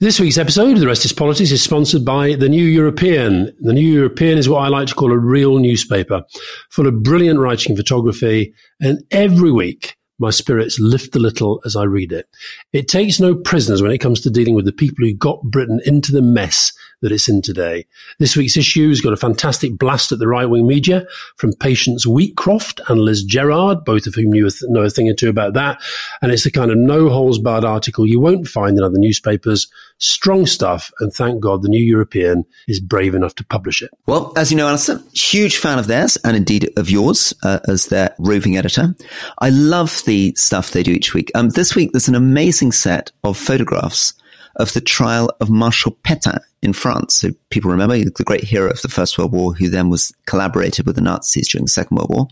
This 0.00 0.20
week's 0.20 0.38
episode 0.38 0.74
of 0.74 0.78
The 0.78 0.86
Rest 0.86 1.04
is 1.04 1.12
Politics 1.12 1.50
is 1.50 1.60
sponsored 1.60 2.04
by 2.04 2.36
The 2.36 2.48
New 2.48 2.64
European. 2.64 3.52
The 3.58 3.72
New 3.72 3.92
European 3.92 4.38
is 4.38 4.48
what 4.48 4.60
I 4.60 4.68
like 4.68 4.86
to 4.86 4.94
call 4.94 5.10
a 5.10 5.18
real 5.18 5.58
newspaper, 5.58 6.22
full 6.70 6.86
of 6.86 7.02
brilliant 7.02 7.40
writing 7.40 7.74
photography, 7.74 8.54
and 8.80 9.02
every 9.10 9.50
week 9.50 9.96
my 10.20 10.30
spirits 10.30 10.78
lift 10.78 11.16
a 11.16 11.18
little 11.18 11.60
as 11.64 11.74
I 11.74 11.82
read 11.82 12.12
it. 12.12 12.28
It 12.72 12.86
takes 12.86 13.18
no 13.18 13.34
prisoners 13.34 13.82
when 13.82 13.90
it 13.90 13.98
comes 13.98 14.20
to 14.20 14.30
dealing 14.30 14.54
with 14.54 14.66
the 14.66 14.72
people 14.72 15.04
who 15.04 15.14
got 15.14 15.42
Britain 15.42 15.80
into 15.84 16.12
the 16.12 16.22
mess 16.22 16.72
that 17.02 17.12
it's 17.12 17.28
in 17.28 17.42
today. 17.42 17.86
This 18.18 18.36
week's 18.36 18.56
issue 18.56 18.88
has 18.88 19.00
got 19.00 19.12
a 19.12 19.16
fantastic 19.16 19.78
blast 19.78 20.12
at 20.12 20.18
the 20.18 20.28
right 20.28 20.46
wing 20.46 20.66
media 20.66 21.06
from 21.36 21.52
Patience 21.52 22.06
Wheatcroft 22.06 22.80
and 22.88 23.00
Liz 23.00 23.24
Gerard, 23.24 23.84
both 23.84 24.06
of 24.06 24.14
whom 24.14 24.30
know 24.32 24.82
a 24.82 24.90
thing 24.90 25.08
or 25.08 25.14
two 25.14 25.28
about 25.28 25.54
that. 25.54 25.80
And 26.22 26.32
it's 26.32 26.44
the 26.44 26.50
kind 26.50 26.70
of 26.70 26.76
no 26.76 27.08
holes 27.08 27.38
barred 27.38 27.64
article 27.64 28.06
you 28.06 28.20
won't 28.20 28.48
find 28.48 28.76
in 28.76 28.84
other 28.84 28.98
newspapers. 28.98 29.68
Strong 29.98 30.46
stuff. 30.46 30.90
And 31.00 31.12
thank 31.12 31.40
God 31.40 31.62
the 31.62 31.68
New 31.68 31.82
European 31.82 32.44
is 32.66 32.80
brave 32.80 33.14
enough 33.14 33.34
to 33.36 33.44
publish 33.44 33.82
it. 33.82 33.90
Well, 34.06 34.32
as 34.36 34.50
you 34.50 34.56
know, 34.56 34.68
Alastair, 34.68 35.00
huge 35.14 35.56
fan 35.56 35.78
of 35.78 35.86
theirs 35.86 36.16
and 36.24 36.36
indeed 36.36 36.70
of 36.76 36.90
yours 36.90 37.34
uh, 37.42 37.60
as 37.68 37.86
their 37.86 38.14
roving 38.18 38.56
editor. 38.56 38.94
I 39.38 39.50
love 39.50 40.02
the 40.06 40.34
stuff 40.36 40.70
they 40.70 40.82
do 40.82 40.92
each 40.92 41.14
week. 41.14 41.30
Um, 41.34 41.50
this 41.50 41.74
week, 41.74 41.92
there's 41.92 42.08
an 42.08 42.14
amazing 42.14 42.72
set 42.72 43.12
of 43.24 43.36
photographs 43.36 44.14
of 44.56 44.72
the 44.72 44.80
trial 44.80 45.30
of 45.40 45.50
Marshal 45.50 45.92
Pétain 46.04 46.40
in 46.60 46.72
France. 46.72 47.16
So 47.16 47.30
people 47.50 47.70
remember 47.70 47.96
the 47.96 48.24
great 48.24 48.42
hero 48.42 48.70
of 48.70 48.82
the 48.82 48.88
First 48.88 49.16
World 49.16 49.32
War 49.32 49.54
who 49.54 49.68
then 49.68 49.90
was 49.90 50.12
collaborated 50.26 50.86
with 50.86 50.96
the 50.96 51.00
Nazis 51.00 51.48
during 51.48 51.66
the 51.66 51.70
Second 51.70 51.96
World 51.96 52.10
War, 52.10 52.28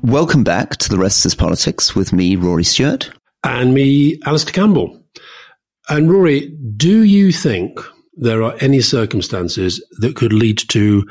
Welcome 0.03 0.44
back 0.44 0.77
to 0.77 0.88
The 0.88 0.98
Rest 0.98 1.25
is 1.25 1.35
Politics 1.35 1.94
with 1.94 2.12
me, 2.12 2.37
Rory 2.37 2.64
Stewart. 2.64 3.11
And 3.44 3.72
me, 3.72 4.20
Alastair 4.27 4.53
Campbell. 4.53 5.03
And 5.88 6.11
Rory, 6.11 6.55
do 6.77 7.03
you 7.03 7.33
think 7.33 7.79
there 8.14 8.42
are 8.42 8.55
any 8.61 8.81
circumstances 8.81 9.85
that 10.01 10.16
could 10.16 10.33
lead 10.33 10.59
to 10.68 11.07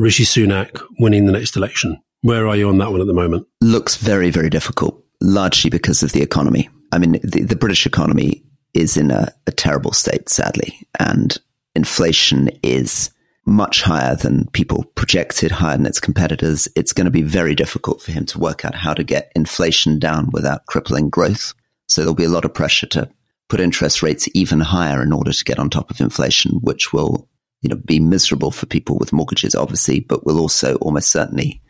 Rishi 0.00 0.24
Sunak 0.24 0.82
winning 0.98 1.26
the 1.26 1.32
next 1.32 1.56
election? 1.56 2.00
Where 2.22 2.48
are 2.48 2.56
you 2.56 2.70
on 2.70 2.78
that 2.78 2.90
one 2.90 3.02
at 3.02 3.06
the 3.06 3.12
moment? 3.12 3.46
Looks 3.60 3.96
very, 3.96 4.30
very 4.30 4.48
difficult, 4.48 5.04
largely 5.20 5.68
because 5.68 6.02
of 6.02 6.12
the 6.12 6.22
economy. 6.22 6.70
I 6.90 6.98
mean, 6.98 7.20
the, 7.22 7.42
the 7.42 7.56
British 7.56 7.84
economy 7.84 8.42
is 8.72 8.96
in 8.96 9.10
a, 9.10 9.30
a 9.46 9.52
terrible 9.52 9.92
state, 9.92 10.30
sadly, 10.30 10.80
and 10.98 11.36
inflation 11.74 12.48
is 12.62 13.10
much 13.44 13.82
higher 13.82 14.14
than 14.16 14.48
people 14.52 14.84
projected, 14.94 15.50
higher 15.50 15.76
than 15.76 15.86
its 15.86 16.00
competitors. 16.00 16.66
It's 16.76 16.94
going 16.94 17.04
to 17.04 17.10
be 17.10 17.22
very 17.22 17.54
difficult 17.54 18.00
for 18.00 18.12
him 18.12 18.24
to 18.26 18.38
work 18.38 18.64
out 18.64 18.74
how 18.74 18.94
to 18.94 19.04
get 19.04 19.30
inflation 19.36 19.98
down 19.98 20.30
without 20.32 20.64
crippling 20.66 21.10
growth. 21.10 21.52
So 21.88 22.00
there'll 22.00 22.14
be 22.14 22.24
a 22.24 22.30
lot 22.30 22.46
of 22.46 22.54
pressure 22.54 22.86
to 22.88 23.10
put 23.48 23.60
interest 23.60 24.02
rates 24.02 24.28
even 24.32 24.60
higher 24.60 25.02
in 25.02 25.12
order 25.12 25.32
to 25.32 25.44
get 25.44 25.58
on 25.58 25.68
top 25.68 25.90
of 25.90 26.00
inflation, 26.00 26.52
which 26.62 26.92
will, 26.92 27.28
you 27.60 27.68
know, 27.68 27.76
be 27.76 28.00
miserable 28.00 28.50
for 28.50 28.66
people 28.66 28.96
with 28.98 29.12
mortgages, 29.12 29.54
obviously, 29.54 30.00
but 30.00 30.24
will 30.24 30.40
also 30.40 30.76
almost 30.76 31.10
certainly 31.10 31.60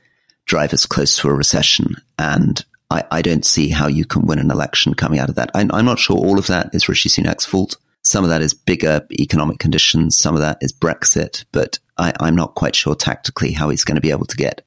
drive 0.46 0.72
us 0.72 0.86
close 0.86 1.16
to 1.16 1.28
a 1.28 1.34
recession. 1.34 1.96
And 2.18 2.64
I, 2.90 3.04
I 3.10 3.22
don't 3.22 3.44
see 3.44 3.68
how 3.68 3.86
you 3.86 4.04
can 4.04 4.26
win 4.26 4.38
an 4.38 4.50
election 4.50 4.94
coming 4.94 5.18
out 5.18 5.28
of 5.28 5.34
that. 5.36 5.50
I, 5.54 5.66
I'm 5.70 5.84
not 5.84 5.98
sure 5.98 6.16
all 6.16 6.38
of 6.38 6.46
that 6.48 6.74
is 6.74 6.88
Rishi 6.88 7.08
Sunak's 7.08 7.44
fault. 7.44 7.76
Some 8.02 8.24
of 8.24 8.30
that 8.30 8.42
is 8.42 8.54
bigger 8.54 9.06
economic 9.12 9.58
conditions. 9.58 10.16
Some 10.16 10.34
of 10.34 10.40
that 10.40 10.58
is 10.60 10.72
Brexit, 10.72 11.44
but 11.52 11.78
I, 11.98 12.12
I'm 12.18 12.34
not 12.34 12.54
quite 12.54 12.74
sure 12.74 12.94
tactically 12.94 13.52
how 13.52 13.68
he's 13.68 13.84
going 13.84 13.96
to 13.96 14.00
be 14.00 14.10
able 14.10 14.26
to 14.26 14.36
get 14.36 14.62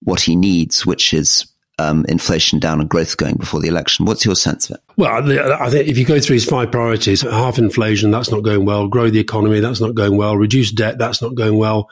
what 0.00 0.20
he 0.20 0.36
needs, 0.36 0.86
which 0.86 1.12
is 1.12 1.46
um, 1.78 2.04
inflation 2.08 2.58
down 2.58 2.80
and 2.80 2.88
growth 2.88 3.16
going 3.16 3.36
before 3.36 3.60
the 3.60 3.68
election. 3.68 4.04
What's 4.04 4.24
your 4.24 4.34
sense 4.34 4.68
of 4.68 4.76
it? 4.76 4.82
Well, 4.96 5.30
I 5.30 5.70
think 5.70 5.88
if 5.88 5.98
you 5.98 6.04
go 6.04 6.20
through 6.20 6.34
his 6.34 6.44
five 6.44 6.70
priorities, 6.70 7.22
half 7.22 7.58
inflation, 7.58 8.10
that's 8.10 8.30
not 8.30 8.42
going 8.42 8.64
well. 8.64 8.88
Grow 8.88 9.10
the 9.10 9.20
economy, 9.20 9.60
that's 9.60 9.80
not 9.80 9.94
going 9.94 10.16
well. 10.16 10.36
Reduce 10.36 10.70
debt, 10.70 10.98
that's 10.98 11.22
not 11.22 11.34
going 11.34 11.56
well. 11.56 11.88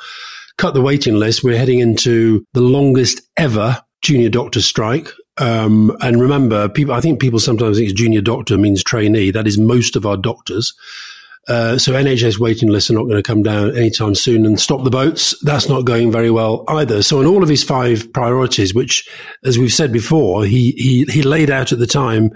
Cut 0.58 0.74
the 0.74 0.82
waiting 0.82 1.14
list. 1.14 1.42
We're 1.42 1.56
heading 1.56 1.78
into 1.78 2.44
the 2.52 2.60
longest 2.60 3.22
ever 3.36 3.82
junior 4.02 4.28
doctor 4.28 4.60
strike. 4.60 5.08
Um, 5.38 5.96
and 6.00 6.20
remember, 6.20 6.68
people, 6.68 6.94
I 6.94 7.00
think 7.00 7.20
people 7.20 7.38
sometimes 7.38 7.78
think 7.78 7.94
junior 7.94 8.20
doctor 8.20 8.58
means 8.58 8.84
trainee. 8.84 9.30
That 9.30 9.46
is 9.46 9.58
most 9.58 9.96
of 9.96 10.04
our 10.04 10.16
doctors. 10.16 10.74
Uh, 11.48 11.78
so 11.78 11.92
NHS 11.92 12.38
waiting 12.38 12.68
lists 12.68 12.90
are 12.90 12.94
not 12.94 13.04
going 13.04 13.16
to 13.16 13.22
come 13.22 13.42
down 13.42 13.76
anytime 13.76 14.14
soon 14.14 14.44
and 14.44 14.60
stop 14.60 14.84
the 14.84 14.90
boats. 14.90 15.34
That's 15.42 15.68
not 15.68 15.84
going 15.84 16.12
very 16.12 16.30
well 16.30 16.64
either. 16.68 17.02
So 17.02 17.20
in 17.20 17.26
all 17.26 17.42
of 17.42 17.48
his 17.48 17.64
five 17.64 18.12
priorities, 18.12 18.74
which, 18.74 19.08
as 19.44 19.58
we've 19.58 19.72
said 19.72 19.92
before, 19.92 20.44
he, 20.44 20.72
he, 20.72 21.04
he 21.04 21.22
laid 21.22 21.50
out 21.50 21.72
at 21.72 21.78
the 21.78 21.86
time 21.86 22.30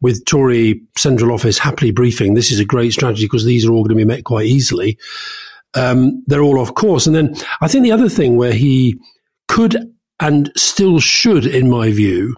with 0.00 0.24
Tory 0.24 0.80
central 0.96 1.32
office 1.32 1.58
happily 1.58 1.90
briefing, 1.90 2.34
this 2.34 2.50
is 2.50 2.58
a 2.58 2.64
great 2.64 2.92
strategy 2.92 3.26
because 3.26 3.44
these 3.44 3.66
are 3.66 3.72
all 3.72 3.84
going 3.84 3.96
to 3.96 4.04
be 4.04 4.04
met 4.04 4.24
quite 4.24 4.46
easily. 4.46 4.98
Um, 5.74 6.24
they're 6.26 6.42
all 6.42 6.58
off 6.58 6.74
course. 6.74 7.06
And 7.06 7.14
then 7.14 7.36
I 7.60 7.68
think 7.68 7.84
the 7.84 7.92
other 7.92 8.08
thing 8.08 8.36
where 8.36 8.54
he 8.54 8.98
could 9.48 9.92
and 10.18 10.50
still 10.56 10.98
should, 10.98 11.46
in 11.46 11.68
my 11.68 11.90
view, 11.92 12.34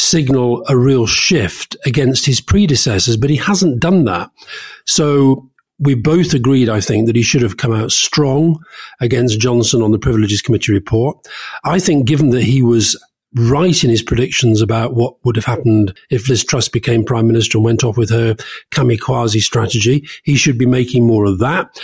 signal 0.00 0.64
a 0.68 0.76
real 0.76 1.06
shift 1.06 1.76
against 1.84 2.26
his 2.26 2.40
predecessors, 2.40 3.16
but 3.16 3.30
he 3.30 3.36
hasn't 3.36 3.80
done 3.80 4.04
that. 4.04 4.30
So 4.86 5.48
we 5.78 5.94
both 5.94 6.34
agreed, 6.34 6.68
I 6.68 6.80
think, 6.80 7.06
that 7.06 7.16
he 7.16 7.22
should 7.22 7.42
have 7.42 7.56
come 7.56 7.72
out 7.72 7.92
strong 7.92 8.62
against 9.00 9.40
Johnson 9.40 9.82
on 9.82 9.92
the 9.92 9.98
Privileges 9.98 10.42
Committee 10.42 10.72
report. 10.72 11.26
I 11.64 11.78
think, 11.78 12.06
given 12.06 12.30
that 12.30 12.42
he 12.42 12.62
was 12.62 12.96
right 13.34 13.84
in 13.84 13.90
his 13.90 14.02
predictions 14.02 14.60
about 14.60 14.94
what 14.94 15.14
would 15.24 15.36
have 15.36 15.44
happened 15.44 15.96
if 16.10 16.28
Liz 16.28 16.44
Truss 16.44 16.68
became 16.68 17.04
prime 17.04 17.28
minister 17.28 17.58
and 17.58 17.64
went 17.64 17.84
off 17.84 17.96
with 17.96 18.10
her 18.10 18.34
kamikaze 18.72 19.40
strategy. 19.40 20.08
He 20.24 20.34
should 20.34 20.58
be 20.58 20.66
making 20.66 21.06
more 21.06 21.26
of 21.26 21.38
that. 21.38 21.80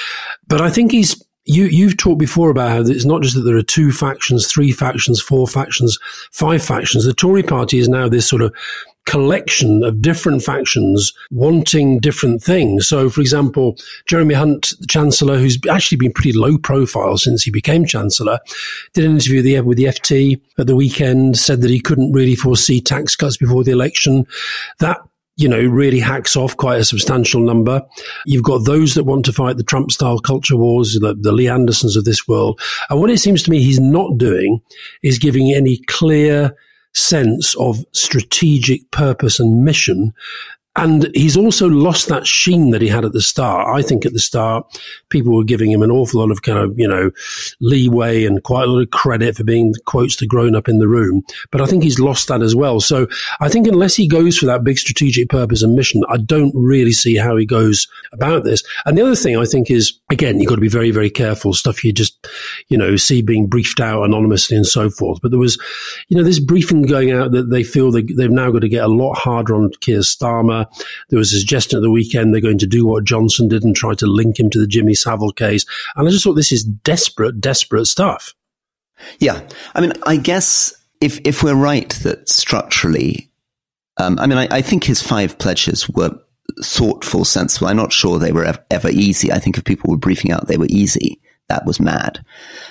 But 0.48 0.61
I 0.61 0.70
think 0.70 0.90
he's 0.90 1.22
you, 1.46 1.64
you've 1.66 1.96
talked 1.96 2.18
before 2.18 2.50
about 2.50 2.70
how 2.70 2.80
it's 2.80 3.04
not 3.04 3.22
just 3.22 3.35
that 3.37 3.42
there 3.42 3.56
are 3.56 3.62
two 3.62 3.92
factions, 3.92 4.46
three 4.46 4.72
factions, 4.72 5.20
four 5.20 5.46
factions, 5.46 5.98
five 6.32 6.62
factions. 6.62 7.04
The 7.04 7.14
Tory 7.14 7.42
party 7.42 7.78
is 7.78 7.88
now 7.88 8.09
this 8.09 8.28
sort 8.28 8.42
of 8.42 8.54
collection 9.06 9.85
of 9.85 10.02
different 10.02 10.42
factions 10.42 11.12
wanting 11.30 12.00
different 12.00 12.42
things. 12.42 12.88
So, 12.88 13.09
for 13.09 13.20
example, 13.20 13.76
Jeremy 14.06 14.35
Hunt, 14.35 14.72
the 14.80 14.87
Chancellor, 14.88 15.38
who's 15.38 15.59
actually 15.70 15.98
been 15.98 16.12
pretty 16.12 16.32
low 16.32 16.59
profile 16.59 17.16
since 17.16 17.44
he 17.44 17.52
became 17.52 17.87
Chancellor, 17.87 18.40
did 18.92 19.04
an 19.04 19.12
interview 19.12 19.62
with 19.62 19.78
the 19.78 19.85
FT 19.85 20.40
at 20.59 20.66
the 20.66 20.76
weekend, 20.76 21.38
said 21.38 21.62
that 21.62 21.70
he 21.70 21.80
couldn't 21.80 22.12
really 22.12 22.35
foresee 22.35 22.80
tax 22.80 23.14
cuts 23.14 23.37
before 23.37 23.62
the 23.62 23.70
election. 23.70 24.26
That 24.80 24.98
you 25.37 25.49
know, 25.49 25.62
really 25.62 26.01
hacks 26.01 26.35
off 26.35 26.57
quite 26.57 26.81
a 26.81 26.85
substantial 26.85 27.40
number. 27.40 27.83
You've 28.25 28.42
got 28.42 28.64
those 28.64 28.94
that 28.94 29.05
want 29.05 29.25
to 29.27 29.33
fight 29.33 29.59
the 29.59 29.62
Trump 29.62 29.92
style 29.92 30.18
culture 30.18 30.57
wars, 30.57 30.99
the, 30.99 31.14
the 31.14 31.33
Lee 31.33 31.49
Andersons 31.49 31.96
of 31.96 32.05
this 32.05 32.27
world. 32.27 32.61
And 32.88 33.01
what 33.01 33.11
it 33.11 33.18
seems 33.18 33.42
to 33.42 33.51
me 33.51 33.62
he's 33.62 33.81
not 33.81 34.16
doing 34.16 34.61
is 35.03 35.18
giving 35.18 35.53
any 35.53 35.79
clear 35.87 36.57
sense 36.94 37.55
of 37.57 37.85
strategic 37.92 38.90
purpose 38.90 39.38
and 39.38 39.62
mission 39.62 40.14
and 40.76 41.10
he's 41.14 41.36
also 41.36 41.68
lost 41.68 42.08
that 42.08 42.26
sheen 42.26 42.70
that 42.70 42.82
he 42.82 42.88
had 42.88 43.04
at 43.04 43.12
the 43.12 43.20
start. 43.20 43.66
I 43.66 43.82
think 43.82 44.04
at 44.04 44.12
the 44.12 44.18
start, 44.18 44.66
people 45.08 45.34
were 45.34 45.44
giving 45.44 45.72
him 45.72 45.82
an 45.82 45.90
awful 45.90 46.20
lot 46.20 46.30
of 46.30 46.42
kind 46.42 46.58
of, 46.58 46.78
you 46.78 46.86
know, 46.86 47.10
leeway 47.60 48.24
and 48.24 48.42
quite 48.42 48.64
a 48.64 48.70
lot 48.70 48.82
of 48.82 48.90
credit 48.90 49.36
for 49.36 49.44
being, 49.44 49.72
quotes, 49.86 50.16
the 50.16 50.26
grown 50.26 50.54
up 50.54 50.68
in 50.68 50.78
the 50.78 50.88
room. 50.88 51.22
But 51.50 51.62
I 51.62 51.66
think 51.66 51.82
he's 51.82 51.98
lost 51.98 52.28
that 52.28 52.42
as 52.42 52.54
well. 52.54 52.80
So 52.80 53.06
I 53.40 53.48
think 53.48 53.66
unless 53.66 53.96
he 53.96 54.06
goes 54.06 54.36
for 54.36 54.46
that 54.46 54.64
big 54.64 54.78
strategic 54.78 55.30
purpose 55.30 55.62
and 55.62 55.74
mission, 55.74 56.02
I 56.10 56.18
don't 56.18 56.52
really 56.54 56.92
see 56.92 57.16
how 57.16 57.36
he 57.36 57.46
goes 57.46 57.88
about 58.12 58.44
this. 58.44 58.62
And 58.84 58.98
the 58.98 59.02
other 59.02 59.16
thing 59.16 59.36
I 59.36 59.46
think 59.46 59.70
is, 59.70 59.98
again, 60.10 60.40
you've 60.40 60.48
got 60.48 60.56
to 60.56 60.60
be 60.60 60.68
very, 60.68 60.90
very 60.90 61.10
careful. 61.10 61.54
Stuff 61.54 61.84
you 61.84 61.92
just, 61.92 62.26
you 62.68 62.76
know, 62.76 62.96
see 62.96 63.22
being 63.22 63.46
briefed 63.46 63.80
out 63.80 64.04
anonymously 64.04 64.56
and 64.56 64.66
so 64.66 64.90
forth. 64.90 65.20
But 65.22 65.30
there 65.30 65.40
was, 65.40 65.58
you 66.08 66.16
know, 66.16 66.22
this 66.22 66.38
briefing 66.38 66.82
going 66.82 67.12
out 67.12 67.32
that 67.32 67.50
they 67.50 67.62
feel 67.62 67.90
they, 67.90 68.02
they've 68.02 68.30
now 68.30 68.50
got 68.50 68.60
to 68.60 68.68
get 68.68 68.84
a 68.84 68.88
lot 68.88 69.14
harder 69.14 69.54
on 69.54 69.70
Keir 69.80 70.00
Starmer. 70.00 70.65
There 71.09 71.18
was 71.18 71.33
a 71.33 71.38
suggestion 71.38 71.76
at 71.76 71.83
the 71.83 71.90
weekend 71.90 72.33
they're 72.33 72.40
going 72.40 72.59
to 72.59 72.66
do 72.66 72.87
what 72.87 73.05
Johnson 73.05 73.48
did 73.48 73.64
and 73.64 73.74
try 73.74 73.94
to 73.94 74.07
link 74.07 74.38
him 74.38 74.50
to 74.50 74.59
the 74.59 74.66
Jimmy 74.66 74.94
Savile 74.94 75.33
case. 75.33 75.64
And 75.96 76.07
I 76.07 76.11
just 76.11 76.24
thought 76.24 76.35
this 76.35 76.52
is 76.52 76.64
desperate, 76.64 77.40
desperate 77.40 77.87
stuff. 77.87 78.35
Yeah. 79.18 79.46
I 79.74 79.81
mean, 79.81 79.92
I 80.07 80.16
guess 80.16 80.74
if, 81.00 81.20
if 81.24 81.42
we're 81.42 81.55
right 81.55 81.90
that 82.02 82.29
structurally, 82.29 83.31
um, 83.98 84.18
I 84.18 84.26
mean, 84.26 84.38
I, 84.38 84.48
I, 84.50 84.62
think 84.62 84.85
his 84.85 85.02
five 85.02 85.38
pledges 85.38 85.88
were 85.88 86.18
thoughtful, 86.62 87.24
sensible. 87.24 87.68
I'm 87.68 87.76
not 87.76 87.92
sure 87.92 88.18
they 88.18 88.33
were 88.33 88.55
ever, 88.70 88.90
easy. 88.90 89.33
I 89.33 89.38
think 89.38 89.57
if 89.57 89.64
people 89.64 89.90
were 89.90 89.96
briefing 89.96 90.33
out 90.33 90.48
they 90.48 90.59
were 90.59 90.66
easy, 90.68 91.20
that 91.48 91.64
was 91.64 91.81
mad. 91.81 92.24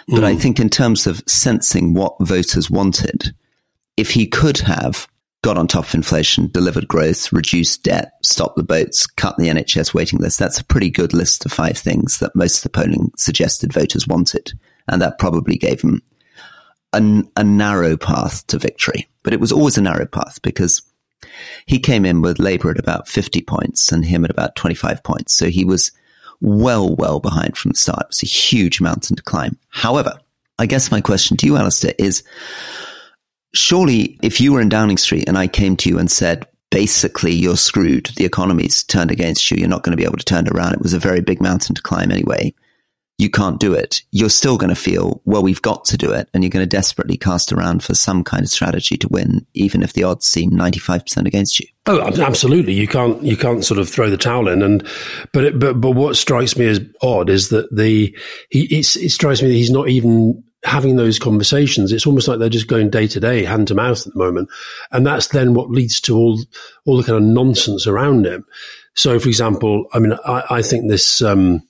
But 0.07 0.21
mm. 0.21 0.25
I 0.25 0.35
think 0.35 0.59
in 0.59 0.69
terms 0.69 1.07
of 1.07 1.23
sensing 1.27 1.93
what 1.93 2.15
voters 2.19 2.69
wanted, 2.69 3.33
if 3.97 4.11
he 4.11 4.27
could 4.27 4.57
have 4.59 5.07
got 5.45 5.59
on 5.59 5.67
top 5.67 5.85
of 5.85 5.93
inflation, 5.93 6.47
delivered 6.47 6.87
growth, 6.87 7.31
reduced 7.31 7.83
debt, 7.83 8.13
stopped 8.23 8.55
the 8.55 8.63
boats, 8.63 9.05
cut 9.05 9.37
the 9.37 9.47
NHS 9.47 9.93
waiting 9.93 10.17
list. 10.17 10.39
That's 10.39 10.59
a 10.59 10.65
pretty 10.65 10.89
good 10.89 11.13
list 11.13 11.45
of 11.45 11.51
five 11.51 11.77
things 11.77 12.17
that 12.17 12.35
most 12.35 12.57
of 12.57 12.63
the 12.63 12.69
polling 12.69 13.11
suggested 13.15 13.71
voters 13.71 14.07
wanted. 14.07 14.53
And 14.87 14.99
that 15.03 15.19
probably 15.19 15.55
gave 15.57 15.81
him 15.81 16.01
a, 16.93 17.43
narrow 17.43 17.95
path 17.95 18.47
to 18.47 18.57
victory. 18.57 19.07
But 19.21 19.33
it 19.33 19.39
was 19.39 19.51
always 19.51 19.77
a 19.77 19.83
narrow 19.83 20.07
path 20.07 20.41
because 20.41 20.81
he 21.67 21.77
came 21.77 22.05
in 22.05 22.23
with 22.23 22.39
Labour 22.39 22.71
at 22.71 22.79
about 22.79 23.07
50 23.07 23.43
points 23.43 23.91
and 23.91 24.03
him 24.03 24.25
at 24.25 24.31
about 24.31 24.55
25 24.55 25.03
points. 25.03 25.35
So 25.35 25.49
he 25.49 25.63
was 25.63 25.91
well, 26.41 26.95
well 26.95 27.19
behind 27.19 27.55
from 27.55 27.73
the 27.73 27.77
start. 27.77 28.01
It 28.01 28.07
was 28.07 28.23
a 28.23 28.25
huge 28.25 28.81
mountain 28.81 29.15
to 29.15 29.21
climb. 29.21 29.59
However, 29.69 30.17
I 30.57 30.65
guess 30.65 30.89
my 30.89 31.01
question 31.01 31.37
to 31.37 31.45
you, 31.45 31.55
Alastair, 31.55 31.93
is 31.99 32.23
surely 33.55 34.19
if 34.21 34.39
you 34.39 34.53
were 34.53 34.61
in 34.61 34.69
Downing 34.69 34.97
Street 34.97 35.27
and 35.27 35.37
I 35.37 35.47
came 35.47 35.75
to 35.77 35.89
you 35.89 35.97
and 35.97 36.11
said, 36.11 36.47
basically 36.71 37.33
you're 37.33 37.57
screwed, 37.57 38.11
the 38.17 38.25
economy's 38.25 38.83
turned 38.83 39.11
against 39.11 39.49
you, 39.49 39.57
you're 39.57 39.69
not 39.69 39.83
going 39.83 39.91
to 39.91 40.01
be 40.01 40.05
able 40.05 40.17
to 40.17 40.25
turn 40.25 40.47
it 40.47 40.53
around. 40.53 40.73
It 40.73 40.81
was 40.81 40.93
a 40.93 40.99
very 40.99 41.21
big 41.21 41.41
mountain 41.41 41.75
to 41.75 41.81
climb 41.81 42.11
anyway 42.11 42.53
you 43.17 43.29
can't 43.29 43.59
do 43.59 43.73
it, 43.73 44.01
you're 44.11 44.29
still 44.29 44.57
going 44.57 44.69
to 44.69 44.75
feel, 44.75 45.21
well, 45.23 45.41
we've 45.41 45.61
got 45.61 45.85
to 45.85 45.97
do 45.97 46.11
it. 46.11 46.29
And 46.33 46.43
you're 46.43 46.49
going 46.49 46.63
to 46.63 46.67
desperately 46.67 47.15
cast 47.15 47.53
around 47.53 47.81
for 47.83 47.93
some 47.93 48.23
kind 48.23 48.43
of 48.43 48.49
strategy 48.49 48.97
to 48.97 49.07
win, 49.07 49.45
even 49.53 49.83
if 49.83 49.93
the 49.93 50.03
odds 50.03 50.25
seem 50.25 50.51
95% 50.51 51.25
against 51.25 51.59
you. 51.59 51.67
Oh, 51.85 52.01
absolutely. 52.01 52.73
You 52.73 52.87
can't, 52.87 53.23
you 53.23 53.37
can't 53.37 53.63
sort 53.63 53.79
of 53.79 53.89
throw 53.89 54.09
the 54.09 54.17
towel 54.17 54.49
in. 54.49 54.61
And, 54.61 54.85
but, 55.31 55.45
it, 55.45 55.59
but, 55.59 55.79
but 55.79 55.91
what 55.91 56.17
strikes 56.17 56.57
me 56.57 56.67
as 56.67 56.81
odd 57.01 57.29
is 57.29 57.49
that 57.49 57.73
the, 57.73 58.17
he, 58.49 58.79
it 58.79 58.83
strikes 58.83 59.41
me 59.41 59.47
that 59.47 59.53
he's 59.53 59.71
not 59.71 59.87
even 59.87 60.43
having 60.65 60.95
those 60.95 61.19
conversations. 61.19 61.91
It's 61.91 62.07
almost 62.07 62.27
like 62.27 62.39
they're 62.39 62.49
just 62.49 62.67
going 62.67 62.89
day 62.89 63.07
to 63.07 63.19
day, 63.19 63.45
hand 63.45 63.67
to 63.69 63.75
mouth 63.75 64.05
at 64.05 64.13
the 64.13 64.19
moment. 64.19 64.49
And 64.91 65.05
that's 65.05 65.27
then 65.27 65.53
what 65.53 65.69
leads 65.69 66.01
to 66.01 66.15
all, 66.15 66.39
all 66.85 66.97
the 66.97 67.03
kind 67.03 67.17
of 67.17 67.23
nonsense 67.23 67.87
around 67.87 68.25
him. 68.25 68.45
So, 68.95 69.19
for 69.19 69.27
example, 69.27 69.85
I 69.93 69.99
mean, 69.99 70.13
I, 70.25 70.43
I 70.49 70.61
think 70.61 70.89
this, 70.89 71.21
um, 71.21 71.61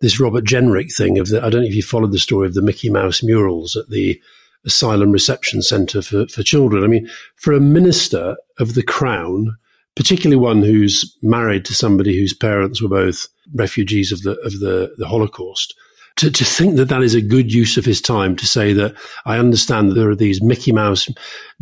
this 0.00 0.20
Robert 0.20 0.44
Jenrick 0.44 0.94
thing 0.94 1.18
of 1.18 1.28
the, 1.28 1.38
I 1.38 1.48
don't 1.48 1.62
know 1.62 1.66
if 1.66 1.74
you 1.74 1.82
followed 1.82 2.12
the 2.12 2.18
story 2.18 2.46
of 2.46 2.54
the 2.54 2.62
Mickey 2.62 2.90
Mouse 2.90 3.22
murals 3.22 3.74
at 3.74 3.88
the 3.88 4.20
Asylum 4.66 5.12
Reception 5.12 5.62
Centre 5.62 6.02
for, 6.02 6.26
for 6.26 6.42
Children. 6.42 6.84
I 6.84 6.88
mean, 6.88 7.08
for 7.36 7.52
a 7.52 7.60
minister 7.60 8.36
of 8.58 8.74
the 8.74 8.82
Crown, 8.82 9.56
particularly 9.94 10.36
one 10.36 10.62
who's 10.62 11.16
married 11.22 11.64
to 11.64 11.74
somebody 11.74 12.18
whose 12.18 12.34
parents 12.34 12.82
were 12.82 12.88
both 12.88 13.28
refugees 13.54 14.12
of 14.12 14.22
the 14.22 14.32
of 14.40 14.58
the, 14.60 14.92
the 14.98 15.06
Holocaust, 15.06 15.74
to, 16.16 16.30
to 16.30 16.44
think 16.44 16.76
that 16.76 16.88
that 16.88 17.02
is 17.02 17.14
a 17.14 17.20
good 17.20 17.52
use 17.52 17.76
of 17.76 17.84
his 17.84 18.00
time 18.00 18.36
to 18.36 18.46
say 18.46 18.72
that 18.72 18.94
I 19.24 19.38
understand 19.38 19.90
that 19.90 19.94
there 19.94 20.10
are 20.10 20.16
these 20.16 20.42
Mickey 20.42 20.72
Mouse 20.72 21.08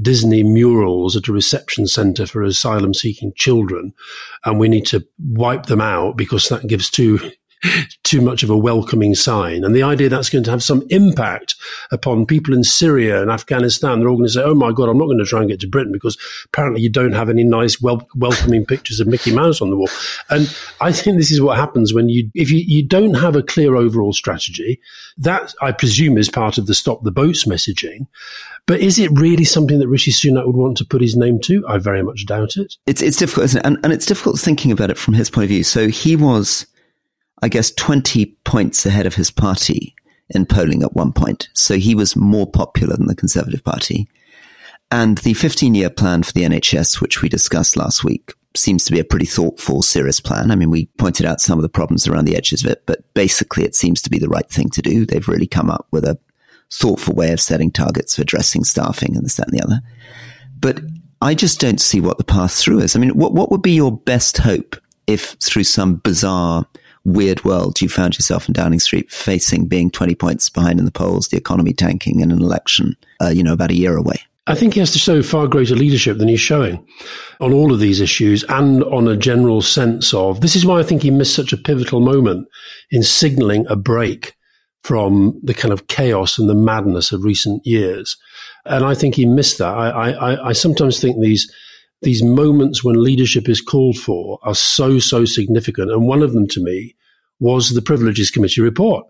Disney 0.01 0.43
murals 0.43 1.17
at 1.17 1.29
a 1.29 1.33
reception 1.33 1.87
center 1.87 2.27
for 2.27 2.43
asylum 2.43 2.95
seeking 2.95 3.33
children, 3.35 3.93
and 4.45 4.59
we 4.59 4.69
need 4.69 4.87
to 4.87 5.07
wipe 5.19 5.67
them 5.67 5.81
out 5.81 6.17
because 6.17 6.49
that 6.49 6.67
gives 6.67 6.88
too 6.88 7.19
too 8.03 8.21
much 8.21 8.43
of 8.43 8.51
a 8.51 8.57
welcoming 8.57 9.14
sign. 9.14 9.64
And 9.64 9.75
the 9.75 9.83
idea 9.83 10.09
that's 10.09 10.31
going 10.31 10.45
to 10.45 10.51
have 10.51 10.62
some 10.62 10.87
impact 10.90 11.55
upon 11.90 12.27
people 12.27 12.55
in 12.55 12.64
Syria 12.64 13.23
and 13.23 13.31
Afghanistan, 13.31 13.99
they're 13.99 14.09
all 14.09 14.17
going 14.17 14.29
to 14.29 14.33
say, 14.33 14.43
oh 14.43 14.55
my 14.55 14.73
God, 14.73 14.88
I'm 14.88 14.99
not 14.99 15.07
going 15.07 15.19
to 15.19 15.25
try 15.25 15.40
and 15.40 15.49
get 15.49 15.61
to 15.61 15.69
Britain 15.69 15.93
because 15.93 16.19
apparently 16.47 16.83
you 16.83 16.90
don't 16.90 17.12
have 17.12 17.31
any 17.31 17.45
nice, 17.45 17.81
wel- 17.81 18.09
welcoming 18.14 18.67
pictures 18.67 19.01
of 19.01 19.07
Mickey 19.07 19.33
Mouse 19.35 19.61
on 19.61 19.71
the 19.71 19.77
wall. 19.77 19.88
And 20.31 20.55
I 20.81 20.93
think 20.93 21.17
this 21.17 21.31
is 21.31 21.40
what 21.40 21.57
happens 21.57 21.95
when 21.95 22.09
you, 22.09 22.31
if 22.35 22.51
you, 22.51 22.59
you 22.59 22.87
don't 22.87 23.14
have 23.14 23.37
a 23.37 23.43
clear 23.43 23.77
overall 23.77 24.12
strategy, 24.12 24.81
that 25.19 25.55
I 25.62 25.73
presume 25.73 26.19
is 26.19 26.29
part 26.29 26.59
of 26.59 26.67
the 26.67 26.75
stop 26.75 27.03
the 27.03 27.11
boats 27.11 27.47
messaging. 27.47 28.07
But 28.67 28.81
is 28.81 28.99
it 28.99 29.11
really 29.12 29.45
something 29.45 29.79
that 29.79 29.88
Rishi 29.88 30.11
Sunak 30.11 30.47
would 30.47 30.57
want 30.57 30.79
to 30.79 30.87
put 30.87 31.03
his 31.03 31.17
name 31.17 31.38
to? 31.40 31.67
I 31.69 31.77
very 31.77 32.03
much 32.03 32.25
doubt 32.25 32.57
it. 32.57 32.77
It's, 32.87 33.03
it's 33.03 33.19
difficult, 33.19 33.45
isn't 33.45 33.61
it? 33.61 33.67
And, 33.67 33.79
and 33.85 33.93
it's 33.93 34.07
difficult 34.07 34.38
thinking 34.38 34.73
about 34.73 34.90
it 34.90 34.97
from 34.97 35.12
his 35.12 35.29
point 35.29 35.45
of 35.45 35.51
view. 35.51 35.64
So 35.64 35.88
he 35.88 36.17
was, 36.17 36.67
I 37.42 37.49
guess, 37.49 37.70
20 37.73 38.27
points 38.44 38.87
ahead 38.87 39.07
of 39.07 39.14
his 39.14 39.31
party 39.31 39.94
in 40.31 40.47
polling 40.47 40.83
at 40.83 40.94
one 40.94 41.12
point. 41.12 41.49
So 41.55 41.77
he 41.77 41.94
was 41.94 42.16
more 42.16 42.51
popular 42.51 42.97
than 42.97 43.07
the 43.07 43.14
Conservative 43.14 43.62
Party. 43.62 44.09
And 44.90 45.18
the 45.18 45.35
15 45.35 45.75
year 45.75 45.90
plan 45.90 46.23
for 46.23 46.33
the 46.33 46.44
NHS, 46.44 47.01
which 47.01 47.23
we 47.23 47.29
discussed 47.29 47.77
last 47.77 48.05
week, 48.05 48.33
seems 48.57 48.85
to 48.85 48.92
be 48.92 49.01
a 49.01 49.05
pretty 49.05 49.27
thoughtful, 49.27 49.83
serious 49.83 50.20
plan. 50.20 50.51
I 50.51 50.57
mean, 50.57 50.70
we 50.70 50.87
pointed 50.99 51.27
out 51.27 51.40
some 51.40 51.59
of 51.59 51.62
the 51.62 51.68
problems 51.68 52.07
around 52.07 52.27
the 52.27 52.37
edges 52.37 52.64
of 52.64 52.70
it, 52.70 52.85
but 52.87 53.12
basically 53.14 53.64
it 53.64 53.75
seems 53.75 54.01
to 54.03 54.11
be 54.11 54.18
the 54.18 54.29
right 54.29 54.49
thing 54.49 54.70
to 54.70 54.83
do. 54.83 55.05
They've 55.05 55.27
really 55.27 55.47
come 55.47 55.70
up 55.70 55.88
with 55.90 56.05
a 56.05 56.18
thoughtful 56.73 57.14
way 57.14 57.33
of 57.33 57.40
setting 57.40 57.70
targets 57.70 58.14
for 58.14 58.23
addressing 58.23 58.64
staffing 58.64 59.16
and 59.16 59.25
this, 59.25 59.35
that, 59.37 59.49
and 59.49 59.59
the 59.59 59.64
other. 59.64 59.81
But 60.61 60.81
I 61.20 61.35
just 61.35 61.61
don't 61.61 61.81
see 61.81 62.01
what 62.01 62.18
the 62.18 62.25
path 62.25 62.55
through 62.55 62.81
is. 62.81 62.94
I 62.94 63.01
mean, 63.01 63.11
what, 63.11 63.33
what 63.33 63.51
would 63.51 63.62
be 63.62 63.73
your 63.73 63.92
best 63.92 64.38
hope 64.38 64.77
if 65.07 65.33
through 65.42 65.64
some 65.64 65.97
bizarre 65.97 66.66
weird 67.05 67.45
world 67.45 67.81
you 67.81 67.88
found 67.88 68.14
yourself 68.14 68.49
in 68.49 68.55
Downing 68.55 68.81
Street 68.81 69.11
facing 69.11 69.67
being 69.67 69.90
20 69.90 70.14
points 70.14 70.49
behind 70.49 70.79
in 70.79 70.85
the 70.85 70.90
polls, 70.90 71.29
the 71.29 71.37
economy 71.37 71.73
tanking, 71.73 72.23
and 72.23 72.33
an 72.33 72.40
election, 72.40 72.97
uh, 73.21 73.29
you 73.29 73.43
know, 73.43 73.53
about 73.53 73.71
a 73.71 73.77
year 73.77 73.97
away? 73.97 74.17
I 74.47 74.55
think 74.55 74.75
he 74.75 74.81
has 74.81 74.93
to 74.93 74.99
show 74.99 75.23
far 75.23 75.47
greater 75.47 75.75
leadership 75.75 76.19
than 76.19 76.29
he's 76.29 76.40
showing 76.40 76.87
on 77.40 77.55
all 77.55 77.73
of 77.73 77.81
these 77.81 78.01
issues 78.01 78.45
and 78.45 78.85
on 78.85 79.09
a 79.09 79.17
general 79.17 79.62
sense 79.62 80.12
of 80.12 80.43
this 80.43 80.55
is 80.55 80.67
why 80.67 80.79
I 80.79 80.83
think 80.83 81.03
he 81.03 81.11
missed 81.11 81.35
such 81.35 81.55
a 81.55 81.59
pivotal 81.59 82.01
moment 82.01 82.47
in 82.90 83.03
signaling 83.03 83.67
a 83.69 83.77
break 83.77 84.35
from 84.83 85.40
the 85.43 85.55
kind 85.55 85.73
of 85.73 85.87
chaos 85.87 86.38
and 86.38 86.49
the 86.49 86.55
madness 86.55 87.11
of 87.11 87.25
recent 87.25 87.67
years. 87.67 88.19
And 88.67 88.85
I 88.85 88.95
think 88.95 89.14
he 89.14 89.25
missed 89.25 89.59
that. 89.59 89.75
I, 89.75 90.11
I, 90.11 90.49
I 90.49 90.53
sometimes 90.53 91.01
think 91.01 91.19
these 91.19 91.51
these 92.05 92.23
moments 92.23 92.85
when 92.85 93.03
leadership 93.03 93.49
is 93.49 93.61
called 93.61 93.99
for 93.99 94.38
are 94.43 94.55
so, 94.55 94.99
so 94.99 95.25
significant. 95.25 95.90
And 95.90 96.07
one 96.07 96.23
of 96.23 96.33
them 96.33 96.47
to 96.49 96.62
me 96.62 96.95
was 97.40 97.71
the 97.71 97.83
Privileges 97.83 98.31
Committee 98.31 98.61
report. 98.61 99.07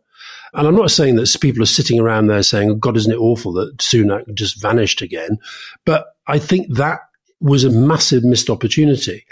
And 0.54 0.66
I'm 0.66 0.76
not 0.76 0.90
saying 0.90 1.16
that 1.16 1.36
people 1.40 1.62
are 1.62 1.66
sitting 1.66 2.00
around 2.00 2.28
there 2.28 2.42
saying, 2.42 2.70
oh, 2.70 2.74
God, 2.76 2.96
isn't 2.96 3.12
it 3.12 3.18
awful 3.18 3.52
that 3.54 3.78
Sunak 3.78 4.32
just 4.34 4.62
vanished 4.62 5.02
again? 5.02 5.38
But 5.84 6.06
I 6.26 6.38
think 6.38 6.74
that 6.76 7.00
was 7.40 7.64
a 7.64 7.70
massive 7.70 8.24
missed 8.24 8.48
opportunity 8.48 9.24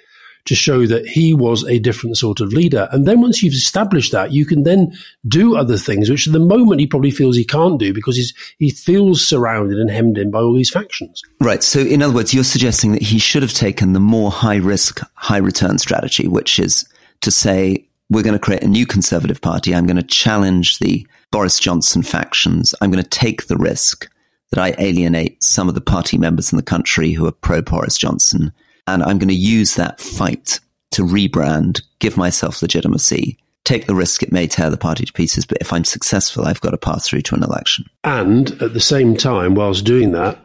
to 0.45 0.55
show 0.55 0.87
that 0.87 1.07
he 1.07 1.33
was 1.33 1.65
a 1.65 1.79
different 1.79 2.17
sort 2.17 2.41
of 2.41 2.53
leader. 2.53 2.89
And 2.91 3.07
then 3.07 3.21
once 3.21 3.43
you've 3.43 3.55
established 3.55 4.13
that, 4.13 4.33
you 4.33 4.45
can 4.45 4.65
then 4.65 4.93
do 5.27 5.57
other 5.57 5.77
things, 5.77 6.11
which 6.11 6.27
at 6.27 6.33
the 6.33 6.41
moment 6.41 6.81
he 6.81 6.87
probably 6.87 7.13
feels 7.13 7.37
he 7.37 7.45
can't 7.45 7.79
do 7.79 7.93
because 7.93 8.17
he's, 8.17 8.35
he 8.59 8.71
feels 8.71 9.27
surrounded 9.27 9.79
and 9.79 9.91
hemmed 9.91 10.19
in 10.19 10.31
by 10.31 10.41
all 10.41 10.55
these 10.55 10.71
factions. 10.71 11.23
Right. 11.41 11.63
So 11.63 11.81
in 11.81 12.03
other 12.03 12.15
words, 12.15 12.35
you're 12.35 12.45
suggesting 12.45 12.93
that 12.93 13.03
he 13.03 13.19
should 13.19 13.43
have 13.43 13.55
taken 13.55 13.93
the 13.93 14.01
more 14.01 14.31
high 14.31 14.57
risk, 14.57 15.01
high 15.15 15.39
return 15.39 15.79
strategy, 15.79 16.27
which 16.27 16.59
is 16.59 16.89
to 17.21 17.31
say, 17.31 17.87
we're 18.11 18.23
going 18.23 18.35
to 18.35 18.39
create 18.39 18.63
a 18.63 18.69
new 18.69 18.85
conservative 18.85 19.41
party. 19.41 19.75
I'm 19.75 19.87
going 19.87 19.97
to 19.97 20.03
challenge 20.03 20.81
the 20.81 21.07
Boris 21.31 21.59
Johnson 21.59 22.03
factions. 22.03 22.75
I'm 22.81 22.91
going 22.91 23.03
to 23.03 23.09
take 23.09 23.47
the 23.47 23.57
risk 23.57 24.09
that 24.51 24.61
I 24.61 24.75
alienate 24.79 25.43
some 25.43 25.69
of 25.69 25.75
the 25.75 25.81
party 25.81 26.19
members 26.19 26.53
in 26.53 26.57
the 26.57 26.63
country 26.63 27.13
who 27.13 27.27
are 27.27 27.33
pro 27.33 27.63
Boris 27.63 27.97
Johnson 27.97 28.53
and 28.87 29.03
I'm 29.03 29.19
going 29.19 29.29
to 29.29 29.35
use 29.35 29.75
that 29.77 30.01
fight 30.01 30.61
to 30.93 31.03
rebrand, 31.03 31.83
give 31.99 32.17
myself 32.17 32.63
legitimacy, 32.63 33.39
take 33.65 33.87
the 33.87 33.95
risk 33.95 34.23
it 34.23 34.33
may 34.33 34.47
tear 34.47 34.71
the 34.71 34.77
party 34.77 35.05
to 35.05 35.13
pieces. 35.13 35.47
But 35.47 35.59
if 35.61 35.73
I'm 35.73 35.85
successful, 35.85 36.45
I've 36.45 36.61
got 36.61 36.71
to 36.71 36.79
pass 36.79 37.07
through 37.07 37.23
to 37.23 37.35
an 37.35 37.43
election. 37.43 37.87
And 38.05 38.51
at 38.63 38.75
the 38.75 38.81
same 38.81 39.17
time, 39.17 39.55
whilst 39.55 39.85
doing 39.85 40.13
that, 40.13 40.39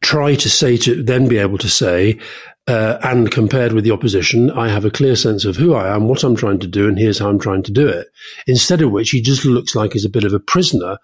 try 0.00 0.34
to 0.34 0.50
say 0.50 0.76
to 0.78 1.02
then 1.02 1.28
be 1.28 1.38
able 1.38 1.58
to 1.58 1.68
say, 1.68 2.18
uh, 2.68 2.98
and 3.02 3.30
compared 3.30 3.72
with 3.72 3.84
the 3.84 3.90
opposition, 3.90 4.50
I 4.50 4.68
have 4.68 4.84
a 4.84 4.90
clear 4.90 5.16
sense 5.16 5.44
of 5.44 5.56
who 5.56 5.74
I 5.74 5.94
am, 5.94 6.08
what 6.08 6.22
I'm 6.22 6.36
trying 6.36 6.60
to 6.60 6.68
do, 6.68 6.88
and 6.88 6.98
here's 6.98 7.18
how 7.18 7.28
I'm 7.28 7.38
trying 7.38 7.64
to 7.64 7.72
do 7.72 7.88
it. 7.88 8.06
Instead 8.46 8.82
of 8.82 8.92
which, 8.92 9.10
he 9.10 9.20
just 9.20 9.44
looks 9.44 9.74
like 9.74 9.94
he's 9.94 10.04
a 10.04 10.10
bit 10.10 10.24
of 10.24 10.32
a 10.32 10.40
prisoner 10.40 10.98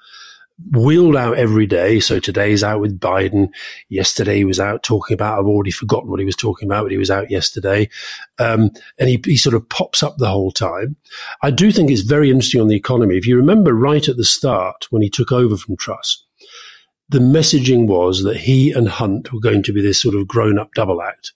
wheeled 0.73 1.17
out 1.17 1.39
every 1.39 1.67
day. 1.67 2.01
So 2.01 2.19
today's 2.19 2.65
out 2.65 2.81
with 2.81 2.99
Biden. 2.99 3.49
Yesterday 3.89 4.37
he 4.37 4.45
was 4.45 4.59
out 4.59 4.83
talking 4.83 5.15
about, 5.15 5.39
I've 5.39 5.47
already 5.47 5.71
forgotten 5.71 6.11
what 6.11 6.21
he 6.21 6.27
was 6.27 6.37
talking 6.37 6.69
about, 6.69 6.85
but 6.85 6.93
he 6.93 6.99
was 6.99 7.11
out 7.11 7.31
yesterday. 7.31 7.89
Um, 8.39 8.71
and 8.99 9.09
he, 9.09 9.21
he 9.25 9.37
sort 9.37 9.55
of 9.55 9.69
pops 9.69 10.03
up 10.03 10.19
the 10.19 10.29
whole 10.29 10.51
time. 10.51 10.97
I 11.43 11.51
do 11.51 11.71
think 11.71 11.91
it's 11.91 12.03
very 12.03 12.31
interesting 12.31 12.61
on 12.61 12.69
the 12.69 12.77
economy. 12.77 13.17
If 13.17 13.27
you 13.27 13.37
remember 13.37 13.73
right 13.73 14.09
at 14.09 14.17
the 14.17 14.25
start 14.25 14.87
when 14.91 15.03
he 15.03 15.11
took 15.11 15.33
over 15.33 15.57
from 15.57 15.77
Truss, 15.77 16.25
the 17.09 17.21
messaging 17.21 17.87
was 17.87 18.23
that 18.25 18.37
he 18.37 18.71
and 18.71 18.89
Hunt 18.89 19.33
were 19.33 19.41
going 19.41 19.63
to 19.63 19.73
be 19.73 19.81
this 19.81 20.03
sort 20.03 20.15
of 20.15 20.29
grown 20.29 20.59
up 20.59 20.75
double 20.75 21.01
act 21.01 21.33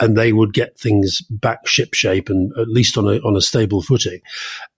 and 0.00 0.16
they 0.16 0.32
would 0.32 0.52
get 0.52 0.78
things 0.78 1.20
back 1.22 1.66
shipshape 1.66 2.30
and 2.30 2.52
at 2.56 2.68
least 2.68 2.96
on 2.96 3.06
a, 3.06 3.18
on 3.18 3.36
a 3.36 3.40
stable 3.40 3.82
footing. 3.82 4.20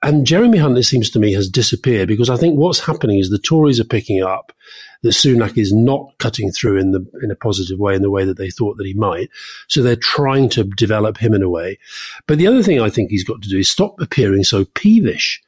And 0.03 0.27
Jeremy 0.27 0.59
Hunt, 0.59 0.79
it 0.79 0.85
seems 0.85 1.11
to 1.11 1.19
me, 1.19 1.33
has 1.33 1.49
disappeared 1.49 2.09
because 2.09 2.31
I 2.31 2.37
think 2.37 2.59
what's 2.59 2.81
happening 2.81 3.19
is 3.19 3.31
the 3.31 3.39
Tories 3.39 3.81
are 3.81 3.85
picking 3.85 4.23
up 4.23 4.53
that 5.03 5.11
Sunak 5.11 5.57
is 5.57 5.73
not 5.73 6.13
cutting 6.19 6.51
through 6.51 6.79
in 6.79 6.93
the 6.93 7.05
in 7.23 7.31
a 7.31 7.37
positive 7.37 7.79
way 7.79 7.95
in 7.95 8.03
the 8.03 8.11
way 8.11 8.25
that 8.25 8.37
they 8.37 8.51
thought 8.51 8.77
that 8.77 8.87
he 8.87 8.95
might. 8.95 9.31
So 9.69 9.83
they're 9.83 9.97
trying 9.97 10.49
to 10.51 10.65
develop 10.65 11.17
him 11.17 11.35
in 11.35 11.43
a 11.43 11.49
way. 11.49 11.79
But 12.27 12.39
the 12.39 12.47
other 12.47 12.63
thing 12.63 12.81
I 12.81 12.91
think 12.91 13.11
he's 13.11 13.25
got 13.25 13.43
to 13.43 13.49
do 13.49 13.59
is 13.59 13.71
stop 13.71 14.01
appearing 14.01 14.45
so 14.45 14.65
peevish. 14.65 15.43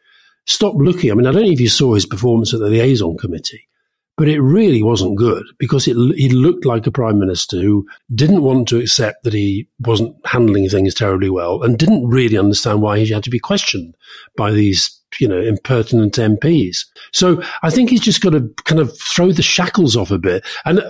Stop 0.47 0.75
looking. 0.77 1.11
I 1.11 1.15
mean, 1.15 1.27
I 1.27 1.33
don't 1.33 1.45
know 1.45 1.51
if 1.51 1.61
you 1.61 1.69
saw 1.69 1.95
his 1.95 2.07
performance 2.07 2.53
at 2.53 2.61
the 2.61 2.67
liaison 2.67 3.17
committee 3.17 3.69
but 4.17 4.29
it 4.29 4.41
really 4.41 4.83
wasn't 4.83 5.17
good 5.17 5.45
because 5.59 5.89
it, 5.89 5.97
he 6.17 6.29
looked 6.29 6.65
like 6.65 6.87
a 6.87 6.93
prime 6.93 7.19
minister 7.19 7.61
who 7.61 7.87
didn't 8.15 8.43
want 8.43 8.69
to 8.69 8.79
accept 8.79 9.25
that 9.25 9.33
he 9.33 9.69
wasn't 9.81 10.15
handling 10.27 10.69
things 10.69 10.95
terribly 10.95 11.31
well 11.31 11.63
and 11.63 11.79
didn't 11.79 12.07
really 12.07 12.37
understand 12.37 12.83
why 12.83 12.99
he 12.99 13.13
had 13.13 13.25
to 13.25 13.31
be 13.31 13.39
questioned 13.39 13.97
by 14.37 14.51
these 14.51 14.99
you 15.21 15.29
know, 15.29 15.41
impertinent 15.41 16.15
MPs. 16.15 16.87
So 17.13 17.43
I 17.63 17.71
think 17.71 17.91
he's 17.91 18.01
just 18.01 18.23
got 18.23 18.31
to 18.31 18.49
kind 18.65 18.81
of 18.81 18.97
throw 18.99 19.33
the 19.33 19.43
shackles 19.43 19.97
off 19.97 20.11
a 20.11 20.19
bit. 20.19 20.45
And 20.65 20.81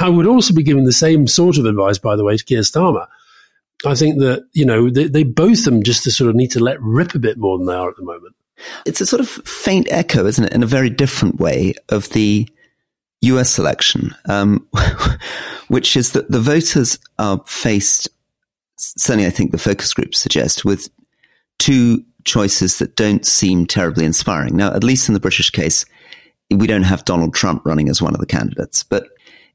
I 0.00 0.08
would 0.08 0.26
also 0.26 0.54
be 0.54 0.62
giving 0.62 0.84
the 0.84 0.92
same 0.92 1.26
sort 1.26 1.58
of 1.58 1.66
advice, 1.66 1.98
by 1.98 2.16
the 2.16 2.24
way, 2.24 2.36
to 2.36 2.44
Keir 2.44 2.60
Starmer. 2.60 3.06
I 3.84 3.94
think 3.94 4.20
that, 4.20 4.44
you 4.52 4.64
know, 4.64 4.90
they, 4.90 5.08
they 5.08 5.24
both 5.24 5.58
of 5.58 5.64
them 5.64 5.82
just 5.82 6.04
to 6.04 6.10
sort 6.10 6.30
of 6.30 6.36
need 6.36 6.52
to 6.52 6.60
let 6.60 6.80
rip 6.80 7.14
a 7.14 7.18
bit 7.18 7.36
more 7.36 7.58
than 7.58 7.66
they 7.66 7.74
are 7.74 7.90
at 7.90 7.96
the 7.96 8.04
moment. 8.04 8.34
It's 8.86 9.00
a 9.00 9.06
sort 9.06 9.20
of 9.20 9.28
faint 9.28 9.88
echo, 9.90 10.26
isn't 10.26 10.44
it, 10.44 10.52
in 10.52 10.62
a 10.62 10.66
very 10.66 10.90
different 10.90 11.40
way 11.40 11.74
of 11.88 12.08
the 12.10 12.48
US 13.22 13.58
election, 13.58 14.14
um, 14.26 14.66
which 15.68 15.96
is 15.96 16.12
that 16.12 16.30
the 16.30 16.40
voters 16.40 16.98
are 17.18 17.42
faced, 17.46 18.08
certainly 18.76 19.26
I 19.26 19.30
think 19.30 19.52
the 19.52 19.58
focus 19.58 19.94
groups 19.94 20.18
suggest, 20.18 20.64
with 20.64 20.88
two 21.58 22.04
choices 22.24 22.78
that 22.78 22.96
don't 22.96 23.24
seem 23.24 23.66
terribly 23.66 24.04
inspiring. 24.04 24.56
Now, 24.56 24.72
at 24.74 24.84
least 24.84 25.08
in 25.08 25.14
the 25.14 25.20
British 25.20 25.50
case, 25.50 25.84
we 26.50 26.66
don't 26.66 26.82
have 26.82 27.04
Donald 27.04 27.34
Trump 27.34 27.64
running 27.64 27.88
as 27.88 28.02
one 28.02 28.14
of 28.14 28.20
the 28.20 28.26
candidates, 28.26 28.82
but 28.82 29.08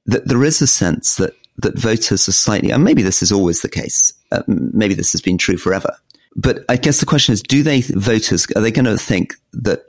th- 0.09 0.23
there 0.25 0.43
is 0.43 0.61
a 0.61 0.67
sense 0.67 1.15
that 1.15 1.33
that 1.59 1.77
voters 1.77 2.29
are 2.29 2.33
slightly, 2.33 2.69
and 2.69 2.83
maybe 2.83 3.01
this 3.01 3.23
is 3.23 3.31
always 3.31 3.61
the 3.61 3.69
case, 3.69 4.13
uh, 4.31 4.43
maybe 4.47 4.93
this 4.93 5.11
has 5.11 5.21
been 5.21 5.37
true 5.37 5.57
forever. 5.57 5.97
But 6.37 6.63
I 6.69 6.77
guess 6.77 6.99
the 6.99 7.05
question 7.05 7.33
is, 7.33 7.41
do 7.41 7.63
they 7.63 7.81
voters 7.81 8.47
are 8.55 8.61
they 8.61 8.71
going 8.71 8.85
to 8.85 8.97
think 8.97 9.33
that 9.53 9.85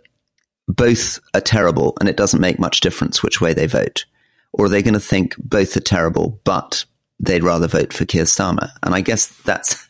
both 0.66 1.20
are 1.34 1.40
terrible 1.40 1.96
and 2.00 2.08
it 2.08 2.16
doesn't 2.16 2.40
make 2.40 2.58
much 2.58 2.80
difference 2.80 3.22
which 3.22 3.40
way 3.40 3.52
they 3.52 3.66
vote, 3.66 4.06
or 4.52 4.66
are 4.66 4.68
they 4.68 4.82
going 4.82 4.94
to 4.94 5.00
think 5.00 5.36
both 5.38 5.76
are 5.76 5.80
terrible 5.80 6.40
but 6.44 6.84
they'd 7.20 7.44
rather 7.44 7.68
vote 7.68 7.92
for 7.92 8.06
Keir 8.06 8.24
Starmer? 8.24 8.70
And 8.82 8.94
I 8.94 9.02
guess 9.02 9.28
that's 9.44 9.86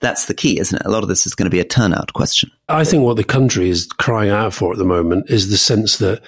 that's 0.00 0.26
the 0.26 0.34
key, 0.34 0.60
isn't 0.60 0.78
it? 0.78 0.86
A 0.86 0.90
lot 0.90 1.02
of 1.02 1.08
this 1.08 1.26
is 1.26 1.34
going 1.34 1.46
to 1.46 1.54
be 1.54 1.60
a 1.60 1.64
turnout 1.64 2.12
question. 2.12 2.50
I 2.68 2.84
think 2.84 3.02
what 3.02 3.16
the 3.16 3.24
country 3.24 3.68
is 3.68 3.86
crying 3.86 4.30
out 4.30 4.54
for 4.54 4.72
at 4.72 4.78
the 4.78 4.84
moment 4.84 5.30
is 5.30 5.50
the 5.50 5.56
sense 5.56 5.98
that 5.98 6.22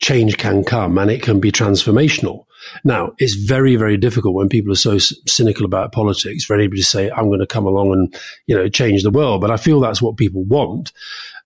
change 0.00 0.38
can 0.38 0.64
come 0.64 0.98
and 0.98 1.10
it 1.10 1.22
can 1.22 1.40
be 1.40 1.52
transformational. 1.52 2.46
Now, 2.84 3.12
it's 3.18 3.34
very, 3.34 3.76
very 3.76 3.96
difficult 3.96 4.34
when 4.34 4.48
people 4.48 4.72
are 4.72 4.76
so 4.76 4.98
cynical 4.98 5.64
about 5.64 5.92
politics 5.92 6.44
for 6.44 6.54
anybody 6.54 6.80
to 6.80 6.86
say, 6.86 7.10
I'm 7.10 7.28
going 7.28 7.40
to 7.40 7.46
come 7.46 7.66
along 7.66 7.92
and, 7.92 8.20
you 8.46 8.56
know, 8.56 8.68
change 8.68 9.02
the 9.02 9.10
world. 9.10 9.40
But 9.40 9.50
I 9.50 9.56
feel 9.56 9.80
that's 9.80 10.02
what 10.02 10.16
people 10.16 10.44
want. 10.44 10.92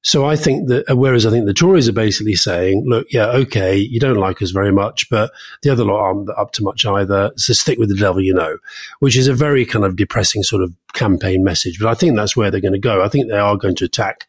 So 0.05 0.27
I 0.27 0.37
think 0.37 0.69
that, 0.69 0.91
uh, 0.91 0.97
whereas 0.97 1.25
I 1.25 1.31
think 1.31 1.47
the 1.47 1.55
Tories 1.55 1.89
are 1.89 1.93
basically 1.93 2.35
saying, 2.35 2.85
look, 2.87 3.07
yeah, 3.11 3.29
okay, 3.29 3.75
you 3.75 3.99
don't 3.99 4.19
like 4.19 4.43
us 4.43 4.51
very 4.51 4.71
much, 4.71 5.09
but 5.09 5.33
the 5.63 5.71
other 5.71 5.83
lot 5.83 5.99
aren't 5.99 6.29
up 6.37 6.53
to 6.53 6.63
much 6.63 6.85
either. 6.85 7.33
So 7.37 7.55
stick 7.55 7.79
with 7.79 7.89
the 7.89 7.97
devil 7.97 8.21
you 8.21 8.35
know, 8.35 8.59
which 8.99 9.17
is 9.17 9.29
a 9.29 9.33
very 9.33 9.65
kind 9.65 9.83
of 9.83 9.97
depressing 9.97 10.43
sort 10.43 10.63
of 10.63 10.75
campaign 10.93 11.43
message. 11.43 11.79
But 11.81 11.89
I 11.89 11.95
think 11.95 12.17
that's 12.17 12.37
where 12.37 12.51
they're 12.51 12.61
going 12.61 12.75
to 12.75 12.79
go. 12.79 13.03
I 13.03 13.09
think 13.09 13.29
they 13.29 13.39
are 13.39 13.57
going 13.57 13.77
to 13.77 13.87
attack. 13.87 14.27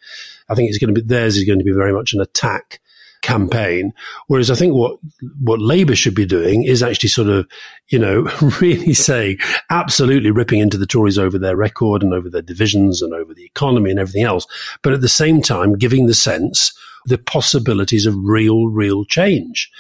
I 0.48 0.56
think 0.56 0.70
it's 0.70 0.78
going 0.78 0.96
to 0.96 1.02
be, 1.02 1.06
theirs 1.06 1.36
is 1.36 1.44
going 1.44 1.60
to 1.60 1.66
be 1.66 1.74
very 1.74 1.92
much 1.92 2.14
an 2.14 2.22
attack 2.22 2.80
campaign. 3.26 3.92
Whereas 4.28 4.52
I 4.52 4.56
think 4.56 4.76
what, 4.76 5.00
what 5.42 5.60
Labour 5.60 5.96
should 5.96 6.14
be 6.14 6.28
doing 6.28 6.64
is 6.64 6.84
actually 6.84 7.10
sort 7.10 7.28
of, 7.28 7.48
you 7.90 7.98
know, 7.98 8.30
really 8.62 8.94
saying 8.94 9.40
absolutely 9.72 10.30
ripping 10.30 10.60
into 10.60 10.78
the 10.78 10.86
Tories 10.86 11.18
over 11.18 11.40
their 11.40 11.56
record 11.56 12.04
and 12.04 12.14
over 12.14 12.30
their 12.30 12.44
divisions 12.44 13.02
and 13.02 13.14
over 13.14 13.34
the 13.34 13.44
economy 13.44 13.90
and 13.90 14.00
everything 14.00 14.24
else. 14.24 14.46
But 14.84 14.94
at 14.94 15.02
the 15.02 15.10
same 15.10 15.42
time, 15.42 15.78
giving 15.78 16.06
the 16.06 16.14
sense 16.14 16.78
the 17.06 17.18
possibilities 17.18 18.06
of 18.06 18.16
real, 18.18 18.68
real 18.68 19.06
change. 19.06 19.72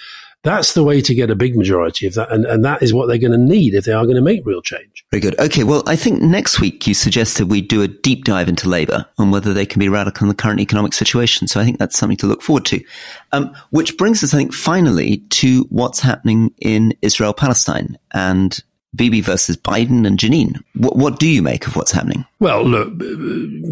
That's 0.45 0.73
the 0.73 0.83
way 0.83 1.01
to 1.01 1.15
get 1.15 1.31
a 1.31 1.35
big 1.35 1.57
majority 1.57 2.05
of 2.05 2.13
that. 2.13 2.31
And, 2.31 2.45
and 2.45 2.63
that 2.63 2.83
is 2.83 2.93
what 2.93 3.07
they're 3.07 3.17
going 3.17 3.31
to 3.31 3.37
need 3.37 3.73
if 3.73 3.85
they 3.85 3.93
are 3.93 4.03
going 4.05 4.15
to 4.15 4.21
make 4.21 4.45
real 4.45 4.61
change. 4.61 5.03
Very 5.11 5.19
good. 5.19 5.39
Okay. 5.39 5.63
Well, 5.63 5.81
I 5.87 5.95
think 5.95 6.21
next 6.21 6.61
week 6.61 6.85
you 6.85 6.93
suggested 6.93 7.49
we 7.49 7.61
do 7.61 7.81
a 7.81 7.87
deep 7.87 8.25
dive 8.25 8.47
into 8.47 8.69
Labour 8.69 9.07
and 9.17 9.31
whether 9.31 9.53
they 9.53 9.65
can 9.65 9.79
be 9.79 9.89
radical 9.89 10.25
in 10.25 10.29
the 10.29 10.35
current 10.35 10.59
economic 10.59 10.93
situation. 10.93 11.47
So 11.47 11.59
I 11.59 11.63
think 11.63 11.79
that's 11.79 11.97
something 11.97 12.17
to 12.17 12.27
look 12.27 12.43
forward 12.43 12.65
to. 12.65 12.83
Um, 13.31 13.55
which 13.71 13.97
brings 13.97 14.23
us, 14.23 14.33
I 14.33 14.37
think, 14.37 14.53
finally 14.53 15.17
to 15.31 15.63
what's 15.69 15.99
happening 15.99 16.53
in 16.59 16.93
Israel 17.01 17.33
Palestine 17.33 17.97
and 18.13 18.63
Bibi 18.95 19.21
versus 19.21 19.57
Biden 19.57 20.05
and 20.05 20.19
Jenin. 20.19 20.61
What, 20.75 20.95
what, 20.95 21.19
do 21.19 21.27
you 21.27 21.41
make 21.41 21.67
of 21.67 21.75
what's 21.75 21.91
happening? 21.91 22.23
Well, 22.39 22.63
look, 22.63 22.93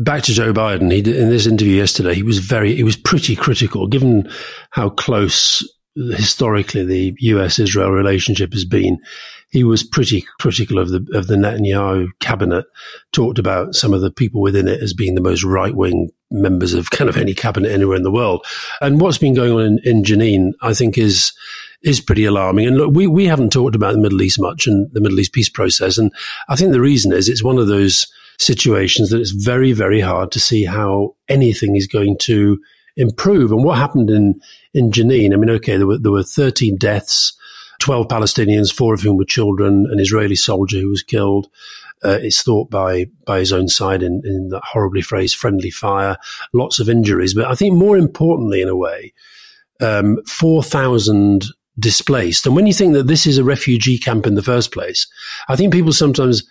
back 0.04 0.24
to 0.24 0.34
Joe 0.34 0.54
Biden. 0.54 0.92
He 0.92 1.00
in 1.00 1.30
this 1.30 1.46
interview 1.46 1.78
yesterday, 1.78 2.14
he 2.14 2.24
was 2.24 2.40
very, 2.40 2.76
he 2.76 2.84
was 2.84 2.98
pretty 2.98 3.36
critical, 3.36 3.88
given 3.88 4.30
how 4.72 4.90
close 4.90 5.64
historically 5.96 6.84
the 6.84 7.16
U.S. 7.20 7.60
Israel 7.60 7.92
relationship 7.92 8.54
has 8.54 8.66
been. 8.66 9.00
He 9.50 9.64
was 9.64 9.84
pretty 9.84 10.26
critical 10.40 10.80
of 10.80 10.90
the 10.90 11.06
of 11.14 11.28
the 11.28 11.36
Netanyahu 11.36 12.08
cabinet. 12.20 12.66
Talked 13.12 13.38
about 13.38 13.76
some 13.76 13.94
of 13.94 14.02
the 14.02 14.12
people 14.12 14.42
within 14.42 14.68
it 14.68 14.82
as 14.82 14.94
being 14.94 15.16
the 15.16 15.22
most 15.22 15.44
right 15.44 15.76
wing 15.76 16.10
members 16.32 16.74
of 16.74 16.90
kind 16.90 17.10
of 17.10 17.18
any 17.18 17.34
cabinet 17.34 17.72
anywhere 17.72 17.98
in 17.98 18.04
the 18.04 18.12
world. 18.12 18.46
And 18.82 19.00
what's 19.00 19.20
been 19.20 19.36
going 19.36 19.54
on 19.54 19.62
in, 19.62 19.80
in 19.84 20.04
Jenin, 20.04 20.54
I 20.62 20.74
think, 20.74 20.98
is 20.98 21.32
is 21.84 22.00
pretty 22.02 22.26
alarming. 22.26 22.66
And 22.66 22.78
look, 22.78 22.96
we, 22.96 23.08
we 23.08 23.26
haven't 23.26 23.52
talked 23.52 23.76
about 23.76 23.94
the 23.94 24.00
Middle 24.00 24.22
East 24.22 24.40
much 24.40 24.66
and 24.66 24.90
the 24.94 25.02
Middle 25.02 25.20
East 25.20 25.34
peace 25.34 25.50
process. 25.50 25.98
And 25.98 26.12
I 26.48 26.56
think 26.56 26.72
the 26.72 26.82
reason 26.82 27.12
is 27.12 27.28
it's 27.28 27.44
one 27.44 27.58
of 27.58 27.68
those 27.68 28.08
situations 28.40 29.10
that 29.10 29.20
it's 29.20 29.32
very, 29.32 29.74
very 29.74 30.00
hard 30.00 30.32
to 30.32 30.40
see 30.40 30.64
how 30.64 31.16
anything 31.28 31.76
is 31.76 31.86
going 31.86 32.18
to 32.20 32.60
improve. 32.96 33.52
And 33.52 33.64
what 33.64 33.78
happened 33.78 34.10
in, 34.10 34.40
in 34.74 34.92
Jenin, 34.92 35.34
I 35.34 35.38
mean, 35.38 35.50
okay, 35.52 35.78
there 35.78 35.88
were, 35.88 35.98
there 35.98 36.12
were 36.12 36.24
13 36.24 36.78
deaths, 36.78 37.34
12 37.80 38.08
Palestinians, 38.08 38.74
four 38.74 38.94
of 38.94 39.02
whom 39.02 39.18
were 39.18 39.26
children, 39.26 39.88
an 39.92 40.00
Israeli 40.00 40.36
soldier 40.36 40.80
who 40.80 40.90
was 40.90 41.04
killed. 41.04 41.48
Uh, 42.04 42.20
it's 42.22 42.42
thought 42.42 42.70
by 42.70 43.06
by 43.26 43.40
his 43.40 43.54
own 43.54 43.70
side 43.70 44.04
in, 44.04 44.22
in 44.26 44.50
that 44.50 44.64
horribly 44.64 45.02
phrased 45.02 45.38
friendly 45.38 45.70
fire, 45.70 46.18
lots 46.52 46.80
of 46.80 46.90
injuries. 46.90 47.34
But 47.34 47.46
I 47.46 47.56
think 47.56 47.76
more 47.76 47.98
importantly, 47.98 48.62
in 48.62 48.68
a 48.68 48.76
way, 48.76 49.14
um, 49.80 50.18
4,000 50.28 51.46
displaced. 51.80 52.46
And 52.46 52.56
when 52.56 52.68
you 52.68 52.74
think 52.74 52.94
that 52.94 53.08
this 53.08 53.26
is 53.26 53.38
a 53.38 53.44
refugee 53.44 53.98
camp 53.98 54.28
in 54.28 54.36
the 54.36 54.44
first 54.44 54.72
place, 54.72 55.08
I 55.48 55.56
think 55.56 55.74
people 55.74 55.94
sometimes 55.94 56.44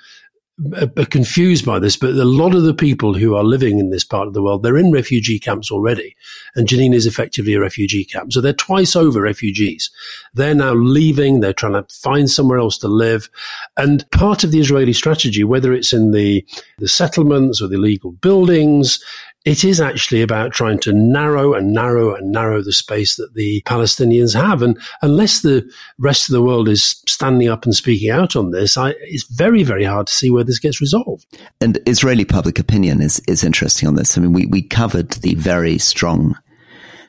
are 0.98 1.06
confused 1.06 1.64
by 1.64 1.78
this, 1.78 1.96
but 1.96 2.10
a 2.10 2.24
lot 2.24 2.54
of 2.54 2.62
the 2.62 2.74
people 2.74 3.14
who 3.14 3.34
are 3.34 3.42
living 3.42 3.78
in 3.78 3.90
this 3.90 4.04
part 4.04 4.28
of 4.28 4.34
the 4.34 4.42
world, 4.42 4.62
they're 4.62 4.76
in 4.76 4.92
refugee 4.92 5.38
camps 5.38 5.70
already. 5.70 6.14
And 6.54 6.68
Jenin 6.68 6.94
is 6.94 7.06
effectively 7.06 7.54
a 7.54 7.60
refugee 7.60 8.04
camp. 8.04 8.32
So 8.32 8.40
they're 8.40 8.52
twice 8.52 8.94
over 8.94 9.22
refugees. 9.22 9.90
They're 10.34 10.54
now 10.54 10.74
leaving. 10.74 11.40
They're 11.40 11.54
trying 11.54 11.72
to 11.72 11.86
find 11.94 12.30
somewhere 12.30 12.58
else 12.58 12.76
to 12.78 12.88
live. 12.88 13.30
And 13.76 14.08
part 14.10 14.44
of 14.44 14.50
the 14.50 14.60
Israeli 14.60 14.92
strategy, 14.92 15.42
whether 15.42 15.72
it's 15.72 15.92
in 15.92 16.10
the, 16.10 16.46
the 16.78 16.88
settlements 16.88 17.62
or 17.62 17.68
the 17.68 17.76
illegal 17.76 18.12
buildings, 18.12 19.02
it 19.44 19.64
is 19.64 19.80
actually 19.80 20.22
about 20.22 20.52
trying 20.52 20.78
to 20.80 20.92
narrow 20.92 21.54
and 21.54 21.72
narrow 21.72 22.14
and 22.14 22.30
narrow 22.30 22.62
the 22.62 22.72
space 22.72 23.16
that 23.16 23.34
the 23.34 23.62
Palestinians 23.62 24.34
have. 24.34 24.62
And 24.62 24.78
unless 25.02 25.40
the 25.40 25.68
rest 25.98 26.28
of 26.28 26.32
the 26.32 26.42
world 26.42 26.68
is 26.68 27.02
standing 27.08 27.48
up 27.48 27.64
and 27.64 27.74
speaking 27.74 28.10
out 28.10 28.36
on 28.36 28.52
this, 28.52 28.76
I, 28.76 28.90
it's 29.00 29.24
very, 29.24 29.64
very 29.64 29.84
hard 29.84 30.06
to 30.06 30.12
see 30.12 30.30
where 30.30 30.44
this 30.44 30.60
gets 30.60 30.80
resolved. 30.80 31.26
And 31.60 31.78
Israeli 31.86 32.24
public 32.24 32.58
opinion 32.58 33.02
is, 33.02 33.20
is 33.26 33.42
interesting 33.42 33.88
on 33.88 33.96
this. 33.96 34.16
I 34.16 34.20
mean, 34.20 34.32
we, 34.32 34.46
we 34.46 34.62
covered 34.62 35.10
the 35.10 35.34
very 35.34 35.78
strong 35.78 36.38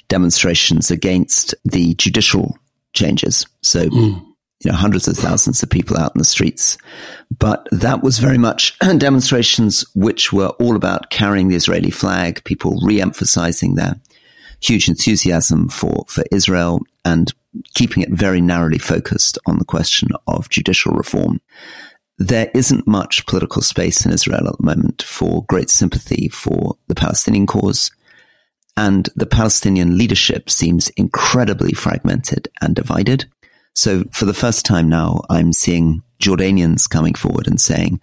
demonstrations 0.08 0.90
against 0.90 1.54
the 1.66 1.94
judicial 1.96 2.58
changes. 2.94 3.46
So, 3.62 3.90
mm 3.90 4.33
you 4.64 4.72
know, 4.72 4.78
hundreds 4.78 5.08
of 5.08 5.18
thousands 5.18 5.62
of 5.62 5.70
people 5.70 5.98
out 5.98 6.16
in 6.16 6.20
the 6.20 6.26
streets. 6.26 6.78
But 7.38 7.68
that 7.72 8.02
was 8.02 8.20
very 8.20 8.38
much 8.38 8.78
demonstrations 8.98 9.86
which 9.94 10.32
were 10.32 10.50
all 10.60 10.76
about 10.76 11.10
carrying 11.10 11.50
the 11.50 11.56
Israeli 11.56 11.92
flag, 11.92 12.44
people 12.44 12.80
re-emphasizing 12.84 13.76
their 13.76 14.00
huge 14.62 14.88
enthusiasm 14.88 15.68
for, 15.68 16.06
for 16.08 16.24
Israel 16.32 16.80
and 17.04 17.34
keeping 17.74 18.02
it 18.02 18.10
very 18.10 18.42
narrowly 18.42 18.78
focused 18.78 19.38
on 19.46 19.60
the 19.60 19.66
question 19.66 20.10
of 20.28 20.50
judicial 20.50 20.94
reform. 20.94 21.42
There 22.18 22.50
isn't 22.54 22.88
much 22.88 23.26
political 23.26 23.62
space 23.62 24.06
in 24.06 24.14
Israel 24.14 24.48
at 24.48 24.58
the 24.58 24.64
moment 24.64 25.02
for 25.04 25.46
great 25.46 25.70
sympathy 25.70 26.30
for 26.30 26.78
the 26.88 26.96
Palestinian 26.96 27.46
cause. 27.46 27.92
And 28.78 29.10
the 29.16 29.26
Palestinian 29.26 29.98
leadership 29.98 30.50
seems 30.50 30.90
incredibly 30.90 31.74
fragmented 31.74 32.48
and 32.62 32.76
divided. 32.76 33.26
So 33.74 34.04
for 34.12 34.26
the 34.26 34.34
first 34.34 34.66
time 34.66 34.90
now, 34.90 35.22
I'm 35.30 35.54
seeing 35.54 36.04
Jordanians 36.22 36.90
coming 36.90 37.16
forward 37.16 37.48
and 37.48 37.60
saying, 37.60 38.00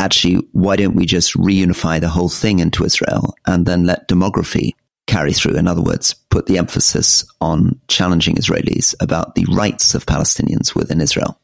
actually, 0.00 0.36
why 0.52 0.76
don't 0.76 0.96
we 0.96 1.06
just 1.06 1.34
reunify 1.34 2.00
the 2.00 2.08
whole 2.08 2.28
thing 2.28 2.58
into 2.58 2.84
Israel 2.84 3.34
and 3.46 3.66
then 3.66 3.84
let 3.84 4.08
demography 4.08 4.72
carry 5.06 5.32
through? 5.32 5.56
In 5.56 5.68
other 5.68 5.82
words, 5.82 6.14
put 6.30 6.46
the 6.46 6.58
emphasis 6.58 7.24
on 7.40 7.78
challenging 7.88 8.36
Israelis 8.36 8.94
about 9.00 9.34
the 9.34 9.46
rights 9.52 9.94
of 9.94 10.06
Palestinians 10.06 10.74
within 10.74 11.00
Israel. 11.00 11.38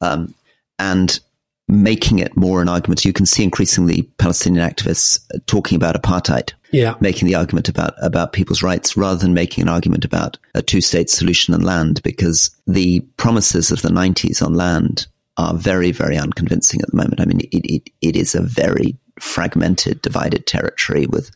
Um, 0.00 0.34
and 0.78 1.20
making 1.68 2.20
it 2.20 2.36
more 2.36 2.62
an 2.62 2.68
argument. 2.68 3.04
You 3.04 3.12
can 3.12 3.26
see 3.26 3.42
increasingly 3.42 4.02
Palestinian 4.18 4.68
activists 4.68 5.20
talking 5.46 5.76
about 5.76 6.00
apartheid 6.00 6.52
yeah. 6.70 6.94
making 7.00 7.28
the 7.28 7.34
argument 7.34 7.68
about, 7.68 7.94
about 8.02 8.32
people's 8.32 8.62
rights 8.62 8.96
rather 8.96 9.18
than 9.18 9.34
making 9.34 9.62
an 9.62 9.68
argument 9.68 10.04
about 10.04 10.38
a 10.54 10.62
two 10.62 10.80
state 10.80 11.10
solution 11.10 11.54
on 11.54 11.60
land 11.60 12.02
because 12.02 12.50
the 12.66 13.00
promises 13.16 13.70
of 13.70 13.82
the 13.82 13.88
90s 13.88 14.42
on 14.42 14.54
land 14.54 15.06
are 15.36 15.54
very, 15.54 15.92
very 15.92 16.16
unconvincing 16.16 16.80
at 16.80 16.90
the 16.90 16.96
moment. 16.96 17.20
I 17.20 17.26
mean, 17.26 17.40
it, 17.40 17.64
it, 17.64 17.90
it 18.00 18.16
is 18.16 18.34
a 18.34 18.42
very 18.42 18.96
fragmented, 19.20 20.00
divided 20.02 20.46
territory 20.46 21.06
with 21.06 21.30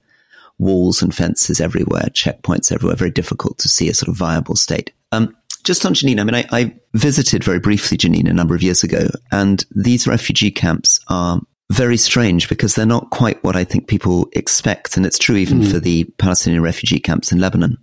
walls 0.58 1.02
and 1.02 1.14
fences 1.14 1.60
everywhere, 1.60 2.08
checkpoints 2.12 2.70
everywhere, 2.70 2.96
very 2.96 3.10
difficult 3.10 3.58
to 3.58 3.68
see 3.68 3.88
a 3.88 3.94
sort 3.94 4.08
of 4.08 4.16
viable 4.16 4.56
state. 4.56 4.92
Um, 5.12 5.34
just 5.64 5.84
on 5.84 5.94
Jenin, 5.94 6.20
I 6.20 6.24
mean, 6.24 6.34
I, 6.34 6.44
I, 6.50 6.74
visited 6.94 7.44
very 7.44 7.60
briefly 7.60 7.96
Jenin 7.96 8.28
a 8.28 8.32
number 8.32 8.54
of 8.54 8.62
years 8.62 8.82
ago, 8.82 9.08
and 9.30 9.64
these 9.70 10.08
refugee 10.08 10.50
camps 10.50 10.98
are 11.08 11.40
very 11.70 11.96
strange 11.96 12.48
because 12.48 12.74
they're 12.74 12.84
not 12.84 13.10
quite 13.10 13.42
what 13.44 13.56
I 13.56 13.64
think 13.64 13.86
people 13.86 14.28
expect. 14.32 14.96
And 14.96 15.06
it's 15.06 15.18
true 15.18 15.36
even 15.36 15.60
mm. 15.60 15.70
for 15.70 15.78
the 15.78 16.04
Palestinian 16.18 16.62
refugee 16.62 17.00
camps 17.00 17.32
in 17.32 17.38
Lebanon. 17.38 17.78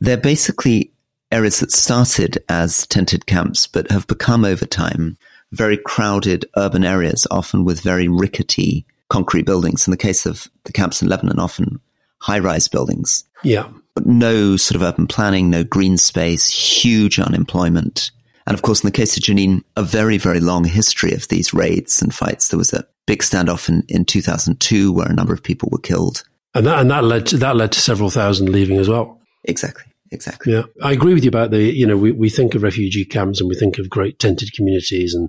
They're 0.00 0.16
basically 0.16 0.92
areas 1.30 1.60
that 1.60 1.72
started 1.72 2.42
as 2.48 2.86
tented 2.86 3.26
camps, 3.26 3.66
but 3.66 3.90
have 3.90 4.06
become 4.06 4.44
over 4.44 4.66
time 4.66 5.16
very 5.52 5.76
crowded 5.76 6.46
urban 6.56 6.84
areas, 6.84 7.26
often 7.30 7.64
with 7.64 7.80
very 7.80 8.08
rickety 8.08 8.86
concrete 9.08 9.46
buildings. 9.46 9.86
In 9.86 9.90
the 9.90 9.96
case 9.96 10.26
of 10.26 10.48
the 10.64 10.72
camps 10.72 11.02
in 11.02 11.08
Lebanon, 11.08 11.38
often 11.38 11.80
high 12.20 12.38
rise 12.38 12.68
buildings. 12.68 13.24
Yeah. 13.42 13.68
But 13.94 14.06
no 14.06 14.56
sort 14.56 14.76
of 14.76 14.82
urban 14.82 15.06
planning, 15.06 15.50
no 15.50 15.62
green 15.62 15.98
space, 15.98 16.48
huge 16.48 17.20
unemployment. 17.20 18.10
And 18.46 18.54
of 18.54 18.62
course, 18.62 18.82
in 18.82 18.88
the 18.88 18.92
case 18.92 19.16
of 19.16 19.22
Jenin, 19.22 19.62
a 19.76 19.82
very, 19.82 20.18
very 20.18 20.40
long 20.40 20.64
history 20.64 21.12
of 21.12 21.28
these 21.28 21.54
raids 21.54 22.02
and 22.02 22.14
fights. 22.14 22.48
There 22.48 22.58
was 22.58 22.72
a 22.72 22.86
big 23.06 23.20
standoff 23.22 23.68
in, 23.68 23.84
in 23.88 24.04
2002 24.04 24.92
where 24.92 25.08
a 25.08 25.14
number 25.14 25.32
of 25.32 25.42
people 25.42 25.68
were 25.72 25.78
killed. 25.78 26.24
And 26.54 26.66
that, 26.66 26.78
and 26.78 26.90
that 26.90 27.04
led 27.04 27.26
to, 27.26 27.36
that 27.38 27.56
led 27.56 27.72
to 27.72 27.80
several 27.80 28.10
thousand 28.10 28.50
leaving 28.50 28.78
as 28.78 28.88
well. 28.88 29.20
Exactly. 29.44 29.84
Exactly. 30.10 30.52
Yeah. 30.52 30.62
I 30.82 30.92
agree 30.92 31.14
with 31.14 31.24
you 31.24 31.28
about 31.28 31.50
the, 31.50 31.60
you 31.60 31.86
know, 31.86 31.96
we, 31.96 32.12
we 32.12 32.30
think 32.30 32.54
of 32.54 32.62
refugee 32.62 33.04
camps 33.04 33.40
and 33.40 33.48
we 33.48 33.56
think 33.56 33.78
of 33.78 33.90
great 33.90 34.18
tented 34.18 34.52
communities 34.52 35.14
and 35.14 35.28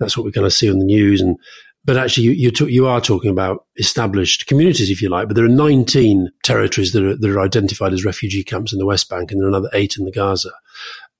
that's 0.00 0.16
what 0.16 0.24
we 0.24 0.32
kind 0.32 0.46
of 0.46 0.52
see 0.52 0.70
on 0.70 0.78
the 0.78 0.84
news. 0.84 1.20
And, 1.20 1.38
but 1.84 1.96
actually 1.96 2.24
you, 2.24 2.32
you, 2.32 2.66
you 2.66 2.86
are 2.88 3.00
talking 3.00 3.30
about 3.30 3.66
established 3.76 4.48
communities, 4.48 4.90
if 4.90 5.00
you 5.00 5.08
like, 5.08 5.28
but 5.28 5.36
there 5.36 5.44
are 5.44 5.48
19 5.48 6.30
territories 6.42 6.92
that 6.92 7.04
are, 7.04 7.16
that 7.16 7.30
are 7.30 7.40
identified 7.40 7.92
as 7.92 8.04
refugee 8.04 8.42
camps 8.42 8.72
in 8.72 8.80
the 8.80 8.86
West 8.86 9.08
Bank 9.08 9.30
and 9.30 9.40
there 9.40 9.46
are 9.46 9.50
another 9.50 9.70
eight 9.72 9.96
in 9.96 10.04
the 10.04 10.10
Gaza. 10.12 10.50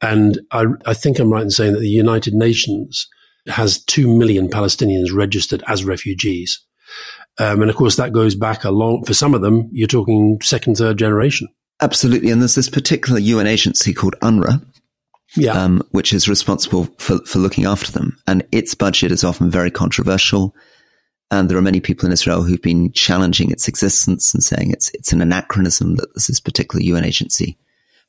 And 0.01 0.39
I, 0.51 0.67
I 0.85 0.95
think 0.95 1.19
I'm 1.19 1.33
right 1.33 1.43
in 1.43 1.51
saying 1.51 1.73
that 1.73 1.81
the 1.81 1.89
United 1.89 2.35
Nations 2.35 3.09
has 3.47 3.83
2 3.85 4.09
million 4.09 4.49
Palestinians 4.49 5.15
registered 5.15 5.63
as 5.67 5.85
refugees. 5.85 6.61
Um, 7.39 7.63
and 7.63 7.71
of 7.71 7.77
course, 7.77 7.97
that 7.97 8.13
goes 8.13 8.35
back 8.35 8.65
a 8.65 8.71
long, 8.71 9.05
for 9.05 9.15
some 9.15 9.35
of 9.35 9.43
them, 9.43 9.69
you're 9.73 9.87
talking 9.89 10.39
second, 10.43 10.77
third 10.77 10.99
generation. 10.99 11.49
Absolutely. 11.81 12.31
And 12.31 12.41
there's 12.41 12.55
this 12.55 12.71
particular 12.71 13.19
UN 13.19 13.47
agency 13.47 13.93
called 13.93 14.15
UNRWA, 14.23 14.65
yeah. 15.37 15.53
Um, 15.53 15.83
which 15.91 16.13
is 16.13 16.29
responsible 16.29 16.85
for, 16.99 17.19
for 17.27 17.39
looking 17.39 17.67
after 17.67 17.93
them. 17.93 18.17
And 18.27 18.47
its 18.53 18.75
budget 18.75 19.13
is 19.13 19.25
often 19.25 19.51
very 19.51 19.71
controversial. 19.71 20.55
And 21.31 21.49
there 21.49 21.59
are 21.59 21.63
many 21.63 21.81
people 21.81 22.07
in 22.07 22.13
Israel 22.13 22.43
who've 22.43 22.63
been 22.63 22.93
challenging 22.93 23.51
its 23.51 23.69
existence 23.69 24.33
and 24.33 24.43
saying 24.43 24.71
it's, 24.71 24.91
it's 24.95 25.13
an 25.13 25.21
anachronism 25.21 25.97
that 25.97 26.15
this 26.15 26.31
is 26.31 26.41
particular 26.41 26.83
UN 26.83 27.05
agency 27.05 27.59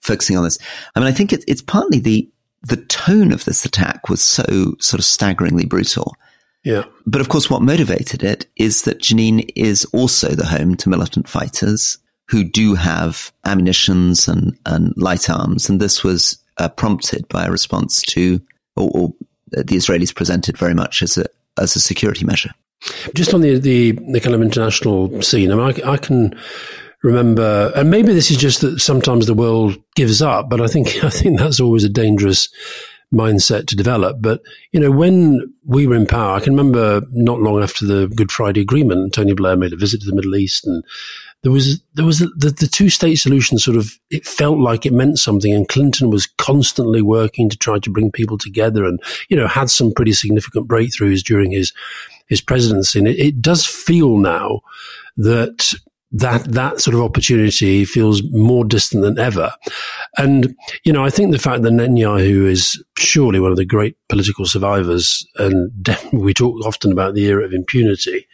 focusing 0.02 0.38
on 0.38 0.44
this. 0.44 0.58
I 0.96 1.00
mean, 1.00 1.08
I 1.08 1.12
think 1.12 1.34
it, 1.34 1.44
it's 1.48 1.62
partly 1.62 2.00
the, 2.00 2.30
the 2.64 2.78
tone 2.78 3.32
of 3.32 3.46
this 3.46 3.66
attack 3.66 4.10
was 4.10 4.24
so 4.24 4.76
sort 4.80 5.00
of 5.00 5.06
staggeringly 5.06 5.66
brutal. 5.66 6.16
Yeah. 6.64 6.84
But 7.06 7.22
of 7.22 7.30
course, 7.30 7.50
what 7.50 7.62
motivated 7.62 8.24
it 8.24 8.46
is 8.58 8.84
that 8.84 9.00
Jenin 9.00 9.50
is 9.56 9.86
also 9.94 10.30
the 10.30 10.46
home 10.46 10.76
to 10.78 10.90
militant 10.90 11.30
fighters 11.30 11.98
who 12.28 12.44
do 12.44 12.76
have 12.76 13.32
ammunitions 13.46 14.28
and, 14.28 14.58
and 14.66 14.94
light 14.98 15.30
arms. 15.30 15.70
And 15.70 15.80
this 15.80 16.04
was 16.04 16.38
uh, 16.58 16.68
prompted 16.68 17.28
by 17.30 17.46
a 17.46 17.52
response 17.52 18.02
to, 18.04 18.42
or, 18.76 18.92
or, 18.94 19.14
the 19.52 19.78
Israelis 19.78 20.14
presented 20.14 20.58
very 20.58 20.74
much 20.74 21.02
as 21.02 21.18
a, 21.18 21.24
as 21.58 21.78
a 21.78 21.80
security 21.80 22.26
measure. 22.26 22.52
Just 23.16 23.34
on 23.34 23.40
the, 23.40 23.58
the, 23.58 23.94
the 24.12 24.20
kind 24.20 24.36
of 24.36 24.42
international 24.42 25.22
scene, 25.22 25.54
I 25.54 25.56
mean, 25.56 25.82
I, 25.86 25.92
I 25.94 25.98
can 25.98 26.38
remember, 27.04 27.72
and 27.76 27.90
maybe 27.90 28.14
this 28.14 28.32
is 28.32 28.38
just 28.38 28.62
that 28.62 28.80
sometimes 28.80 29.26
the 29.26 29.34
world 29.34 29.78
gives 29.96 30.22
up, 30.22 30.50
but 30.50 30.62
I 30.62 30.68
think, 30.68 30.88
I 31.04 31.10
think 31.10 31.40
that's 31.40 31.60
always 31.60 31.84
a 31.84 31.90
dangerous 31.90 32.50
mindset 33.14 33.68
to 33.68 33.76
develop. 33.76 34.18
But, 34.20 34.42
you 34.72 34.80
know, 34.80 34.92
when 34.92 35.54
we 35.66 35.88
were 35.88 35.96
in 35.96 36.08
power, 36.08 36.36
I 36.36 36.40
can 36.40 36.54
remember 36.54 37.02
not 37.12 37.40
long 37.40 37.64
after 37.64 37.86
the 37.86 38.08
Good 38.08 38.32
Friday 38.32 38.62
Agreement, 38.62 39.14
Tony 39.14 39.34
Blair 39.34 39.56
made 39.56 39.74
a 39.74 39.78
visit 39.78 40.02
to 40.02 40.08
the 40.08 40.16
Middle 40.16 40.36
East 40.36 40.68
and 40.68 40.84
there 41.44 41.52
was 41.52 41.82
there 41.94 42.06
was 42.06 42.20
the, 42.20 42.54
the 42.60 42.68
two 42.68 42.90
state 42.90 43.16
solution 43.16 43.58
sort 43.58 43.78
of 43.78 43.98
it 44.10 44.26
felt 44.26 44.58
like 44.58 44.86
it 44.86 44.94
meant 44.94 45.20
something 45.20 45.54
and 45.54 45.70
Clinton 45.70 46.10
was 46.10 46.26
constantly 46.38 47.02
working 47.02 47.50
to 47.50 47.58
try 47.58 47.80
to 47.80 47.90
bring 47.90 48.12
people 48.12 48.38
together 48.38 48.86
and 48.86 49.00
you 49.30 49.38
know 49.38 49.48
had 49.48 49.70
some 49.70 49.94
pretty 49.94 50.14
significant 50.14 50.68
breakthroughs 50.68 51.24
during 51.24 51.52
his 51.52 51.74
his 52.28 52.42
presidency 52.42 53.00
and 53.00 53.08
it, 53.08 53.20
it 53.20 53.42
does 53.42 53.66
feel 53.66 54.18
now 54.18 54.62
that 55.16 55.74
that 56.12 56.46
that 56.54 56.80
sort 56.80 56.96
of 56.96 57.02
opportunity 57.02 57.84
feels 57.84 58.22
more 58.32 58.64
distant 58.64 59.04
than 59.04 59.20
ever. 59.20 59.52
And, 60.18 60.56
you 60.86 60.94
know, 60.94 61.04
I 61.04 61.10
think 61.10 61.32
the 61.32 61.40
fact 61.40 61.64
that 61.64 61.74
Netanyahu 61.74 62.46
is 62.50 62.82
surely 62.98 63.40
one 63.40 63.52
of 63.52 63.58
the 63.58 63.66
great 63.66 63.98
political 64.08 64.46
survivors, 64.46 65.28
and 65.36 65.72
we 66.14 66.34
talk 66.34 66.64
often 66.66 66.92
about 66.92 67.14
the 67.14 67.26
era 67.26 67.44
of 67.44 67.54
impunity. 67.54 68.26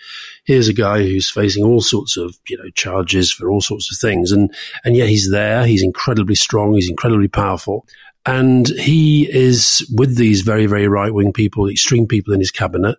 Here's 0.46 0.68
a 0.68 0.74
guy 0.74 1.02
who's 1.02 1.32
facing 1.32 1.64
all 1.64 1.82
sorts 1.82 2.16
of, 2.16 2.38
you 2.48 2.58
know, 2.58 2.70
charges 2.76 3.32
for 3.32 3.50
all 3.50 3.62
sorts 3.62 3.92
of 3.92 3.98
things. 3.98 4.32
And, 4.32 4.54
and 4.84 4.96
yet 4.96 5.10
he's 5.10 5.32
there. 5.32 5.66
He's 5.66 5.84
incredibly 5.84 6.36
strong. 6.36 6.76
He's 6.76 6.90
incredibly 6.90 7.28
powerful. 7.28 7.88
And 8.26 8.68
he 8.70 9.30
is 9.30 9.86
with 9.94 10.16
these 10.16 10.42
very, 10.42 10.66
very 10.66 10.88
right 10.88 11.14
wing 11.14 11.34
people, 11.34 11.68
extreme 11.68 12.08
people 12.08 12.34
in 12.34 12.40
his 12.40 12.52
cabinet 12.52 12.98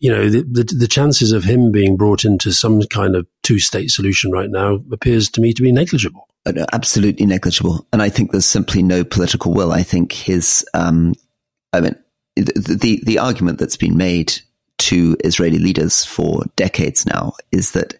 you 0.00 0.10
know, 0.10 0.28
the, 0.28 0.42
the, 0.42 0.64
the, 0.64 0.88
chances 0.88 1.32
of 1.32 1.44
him 1.44 1.72
being 1.72 1.96
brought 1.96 2.24
into 2.24 2.52
some 2.52 2.82
kind 2.84 3.16
of 3.16 3.26
two 3.42 3.58
state 3.58 3.90
solution 3.90 4.30
right 4.30 4.50
now 4.50 4.80
appears 4.92 5.28
to 5.30 5.40
me 5.40 5.52
to 5.52 5.62
be 5.62 5.72
negligible. 5.72 6.28
Uh, 6.46 6.64
absolutely 6.72 7.26
negligible. 7.26 7.86
And 7.92 8.02
I 8.02 8.08
think 8.08 8.30
there's 8.30 8.46
simply 8.46 8.82
no 8.82 9.04
political 9.04 9.52
will. 9.52 9.72
I 9.72 9.82
think 9.82 10.12
his, 10.12 10.64
um, 10.74 11.14
I 11.72 11.80
mean, 11.80 11.96
the, 12.36 12.76
the, 12.80 13.02
the 13.04 13.18
argument 13.18 13.58
that's 13.58 13.76
been 13.76 13.96
made 13.96 14.34
to 14.78 15.16
Israeli 15.24 15.58
leaders 15.58 16.04
for 16.04 16.44
decades 16.56 17.04
now 17.04 17.34
is 17.50 17.72
that 17.72 17.94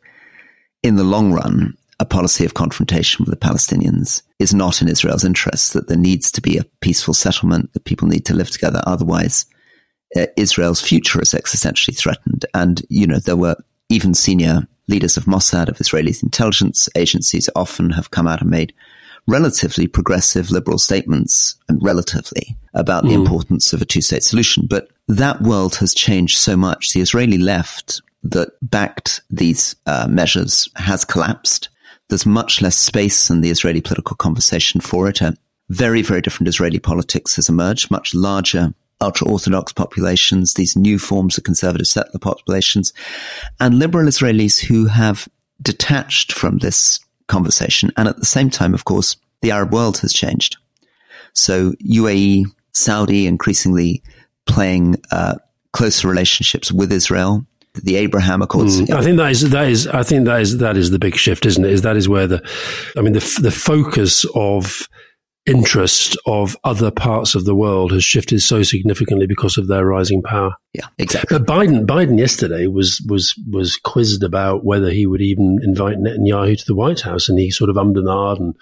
in 0.82 0.96
the 0.96 1.04
long 1.04 1.32
run, 1.32 1.76
a 2.00 2.04
policy 2.04 2.44
of 2.44 2.54
confrontation 2.54 3.24
with 3.24 3.38
the 3.38 3.46
Palestinians 3.46 4.22
is 4.38 4.54
not 4.54 4.80
in 4.80 4.88
Israel's 4.88 5.24
interest, 5.24 5.72
that 5.72 5.88
there 5.88 5.96
needs 5.96 6.30
to 6.30 6.40
be 6.40 6.56
a 6.56 6.64
peaceful 6.80 7.12
settlement, 7.12 7.72
that 7.72 7.84
people 7.84 8.06
need 8.06 8.24
to 8.26 8.34
live 8.34 8.50
together. 8.50 8.80
Otherwise, 8.86 9.46
Israel's 10.36 10.80
future 10.80 11.20
is 11.20 11.30
existentially 11.30 11.96
threatened. 11.96 12.46
And, 12.54 12.82
you 12.88 13.06
know, 13.06 13.18
there 13.18 13.36
were 13.36 13.56
even 13.88 14.14
senior 14.14 14.66
leaders 14.86 15.16
of 15.16 15.24
Mossad, 15.24 15.68
of 15.68 15.80
Israeli 15.80 16.14
intelligence 16.22 16.88
agencies, 16.94 17.50
often 17.54 17.90
have 17.90 18.10
come 18.10 18.26
out 18.26 18.40
and 18.40 18.50
made 18.50 18.72
relatively 19.26 19.86
progressive 19.86 20.50
liberal 20.50 20.78
statements, 20.78 21.56
and 21.68 21.78
relatively, 21.82 22.56
about 22.72 23.04
mm. 23.04 23.08
the 23.08 23.14
importance 23.14 23.72
of 23.72 23.82
a 23.82 23.84
two 23.84 24.00
state 24.00 24.22
solution. 24.22 24.66
But 24.66 24.88
that 25.06 25.42
world 25.42 25.76
has 25.76 25.94
changed 25.94 26.38
so 26.38 26.56
much. 26.56 26.92
The 26.92 27.00
Israeli 27.00 27.38
left 27.38 28.00
that 28.22 28.48
backed 28.62 29.20
these 29.30 29.76
uh, 29.86 30.06
measures 30.08 30.68
has 30.76 31.04
collapsed. 31.04 31.68
There's 32.08 32.26
much 32.26 32.62
less 32.62 32.76
space 32.76 33.28
in 33.28 33.42
the 33.42 33.50
Israeli 33.50 33.82
political 33.82 34.16
conversation 34.16 34.80
for 34.80 35.08
it. 35.08 35.20
A 35.20 35.36
very, 35.68 36.00
very 36.00 36.22
different 36.22 36.48
Israeli 36.48 36.78
politics 36.78 37.36
has 37.36 37.50
emerged, 37.50 37.90
much 37.90 38.14
larger 38.14 38.72
ultra 39.00 39.28
Orthodox 39.28 39.72
populations, 39.72 40.54
these 40.54 40.76
new 40.76 40.98
forms 40.98 41.38
of 41.38 41.44
conservative 41.44 41.86
settler 41.86 42.18
populations, 42.18 42.92
and 43.60 43.78
liberal 43.78 44.08
Israelis 44.08 44.58
who 44.58 44.86
have 44.86 45.28
detached 45.62 46.32
from 46.32 46.58
this 46.58 47.00
conversation. 47.28 47.90
And 47.96 48.08
at 48.08 48.18
the 48.18 48.26
same 48.26 48.50
time, 48.50 48.74
of 48.74 48.84
course, 48.84 49.16
the 49.42 49.50
Arab 49.50 49.72
world 49.72 49.98
has 49.98 50.12
changed. 50.12 50.56
So 51.32 51.72
UAE, 51.84 52.46
Saudi 52.72 53.26
increasingly 53.26 54.02
playing 54.46 54.96
uh, 55.10 55.36
closer 55.72 56.08
relationships 56.08 56.72
with 56.72 56.90
Israel. 56.90 57.44
The 57.74 57.96
Abraham 57.96 58.42
Accords. 58.42 58.80
Mm, 58.80 58.90
I 58.90 59.02
think 59.02 59.18
that 59.18 59.30
is 59.30 59.50
that 59.50 59.68
is 59.68 59.86
I 59.86 60.02
think 60.02 60.24
that 60.24 60.40
is 60.40 60.58
that 60.58 60.76
is 60.76 60.90
the 60.90 60.98
big 60.98 61.14
shift, 61.14 61.46
isn't 61.46 61.64
it? 61.64 61.70
Is 61.70 61.82
that 61.82 61.96
is 61.96 62.08
where 62.08 62.26
the, 62.26 62.42
I 62.96 63.02
mean, 63.02 63.12
the 63.12 63.38
the 63.40 63.52
focus 63.52 64.24
of 64.34 64.88
interest 65.48 66.16
of 66.26 66.56
other 66.64 66.90
parts 66.90 67.34
of 67.34 67.44
the 67.44 67.54
world 67.54 67.92
has 67.92 68.04
shifted 68.04 68.40
so 68.40 68.62
significantly 68.62 69.26
because 69.26 69.56
of 69.56 69.66
their 69.66 69.86
rising 69.86 70.22
power. 70.22 70.54
Yeah, 70.74 70.86
exactly. 70.98 71.38
But 71.38 71.46
Biden, 71.46 71.86
Biden 71.86 72.18
yesterday 72.18 72.66
was 72.66 73.00
was 73.08 73.34
was 73.50 73.76
quizzed 73.76 74.22
about 74.22 74.64
whether 74.64 74.90
he 74.90 75.06
would 75.06 75.22
even 75.22 75.58
invite 75.62 75.98
Netanyahu 75.98 76.58
to 76.58 76.66
the 76.66 76.74
White 76.74 77.00
House, 77.00 77.28
and 77.28 77.38
he 77.38 77.50
sort 77.50 77.70
of 77.70 77.76
ummed 77.76 77.96
and 77.96 78.06
ahed, 78.06 78.38
and 78.38 78.54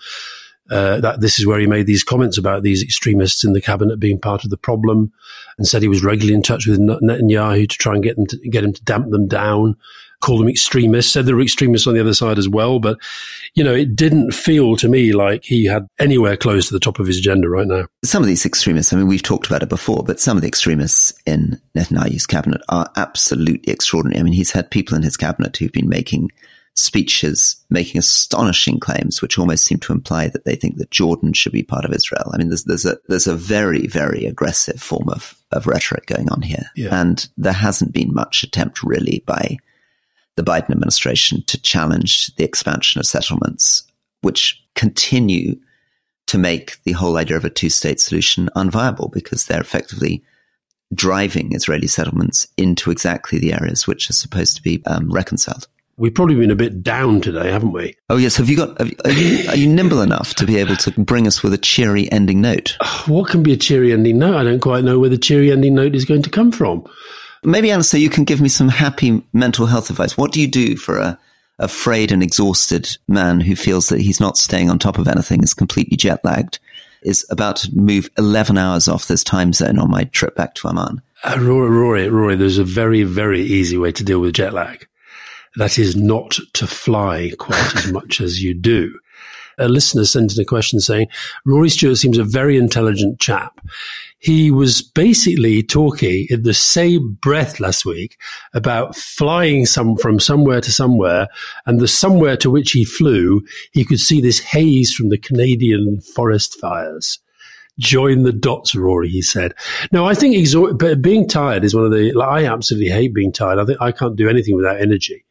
uh, 0.71 1.01
that 1.01 1.21
this 1.21 1.39
is 1.39 1.47
where 1.47 1.61
he 1.61 1.67
made 1.67 1.87
these 1.87 2.05
comments 2.05 2.39
about 2.39 2.63
these 2.63 2.83
extremists 2.83 3.45
in 3.45 3.53
the 3.53 3.61
cabinet 3.61 3.99
being 3.99 4.21
part 4.21 4.45
of 4.45 4.51
the 4.51 4.57
problem, 4.57 5.13
and 5.59 5.67
said 5.67 5.83
he 5.83 5.89
was 5.89 6.05
regularly 6.05 6.35
in 6.35 6.43
touch 6.43 6.67
with 6.67 6.79
Netanyahu 6.79 7.69
to 7.69 7.79
try 7.79 7.95
and 7.95 8.03
get 8.03 8.17
them 8.17 8.27
to 8.27 8.39
get 8.49 8.65
him 8.65 8.73
to 8.73 8.85
damp 8.85 9.11
them 9.11 9.27
down. 9.27 9.77
Called 10.21 10.41
them 10.41 10.49
extremists, 10.49 11.13
said 11.13 11.27
there 11.27 11.37
were 11.37 11.43
extremists 11.43 11.87
on 11.87 11.95
the 11.95 12.01
other 12.01 12.15
side 12.15 12.39
as 12.39 12.49
well. 12.49 12.79
But, 12.79 12.99
you 13.55 13.63
know, 13.63 13.75
it 13.75 13.97
didn't 13.97 14.33
feel 14.33 14.77
to 14.77 14.89
me 14.89 15.13
like 15.13 15.45
he 15.45 15.65
had 15.67 15.87
anywhere 15.99 16.37
close 16.37 16.69
to 16.69 16.75
the 16.75 16.81
top 16.81 16.99
of 16.99 17.07
his 17.07 17.19
agenda 17.19 17.49
right 17.49 17.67
now. 17.67 17.87
Some 18.05 18.23
of 18.23 18.29
these 18.29 18.47
extremists, 18.47 18.93
I 18.93 18.97
mean, 18.97 19.07
we've 19.07 19.23
talked 19.23 19.47
about 19.47 19.63
it 19.63 19.69
before, 19.69 20.03
but 20.05 20.21
some 20.21 20.37
of 20.37 20.43
the 20.43 20.49
extremists 20.49 21.13
in 21.27 21.61
Netanyahu's 21.77 22.27
cabinet 22.27 22.63
are 22.69 22.91
absolutely 22.97 23.73
extraordinary. 23.73 24.21
I 24.21 24.23
mean, 24.23 24.33
he's 24.33 24.53
had 24.53 24.71
people 24.71 24.97
in 24.97 25.03
his 25.03 25.17
cabinet 25.17 25.57
who've 25.57 25.73
been 25.73 25.89
making 25.89 26.31
speeches 26.77 27.57
making 27.71 27.99
astonishing 27.99 28.79
claims, 28.79 29.23
which 29.23 29.39
almost 29.39 29.65
seem 29.65 29.79
to 29.79 29.93
imply 29.93 30.29
that 30.29 30.45
they 30.45 30.55
think 30.55 30.77
that 30.77 30.91
Jordan 30.91 31.33
should 31.33 31.53
be 31.53 31.63
part 31.63 31.87
of 31.87 31.93
Israel. 31.93 32.31
I 32.33 32.39
mean, 32.39 32.49
there's, 32.49 32.65
there's 32.65 32.85
a, 32.85 32.99
there's 33.09 33.27
a 33.27 33.35
very, 33.35 33.87
very 33.87 34.27
aggressive 34.27 34.81
form 34.81 35.09
of, 35.09 35.35
of 35.53 35.67
rhetoric 35.67 36.07
going 36.07 36.31
on 36.31 36.43
here. 36.43 36.71
Yeah. 36.77 37.01
And 37.01 37.27
there 37.39 37.55
hasn't 37.55 37.93
been 37.93 38.13
much 38.13 38.43
attempt 38.43 38.83
really 38.83 39.23
by 39.27 39.57
the 40.37 40.43
Biden 40.43 40.71
administration 40.71 41.43
to 41.45 41.61
challenge 41.61 42.35
the 42.37 42.45
expansion 42.45 42.99
of 42.99 43.07
settlements, 43.07 43.83
which 44.21 44.63
continue 44.75 45.57
to 46.27 46.39
make 46.39 46.83
the 46.85 46.93
whole 46.93 47.17
idea 47.17 47.37
of 47.37 47.45
a 47.45 47.51
two 47.51 47.71
state 47.71 48.01
solution 48.01 48.49
unviable 48.57 49.13
because 49.13 49.47
they're 49.47 49.61
effectively 49.61 50.23
driving 50.95 51.55
Israeli 51.55 51.87
settlements 51.87 52.47
into 52.57 52.91
exactly 52.91 53.39
the 53.39 53.53
areas 53.53 53.87
which 53.87 54.09
are 54.09 54.15
supposed 54.15 54.57
to 54.57 54.63
be 54.63 54.83
um, 54.87 55.11
reconciled. 55.11 55.67
We've 55.99 56.15
probably 56.15 56.35
been 56.35 56.51
a 56.51 56.57
bit 56.57 56.83
down 56.83 57.23
today, 57.23 57.51
haven't 57.51 57.73
we? 57.73 57.97
Oh 58.11 58.19
yes. 58.19 58.37
Have 58.37 58.51
you 58.51 58.57
got? 58.57 58.79
Have, 58.79 58.93
are, 59.07 59.13
you, 59.13 59.49
are 59.49 59.57
you 59.57 59.67
nimble 59.67 60.03
enough 60.03 60.35
to 60.35 60.45
be 60.45 60.59
able 60.59 60.77
to 60.77 60.91
bring 60.91 61.27
us 61.27 61.43
with 61.43 61.55
a 61.55 61.59
cheery 61.59 62.11
ending 62.13 62.41
note? 62.41 62.77
What 63.07 63.31
can 63.31 63.43
be 63.43 63.53
a 63.53 63.57
cheery 63.57 63.93
ending 63.93 64.19
note? 64.19 64.37
I 64.37 64.45
don't 64.45 64.61
quite 64.61 64.85
know 64.85 64.99
where 64.99 65.09
the 65.09 65.17
cheery 65.17 65.51
ending 65.51 65.75
note 65.75 65.95
is 65.95 66.05
going 66.05 66.23
to 66.23 66.31
come 66.31 66.53
from. 66.53 66.85
Maybe, 67.45 67.71
Alastair, 67.71 68.01
you 68.01 68.11
can 68.11 68.25
give 68.25 68.41
me 68.41 68.49
some 68.49 68.69
happy 68.69 69.23
mental 69.33 69.67
health 69.67 69.91
advice. 69.91 70.17
What 70.17 70.33
do 70.33 70.41
you 70.41 70.49
do 70.49 70.77
for 70.77 70.99
a 70.99 71.19
afraid 71.59 72.13
and 72.13 72.23
exhausted 72.23 72.97
man 73.09 73.41
who 73.41 73.57
feels 73.57 73.87
that 73.87 74.01
he's 74.01 74.21
not 74.21 74.37
staying 74.37 74.71
on 74.71 74.79
top 74.79 74.99
of 74.99 75.09
anything, 75.09 75.43
is 75.43 75.55
completely 75.55 75.97
jet 75.97 76.23
lagged, 76.25 76.59
is 77.03 77.27
about 77.31 77.57
to 77.57 77.75
move 77.75 78.11
11 78.19 78.59
hours 78.59 78.89
off 78.89 79.09
this 79.09 79.25
time 79.25 79.53
zone 79.53 79.79
on 79.79 79.91
my 79.91 80.05
trip 80.05 80.35
back 80.37 80.55
to 80.55 80.69
Amman? 80.69 81.01
Uh, 81.25 81.39
Rory, 81.41 81.71
Rory, 81.71 82.09
Rory, 82.09 82.37
there's 82.37 82.59
a 82.59 82.65
very, 82.65 83.03
very 83.05 83.41
easy 83.41 83.79
way 83.79 83.93
to 83.93 84.05
deal 84.05 84.21
with 84.21 84.35
jet 84.35 84.53
lag 84.53 84.87
that 85.57 85.79
is 85.79 85.97
not 85.97 86.39
to 86.53 86.67
fly 86.67 87.33
quite 87.39 87.77
as 87.77 87.91
much 87.91 88.21
as 88.21 88.43
you 88.43 88.53
do. 88.53 88.99
A 89.59 89.69
listener 89.69 90.05
sent 90.05 90.35
in 90.35 90.41
a 90.41 90.45
question 90.45 90.81
saying, 90.81 91.09
Rory 91.45 91.69
Stewart 91.69 91.97
seems 91.97 92.19
a 92.19 92.25
very 92.25 92.57
intelligent 92.57 93.21
chap. 93.21 93.61
He 94.19 94.51
was 94.51 94.83
basically 94.83 95.63
talking 95.63 96.27
in 96.31 96.43
the 96.43 96.55
same 96.55 97.19
breath 97.21 97.61
last 97.61 97.85
week 97.85 98.19
about 98.55 98.97
flying 98.97 99.67
some 99.67 99.97
from 99.97 100.21
somewhere 100.21 100.61
to 100.61 100.73
somewhere 100.73 101.29
and 101.67 101.81
the 101.81 101.89
somewhere 101.89 102.37
to 102.39 102.51
which 102.51 102.73
he 102.73 102.85
flew, 102.85 103.45
he 103.73 103.85
could 103.85 104.01
see 104.01 104.21
this 104.21 104.41
haze 104.41 104.93
from 104.93 105.11
the 105.11 105.19
Canadian 105.19 106.01
forest 106.01 106.59
fires 106.61 107.19
join 107.79 108.23
the 108.23 108.33
dots, 108.33 108.75
Rory, 108.75 109.09
he 109.09 109.23
said. 109.23 109.55
No, 109.93 110.07
I 110.07 110.15
think 110.15 110.35
being 111.03 111.29
tired 111.29 111.65
is 111.65 111.75
one 111.75 111.85
of 111.85 111.93
the, 111.93 112.13
like, 112.13 112.29
I 112.29 112.47
absolutely 112.47 112.89
hate 112.89 113.15
being 113.15 113.33
tired. 113.33 113.59
I 113.59 113.65
think 113.65 113.81
I 113.81 113.93
can't 113.93 114.17
do 114.17 114.29
anything 114.29 114.57
without 114.57 114.81
energy. 114.81 115.25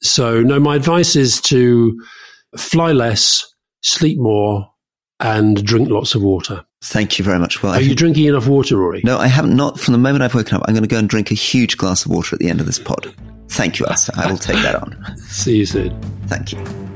So, 0.00 0.42
no, 0.42 0.58
my 0.58 0.76
advice 0.76 1.14
is 1.14 1.40
to 1.42 2.00
fly 2.56 2.92
less, 2.92 3.51
sleep 3.82 4.18
more, 4.18 4.70
and 5.20 5.64
drink 5.64 5.88
lots 5.88 6.14
of 6.14 6.22
water. 6.22 6.64
Thank 6.82 7.18
you 7.18 7.24
very 7.24 7.38
much. 7.38 7.62
Well, 7.62 7.74
are 7.74 7.80
you 7.80 7.94
drinking 7.94 8.24
enough 8.24 8.48
water, 8.48 8.76
Rory? 8.76 9.02
No, 9.04 9.18
I 9.18 9.28
haven't. 9.28 9.54
Not 9.54 9.78
from 9.78 9.92
the 9.92 9.98
moment 9.98 10.24
I've 10.24 10.34
woken 10.34 10.56
up. 10.56 10.62
I'm 10.66 10.74
going 10.74 10.82
to 10.82 10.88
go 10.88 10.98
and 10.98 11.08
drink 11.08 11.30
a 11.30 11.34
huge 11.34 11.76
glass 11.76 12.04
of 12.04 12.10
water 12.10 12.34
at 12.34 12.40
the 12.40 12.48
end 12.48 12.60
of 12.60 12.66
this 12.66 12.80
pod. 12.80 13.14
Thank 13.48 13.78
you, 13.78 13.86
Alastair. 13.86 14.14
I 14.18 14.30
will 14.30 14.38
take 14.38 14.60
that 14.62 14.74
on. 14.74 15.16
See 15.18 15.58
you 15.58 15.66
soon. 15.66 16.00
Thank 16.26 16.52
you. 16.52 16.91